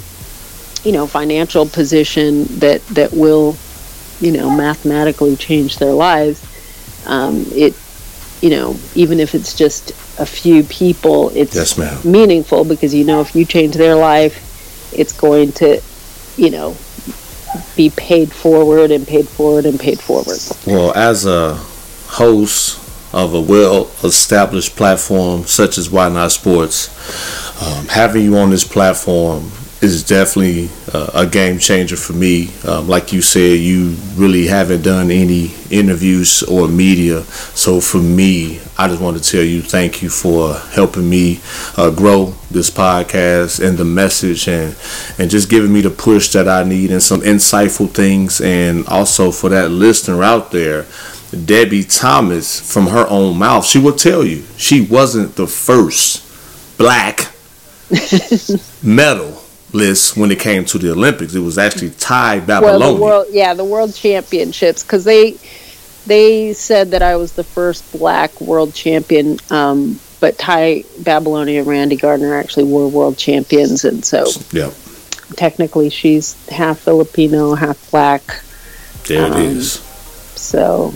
you 0.85 0.93
know 0.93 1.07
financial 1.09 1.69
position 1.71 2.47
that 2.61 2.83
that 2.89 3.13
will 3.13 3.61
you 4.21 4.33
know 4.33 4.51
mathematically 4.51 5.37
change 5.37 5.79
their 5.79 5.95
lives. 5.95 6.45
Um, 7.05 7.47
it 7.53 7.81
you 8.43 8.51
know 8.51 8.83
even 8.95 9.21
if 9.21 9.35
it's 9.35 9.55
just 9.55 9.93
a 10.19 10.27
few 10.27 10.63
people 10.65 11.31
it's 11.35 11.55
Yes, 11.55 12.05
meaningful 12.05 12.65
because 12.65 12.95
you 12.95 13.05
know 13.05 13.21
if 13.21 13.35
you 13.35 13.45
change 13.45 13.75
their 13.75 13.95
life 13.95 14.43
it's 14.93 15.13
going 15.13 15.53
to 15.53 15.81
you 16.37 16.51
know 16.51 16.77
be 17.77 17.91
paid 17.91 18.33
forward 18.33 18.91
and 18.91 19.07
paid 19.07 19.29
forward 19.29 19.67
and 19.67 19.79
paid 19.79 20.01
forward. 20.01 20.39
Well, 20.67 20.93
as 20.95 21.27
a 21.27 21.55
host 21.55 22.83
of 23.15 23.35
a 23.35 23.41
well-established 23.41 24.77
platform 24.77 25.45
such 25.45 25.79
as 25.79 25.91
Why 25.91 26.09
Not 26.09 26.33
Sports, 26.33 26.89
um, 27.63 27.87
having 27.89 28.25
you 28.25 28.37
on 28.37 28.51
this 28.51 28.65
platform 28.65 29.51
is 29.93 30.05
definitely 30.05 30.69
uh, 30.93 31.11
a 31.15 31.27
game 31.27 31.59
changer 31.59 31.97
for 31.97 32.13
me. 32.13 32.51
Um, 32.67 32.89
like 32.89 33.13
you 33.13 33.23
said, 33.23 33.59
you 33.59 33.97
really 34.15 34.47
haven't 34.47 34.83
done 34.83 35.11
any 35.11 35.53
interviews 35.71 36.43
or 36.43 36.69
media, 36.69 37.23
so 37.23 37.81
for 37.81 37.99
me, 37.99 38.61
I 38.79 38.89
just 38.89 39.01
want 39.01 39.23
to 39.23 39.31
tell 39.31 39.43
you 39.43 39.63
thank 39.63 40.03
you 40.03 40.11
for 40.11 40.55
helping 40.55 41.09
me 41.09 41.41
uh, 41.77 41.91
grow 41.91 42.35
this 42.51 42.71
podcast 42.71 43.67
and 43.67 43.79
the 43.79 43.85
message, 43.85 44.49
and 44.49 44.77
and 45.19 45.31
just 45.31 45.49
giving 45.49 45.73
me 45.73 45.81
the 45.81 45.91
push 45.91 46.29
that 46.33 46.49
I 46.49 46.63
need 46.63 46.91
and 46.91 47.03
some 47.03 47.21
insightful 47.21 47.91
things, 47.91 48.41
and 48.41 48.87
also 48.87 49.31
for 49.31 49.49
that 49.51 49.71
listener 49.71 50.23
out 50.23 50.51
there. 50.53 50.85
Debi 51.33 51.85
Thomas, 51.85 52.73
from 52.73 52.87
her 52.87 53.07
own 53.09 53.37
mouth, 53.37 53.67
she 53.67 53.79
will 53.81 53.97
tell 53.97 54.25
you 54.25 54.45
she 54.57 54.81
wasn't 54.81 55.35
the 55.35 55.47
first 55.47 56.23
black 56.79 57.33
medalist 59.73 60.17
when 60.17 60.31
it 60.31 60.39
came 60.41 60.65
to 60.67 60.79
the 60.79 60.91
Olympics. 60.93 61.35
It 61.35 61.41
was 61.41 61.59
actually 61.59 61.91
Tai 61.91 62.41
well 62.41 62.95
the 62.95 63.01
world 63.01 63.27
yeah 63.31 63.55
the 63.55 63.65
world 63.65 63.95
championships 63.95 64.83
because 64.83 65.05
they 65.05 65.37
they 66.07 66.53
said 66.53 66.93
that 66.93 67.03
i 67.03 67.17
was 67.17 67.33
the 67.33 67.43
first 67.43 67.91
black 67.93 68.41
world 68.41 68.73
champion 68.73 69.39
um, 69.51 69.99
but 70.21 70.39
Tai 70.39 70.83
Babilonia 71.03 71.59
and 71.59 71.67
randy 71.67 71.97
gardner 71.97 72.35
actually 72.35 72.65
were 72.65 72.87
world 72.87 73.19
champions 73.19 73.85
and 73.85 74.05
so 74.05 74.25
yeah, 74.53 74.71
technically 75.35 75.91
she's 75.91 76.37
half 76.49 76.79
filipino 76.79 77.55
half 77.55 77.91
black 77.91 78.23
there 79.09 79.27
it 79.27 79.33
Um, 79.33 79.43
is. 79.43 79.73
so 80.37 80.91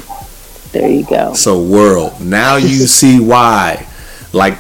there 0.73 0.89
you 0.89 1.05
go 1.05 1.33
So 1.35 1.61
world, 1.61 2.21
now 2.21 2.55
you 2.57 2.87
see 2.87 3.19
why. 3.19 3.87
Like 4.33 4.55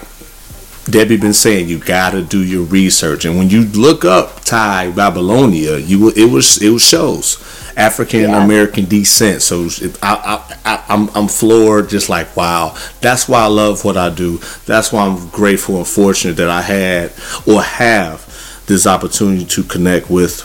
Debi 0.90 1.20
been 1.20 1.32
saying, 1.32 1.68
you 1.68 1.78
gotta 1.78 2.22
do 2.22 2.42
your 2.42 2.64
research, 2.64 3.24
and 3.24 3.36
when 3.38 3.48
you 3.50 3.64
look 3.66 4.04
up 4.04 4.40
Tai, 4.44 4.92
Babilonia, 4.92 5.86
you 5.86 5.98
will 6.00 6.12
it 6.16 6.30
was 6.30 6.60
it 6.62 6.70
was 6.70 6.82
shows 6.86 7.38
African 7.76 8.24
American 8.34 8.84
descent. 8.86 9.42
So 9.42 9.64
it, 9.64 9.98
I, 10.02 10.14
I, 10.14 10.56
I, 10.74 10.84
I'm 10.88 11.08
I'm 11.14 11.28
floored, 11.28 11.88
just 11.88 12.08
like 12.08 12.36
wow. 12.36 12.76
That's 13.00 13.28
why 13.28 13.42
I 13.42 13.46
love 13.46 13.84
what 13.84 13.96
I 13.96 14.10
do. 14.10 14.38
That's 14.66 14.92
why 14.92 15.06
I'm 15.06 15.28
grateful 15.28 15.76
and 15.78 15.86
fortunate 15.86 16.34
that 16.36 16.50
I 16.50 16.62
had 16.62 17.12
or 17.46 17.62
have 17.62 18.26
this 18.66 18.86
opportunity 18.86 19.44
to 19.46 19.62
connect 19.62 20.10
with 20.10 20.42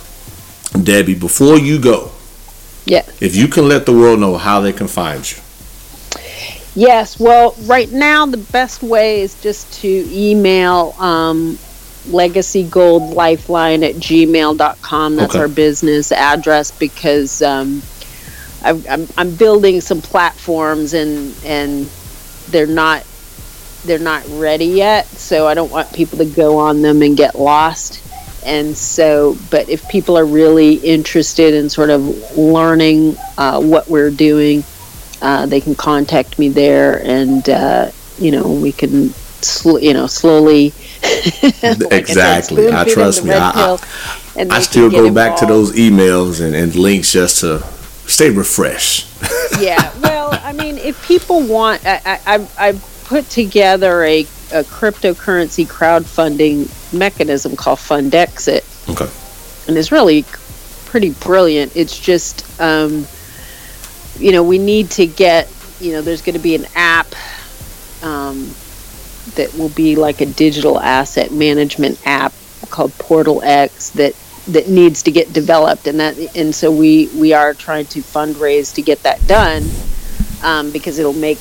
Debi. 0.74 1.20
Before 1.20 1.58
you 1.58 1.80
go, 1.80 2.12
Yeah. 2.86 3.04
if 3.20 3.36
you 3.36 3.48
can 3.48 3.68
let 3.68 3.86
the 3.86 3.94
world 3.94 4.20
know 4.20 4.38
how 4.38 4.62
they 4.62 4.72
can 4.74 4.88
find 4.88 5.30
you. 5.30 5.38
Yes. 6.76 7.18
Well, 7.20 7.56
right 7.60 7.90
now 7.92 8.28
the 8.28 8.38
best 8.40 8.84
way 8.84 9.22
is 9.22 9.36
just 9.36 9.72
to 9.82 9.90
email 10.12 10.96
um, 11.00 11.60
legacy 12.06 12.66
gold 12.66 13.14
lifeline 13.16 13.84
at 13.84 13.96
gmail.com. 13.96 15.16
That's 15.18 15.36
Okay. 15.36 15.40
our 15.40 15.50
business 15.50 16.12
address 16.12 16.72
because 16.72 17.42
um, 17.42 17.84
I, 18.62 18.82
I'm, 18.90 19.08
I'm 19.18 19.36
building 19.38 19.82
some 19.82 20.02
platforms 20.02 20.94
and 20.94 21.38
and 21.44 21.92
they're 22.48 22.68
not 22.68 23.06
they're 23.84 24.00
not 24.00 24.24
ready 24.28 24.68
yet. 24.68 25.18
So 25.18 25.48
I 25.48 25.54
don't 25.54 25.72
want 25.72 25.94
people 25.94 26.20
to 26.20 26.26
go 26.26 26.58
on 26.60 26.82
them 26.82 27.02
and 27.02 27.18
get 27.18 27.36
lost. 27.36 28.04
And 28.44 28.78
so, 28.78 29.36
but 29.50 29.70
if 29.70 29.88
people 29.88 30.18
are 30.18 30.28
really 30.28 30.76
interested 30.76 31.54
in 31.54 31.70
sort 31.70 31.90
of 31.92 32.02
learning 32.04 33.18
uh, 33.38 33.62
what 33.62 33.90
we're 33.90 34.12
doing, 34.12 34.66
uh, 35.22 35.46
they 35.46 35.62
can 35.62 35.76
contact 35.76 36.38
me 36.40 36.50
there, 36.50 37.02
and 37.04 37.48
uh, 37.50 37.92
you 38.20 38.32
know 38.32 38.52
we 38.52 38.72
can, 38.72 39.10
sl- 39.42 39.80
you 39.80 39.94
know, 39.94 40.08
slowly. 40.08 40.74
like 41.04 41.54
I 41.64 41.74
said, 41.74 41.94
Exactly. 41.94 42.68
I 42.70 42.84
spoon 42.84 42.94
trust 42.94 43.24
me. 43.26 43.32
I- 43.34 43.52
I- 43.76 44.12
and 44.38 44.52
I 44.52 44.60
still 44.60 44.90
can 44.92 45.04
get 45.04 45.08
go 45.10 45.14
back 45.14 45.38
to 45.40 45.46
those 45.46 45.72
emails 45.74 46.42
and, 46.46 46.54
and 46.54 46.76
links 46.76 47.14
just 47.14 47.40
to 47.40 47.60
stay 48.06 48.30
refreshed. 48.32 49.08
yeah. 49.62 49.94
Well, 50.02 50.38
I 50.44 50.52
mean, 50.52 50.78
if 50.78 51.02
people 51.08 51.42
want, 51.48 51.86
I, 51.86 52.02
I, 52.06 52.20
I've, 52.26 52.60
I've 52.60 53.04
put 53.06 53.30
together 53.30 54.04
a, 54.04 54.22
a 54.52 54.64
cryptocurrency 54.64 55.66
crowdfunding 55.66 56.68
mechanism 56.94 57.56
called 57.56 57.80
Fundexit, 57.80 58.64
Okay. 58.90 59.10
and 59.70 59.78
it's 59.78 59.92
really 59.94 60.26
pretty 60.86 61.12
brilliant. 61.12 61.74
It's 61.76 61.98
just, 61.98 62.44
um, 62.60 63.08
you 64.20 64.32
know, 64.32 64.44
we 64.44 64.58
need 64.58 64.92
to 64.92 65.06
get, 65.06 65.52
you 65.80 65.94
know, 65.94 66.02
there's 66.02 66.22
going 66.22 66.36
to 66.36 66.42
be 66.42 66.56
an 66.56 66.66
app 66.76 67.08
um, 68.02 68.54
that 69.36 69.54
will 69.58 69.70
be 69.70 69.96
like 69.96 70.22
a 70.22 70.26
digital 70.26 70.80
asset 70.80 71.32
management 71.32 72.00
app 72.06 72.34
called 72.70 72.94
Portal 72.94 73.42
X 73.44 73.90
that 73.92 74.16
that 74.48 74.70
needs 74.70 75.04
to 75.04 75.12
get 75.12 75.34
developed, 75.34 75.88
and 75.88 76.00
that 76.00 76.18
and 76.36 76.54
so 76.54 76.72
we 76.72 77.08
we 77.16 77.34
are 77.34 77.54
trying 77.54 77.86
to 77.88 78.00
fundraise 78.00 78.76
to 78.76 78.82
get 78.82 79.02
that 79.04 79.26
done 79.28 79.64
um, 80.44 80.72
because 80.72 81.00
it'll 81.00 81.14
make 81.14 81.40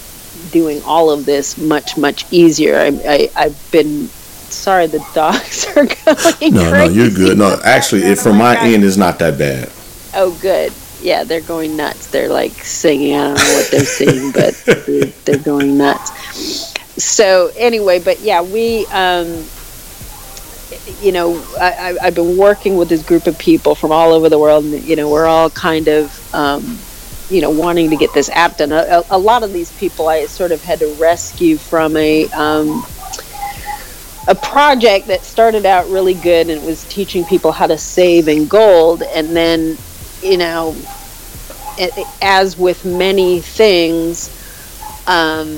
doing 0.50 0.82
all 0.84 1.10
of 1.10 1.26
this 1.26 1.58
much 1.58 1.96
much 1.96 2.24
easier. 2.32 2.76
I, 2.76 2.86
I 3.06 3.30
I've 3.36 3.70
been 3.70 4.08
sorry 4.08 4.86
the 4.86 5.04
dogs 5.14 5.66
are 5.76 5.86
going 5.86 6.54
No, 6.54 6.70
no, 6.70 6.84
you're 6.88 7.10
good. 7.10 7.36
No, 7.36 7.60
actually, 7.64 8.02
it, 8.02 8.18
from 8.18 8.38
my 8.38 8.58
end, 8.60 8.84
it's 8.84 8.96
not 8.96 9.18
that 9.18 9.38
bad. 9.38 9.70
Oh, 10.14 10.36
good. 10.40 10.72
Yeah, 11.04 11.24
they're 11.24 11.42
going 11.42 11.76
nuts. 11.76 12.06
They're 12.06 12.30
like 12.30 12.52
singing. 12.52 13.14
I 13.14 13.26
don't 13.26 13.34
know 13.34 13.54
what 13.54 13.70
they're 13.70 13.84
singing, 13.84 14.32
but 14.32 14.54
they're, 14.64 15.04
they're 15.26 15.38
going 15.38 15.76
nuts. 15.76 16.10
So 16.96 17.50
anyway, 17.58 18.00
but 18.00 18.20
yeah, 18.20 18.40
we, 18.40 18.86
um, 18.86 19.44
you 21.02 21.12
know, 21.12 21.44
I, 21.60 21.72
I, 22.00 22.06
I've 22.06 22.14
been 22.14 22.38
working 22.38 22.78
with 22.78 22.88
this 22.88 23.04
group 23.04 23.26
of 23.26 23.38
people 23.38 23.74
from 23.74 23.92
all 23.92 24.12
over 24.12 24.30
the 24.30 24.38
world, 24.38 24.64
and 24.64 24.82
you 24.82 24.96
know, 24.96 25.10
we're 25.10 25.26
all 25.26 25.50
kind 25.50 25.88
of, 25.88 26.34
um, 26.34 26.78
you 27.28 27.42
know, 27.42 27.50
wanting 27.50 27.90
to 27.90 27.96
get 27.96 28.14
this 28.14 28.30
app 28.30 28.56
done. 28.56 28.72
A, 28.72 29.02
a, 29.10 29.18
lot 29.18 29.42
of 29.42 29.52
these 29.52 29.70
people 29.78 30.08
I 30.08 30.24
sort 30.24 30.52
of 30.52 30.62
had 30.62 30.78
to 30.78 30.88
rescue 30.94 31.58
from 31.58 31.96
a. 31.98 32.28
Um, 32.30 32.84
a 34.26 34.34
project 34.34 35.08
that 35.08 35.20
started 35.20 35.66
out 35.66 35.86
really 35.90 36.14
good 36.14 36.48
and 36.48 36.64
was 36.64 36.82
teaching 36.84 37.26
people 37.26 37.52
how 37.52 37.66
to 37.66 37.76
save 37.76 38.26
in 38.26 38.46
gold 38.46 39.02
and 39.02 39.36
then 39.36 39.76
you 40.24 40.36
know 40.38 40.74
as 42.22 42.56
with 42.56 42.84
many 42.84 43.40
things 43.40 44.30
um, 45.06 45.48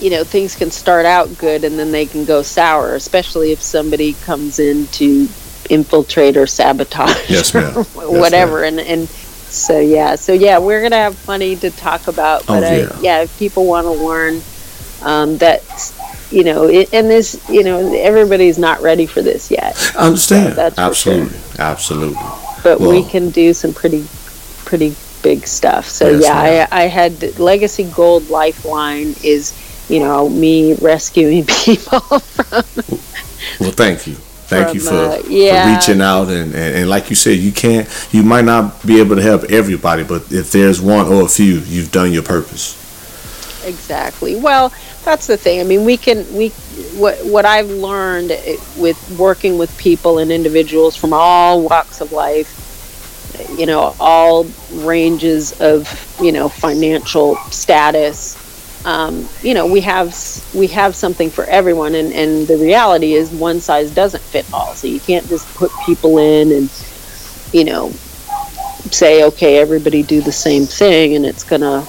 you 0.00 0.10
know 0.10 0.24
things 0.24 0.56
can 0.56 0.70
start 0.70 1.06
out 1.06 1.36
good 1.38 1.62
and 1.64 1.78
then 1.78 1.92
they 1.92 2.06
can 2.06 2.24
go 2.24 2.42
sour 2.42 2.94
especially 2.94 3.52
if 3.52 3.60
somebody 3.62 4.14
comes 4.14 4.58
in 4.58 4.86
to 4.88 5.28
infiltrate 5.68 6.36
or 6.36 6.46
sabotage 6.46 7.30
Yes, 7.30 7.54
ma'am. 7.54 7.76
or 7.76 7.84
Yes, 7.84 7.94
whatever 7.94 8.64
and 8.64 8.80
and 8.80 9.08
so 9.08 9.78
yeah 9.78 10.14
so 10.16 10.32
yeah 10.32 10.58
we're 10.58 10.82
gonna 10.82 10.96
have 10.96 11.16
plenty 11.18 11.54
to 11.56 11.70
talk 11.70 12.08
about 12.08 12.42
Oh, 12.42 12.54
but 12.54 12.64
I, 12.64 12.76
yeah. 12.78 12.98
yeah 13.00 13.22
if 13.22 13.38
people 13.38 13.66
want 13.66 13.84
to 13.86 13.92
learn 13.92 14.40
um, 15.02 15.38
that 15.38 15.62
you 16.30 16.44
know 16.44 16.64
it, 16.68 16.92
and 16.94 17.10
this 17.10 17.40
you 17.48 17.62
know 17.62 17.92
everybody's 17.94 18.58
not 18.58 18.80
ready 18.80 19.06
for 19.06 19.22
this 19.22 19.50
yet 19.50 19.76
I 19.96 20.06
understand. 20.06 20.54
For 20.54 20.80
absolutely, 20.80 21.38
absolutely. 21.58 22.18
But 22.62 22.80
we 22.80 23.02
can 23.04 23.30
do 23.30 23.52
some 23.52 23.72
pretty 23.72 24.04
pretty 24.64 24.94
big 25.22 25.46
stuff 25.46 25.86
so 25.86 26.08
Yes, 26.08 26.24
yeah. 26.24 26.68
I, 26.70 26.84
I 26.84 26.86
had 26.86 27.38
legacy 27.38 27.84
gold 27.84 28.30
lifeline 28.30 29.14
is 29.22 29.54
you 29.88 30.00
know 30.00 30.28
me 30.28 30.74
rescuing 30.74 31.44
people 31.64 32.00
from 32.00 33.00
Well, 33.58 33.72
thank 33.72 34.06
you. 34.06 34.14
Thank 34.50 34.74
you 34.74 34.80
for, 34.80 34.94
uh, 34.94 35.22
yeah. 35.28 35.62
for 35.62 35.76
reaching 35.76 36.02
out 36.02 36.28
and, 36.28 36.52
and, 36.54 36.76
and 36.76 36.90
like 36.90 37.08
you 37.08 37.14
said, 37.14 37.38
you 37.38 37.52
can't, 37.52 37.88
you 38.10 38.24
might 38.24 38.44
not 38.44 38.84
be 38.84 38.98
able 38.98 39.14
to 39.14 39.22
help 39.22 39.44
everybody, 39.44 40.02
but 40.02 40.32
if 40.32 40.50
there's 40.50 40.80
one 40.80 41.06
or 41.06 41.24
a 41.24 41.28
few, 41.28 41.60
you've 41.60 41.92
done 41.92 42.12
your 42.12 42.24
purpose. 42.24 42.76
Exactly. 43.62 44.36
Well 44.36 44.72
that's 45.04 45.26
the 45.26 45.36
thing. 45.36 45.60
I 45.60 45.64
mean 45.64 45.84
we 45.84 45.98
can 45.98 46.26
we 46.32 46.54
what 46.92 47.18
what 47.24 47.44
i've 47.46 47.68
learned 47.68 48.32
eh, 48.32 48.56
with 48.74 48.98
working 49.08 49.56
with 49.58 49.76
people 49.76 50.18
and 50.18 50.32
individuals 50.32 50.96
from 50.96 51.12
all 51.12 51.62
walks 51.68 52.00
of 52.00 52.10
life 52.12 52.48
you 53.48 53.66
know 53.66 53.94
all 54.00 54.54
ranges 54.70 55.52
of 55.60 55.88
you 56.18 56.32
know 56.32 56.48
financial 56.48 57.42
status 57.50 58.38
um, 58.84 59.28
you 59.42 59.54
know 59.54 59.66
we 59.66 59.80
have 59.82 60.14
we 60.52 60.68
have 60.68 60.96
something 60.96 61.30
for 61.30 61.48
everyone 61.48 61.94
and 61.94 62.12
and 62.12 62.48
the 62.48 62.58
reality 62.58 63.14
is 63.14 63.32
one 63.32 63.60
size 63.60 63.92
doesn't 63.92 64.24
fit 64.30 64.46
all. 64.52 64.74
So 64.76 64.86
you 64.88 65.00
can't 65.00 65.28
just 65.28 65.52
put 65.54 65.76
people 65.86 66.18
in 66.18 66.52
and 66.52 66.70
you 67.52 67.64
know 67.64 68.00
say 68.92 69.24
okay 69.24 69.58
everybody 69.58 70.02
do 70.02 70.22
the 70.22 70.32
same 70.32 70.66
thing 70.66 71.14
and 71.14 71.24
it's 71.26 71.44
gonna 71.44 71.86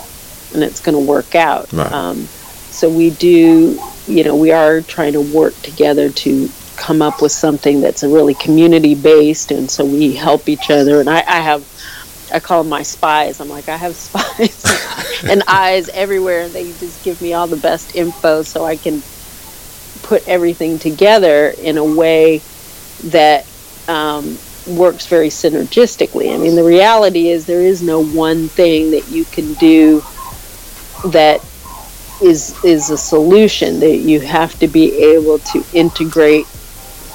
and 0.54 0.64
it's 0.64 0.80
gonna 0.82 1.00
work 1.00 1.36
out 1.36 1.72
Right. 1.74 1.92
um, 1.92 2.28
so 2.70 2.90
we 2.90 3.10
do 3.12 3.80
you 4.08 4.24
know 4.24 4.36
we 4.36 4.52
are 4.52 4.82
trying 4.82 5.14
to 5.14 5.22
work 5.22 5.62
together 5.62 6.10
to 6.10 6.50
come 6.76 7.02
up 7.02 7.22
with 7.22 7.32
something 7.32 7.82
that's 7.82 8.04
a 8.04 8.10
really 8.10 8.34
community 8.36 8.96
based 8.96 9.52
and 9.52 9.70
so 9.70 9.86
we 9.86 10.14
help 10.14 10.50
each 10.50 10.70
other 10.72 11.00
and 11.00 11.10
I, 11.10 11.24
I 11.28 11.42
have 11.42 11.64
I 12.34 12.40
call 12.40 12.64
them 12.64 12.70
my 12.70 12.82
spies. 12.82 13.40
I'm 13.40 13.50
like 13.50 13.68
I 13.70 13.78
have 13.78 13.96
spies 14.08 14.64
and 15.24 15.44
eyes 15.48 15.90
everywhere 15.90 16.44
and 16.44 16.54
they 16.56 16.72
just 16.80 17.04
give 17.04 17.20
me 17.22 17.34
all 17.34 17.48
the 17.48 17.58
best 17.58 17.96
info 17.96 18.42
so 18.44 18.66
I 18.66 18.78
can 18.78 19.04
put 20.02 20.24
everything 20.28 20.80
together 20.80 21.50
in 21.50 21.78
a 21.78 21.84
way 21.84 22.42
that 23.04 23.46
um, 23.88 24.38
works 24.66 25.08
very 25.08 25.30
synergistically. 25.30 26.34
I 26.34 26.38
mean, 26.38 26.56
the 26.56 26.64
reality 26.64 27.30
is 27.30 27.46
there 27.46 27.62
is 27.62 27.82
no 27.84 28.00
one 28.00 28.50
thing 28.50 28.92
that 28.92 29.08
you 29.10 29.26
can 29.26 29.54
do 29.56 30.02
that 31.06 31.44
is 32.22 32.64
is 32.64 32.90
a 32.90 32.98
solution. 32.98 33.80
That 33.80 33.98
you 33.98 34.20
have 34.22 34.58
to 34.60 34.68
be 34.68 34.94
able 35.16 35.40
to 35.40 35.64
integrate, 35.74 36.46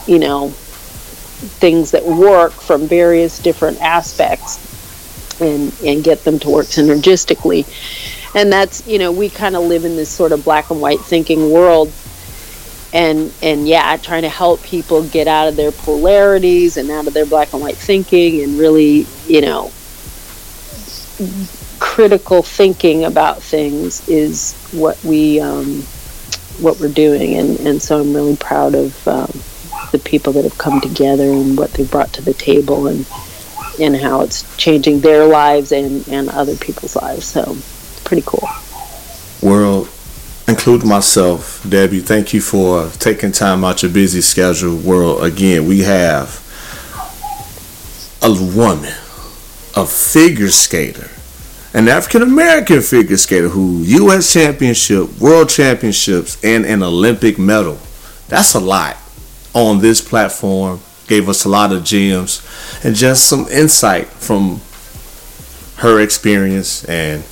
you 0.06 0.18
know, 0.18 0.50
things 0.50 1.92
that 1.92 2.04
work 2.04 2.52
from 2.52 2.86
various 2.86 3.38
different 3.38 3.80
aspects 3.80 5.40
and 5.40 5.72
and 5.84 6.02
get 6.02 6.24
them 6.24 6.38
to 6.40 6.50
work 6.50 6.66
synergistically. 6.66 7.66
And 8.34 8.52
that's 8.52 8.86
you 8.86 8.98
know 8.98 9.12
we 9.12 9.28
kind 9.28 9.56
of 9.56 9.64
live 9.64 9.84
in 9.84 9.96
this 9.96 10.10
sort 10.10 10.32
of 10.32 10.44
black 10.44 10.70
and 10.70 10.80
white 10.80 11.00
thinking 11.00 11.50
world 11.50 11.92
and 12.92 13.32
and 13.42 13.66
yeah 13.66 13.96
trying 13.96 14.22
to 14.22 14.28
help 14.28 14.62
people 14.62 15.06
get 15.08 15.26
out 15.26 15.48
of 15.48 15.56
their 15.56 15.72
polarities 15.72 16.76
and 16.76 16.90
out 16.90 17.06
of 17.06 17.14
their 17.14 17.26
black 17.26 17.52
and 17.52 17.60
white 17.60 17.76
thinking 17.76 18.42
and 18.42 18.58
really 18.58 19.06
you 19.26 19.40
know 19.40 19.70
critical 21.78 22.42
thinking 22.42 23.04
about 23.04 23.42
things 23.42 24.08
is 24.08 24.54
what 24.72 25.02
we 25.04 25.40
um, 25.40 25.82
what 26.60 26.80
we're 26.80 26.92
doing. 26.92 27.34
And 27.34 27.58
and 27.60 27.82
so 27.82 28.00
I'm 28.00 28.14
really 28.14 28.36
proud 28.36 28.74
of 28.74 29.08
um, 29.08 29.30
the 29.92 29.98
people 29.98 30.32
that 30.34 30.44
have 30.44 30.58
come 30.58 30.80
together 30.80 31.30
and 31.30 31.56
what 31.56 31.72
they've 31.72 31.90
brought 31.90 32.12
to 32.14 32.22
the 32.22 32.34
table 32.34 32.86
and 32.86 33.06
and 33.80 33.96
how 33.96 34.22
it's 34.22 34.56
changing 34.56 35.00
their 35.00 35.26
lives 35.26 35.72
and 35.72 36.06
and 36.08 36.28
other 36.30 36.56
people's 36.56 36.96
lives. 36.96 37.26
So 37.26 37.56
pretty 38.04 38.22
cool. 38.26 38.48
World, 39.42 39.88
Include 40.48 40.84
myself, 40.84 41.60
Debi, 41.64 42.00
thank 42.00 42.32
you 42.32 42.40
for 42.40 42.88
taking 43.00 43.32
time 43.32 43.64
out 43.64 43.82
your 43.82 43.90
busy 43.90 44.20
schedule. 44.20 44.76
World, 44.76 45.24
again, 45.24 45.66
we 45.66 45.80
have 45.80 46.40
a 48.22 48.30
woman, 48.30 48.94
a 49.74 49.84
figure 49.84 50.50
skater, 50.50 51.10
an 51.74 51.88
African 51.88 52.22
American 52.22 52.80
figure 52.80 53.16
skater 53.16 53.48
who 53.48 53.82
U.S. 53.82 54.32
championship, 54.32 55.18
world 55.18 55.48
championships, 55.48 56.42
and 56.44 56.64
an 56.64 56.82
Olympic 56.82 57.38
medal. 57.38 57.78
That's 58.28 58.54
a 58.54 58.60
lot 58.60 58.96
on 59.54 59.80
this 59.80 60.00
platform. 60.00 60.80
Gave 61.06 61.28
us 61.28 61.44
a 61.44 61.48
lot 61.48 61.72
of 61.72 61.84
gems 61.84 62.46
and 62.82 62.94
just 62.94 63.28
some 63.28 63.46
insight 63.48 64.06
from 64.06 64.60
her 65.76 66.00
experience. 66.00 66.84
And 66.84 67.22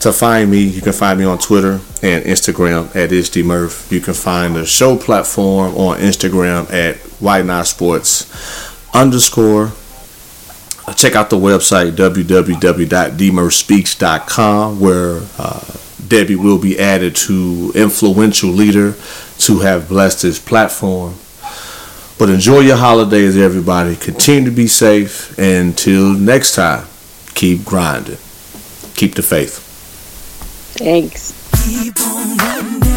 to 0.00 0.12
find 0.12 0.50
me, 0.50 0.62
you 0.62 0.80
can 0.80 0.92
find 0.92 1.18
me 1.18 1.24
on 1.24 1.38
Twitter 1.38 1.80
and 2.02 2.24
Instagram 2.24 2.86
at 2.96 3.10
IsDMurph. 3.10 3.92
You 3.92 4.00
can 4.00 4.14
find 4.14 4.56
the 4.56 4.64
show 4.64 4.96
platform 4.96 5.76
on 5.76 5.98
Instagram 5.98 6.72
at 6.72 6.96
Why 7.20 7.42
Not 7.42 7.66
Sports 7.66 8.26
underscore 8.94 9.72
check 10.96 11.14
out 11.14 11.30
the 11.30 11.36
website 11.36 11.92
www.dmurphspeaks.com 11.92 14.80
where 14.80 15.16
uh, 15.38 15.60
Debi 16.02 16.36
will 16.36 16.58
be 16.58 16.78
added 16.78 17.16
to 17.16 17.72
influential 17.74 18.50
leader 18.50 18.94
to 19.38 19.60
have 19.60 19.88
blessed 19.88 20.20
his 20.22 20.38
platform. 20.38 21.14
But 22.18 22.28
enjoy 22.30 22.60
your 22.60 22.76
holidays, 22.76 23.36
everybody. 23.36 23.96
Continue 23.96 24.50
to 24.50 24.54
be 24.54 24.68
safe. 24.68 25.36
Until 25.38 26.12
next 26.12 26.54
time, 26.54 26.86
keep 27.34 27.64
grinding. 27.64 28.18
Keep 28.94 29.14
the 29.14 29.22
faith. 29.22 29.58
Thanks. 30.76 31.32
Keep 31.64 31.98
on 32.00 32.36
running. 32.36 32.91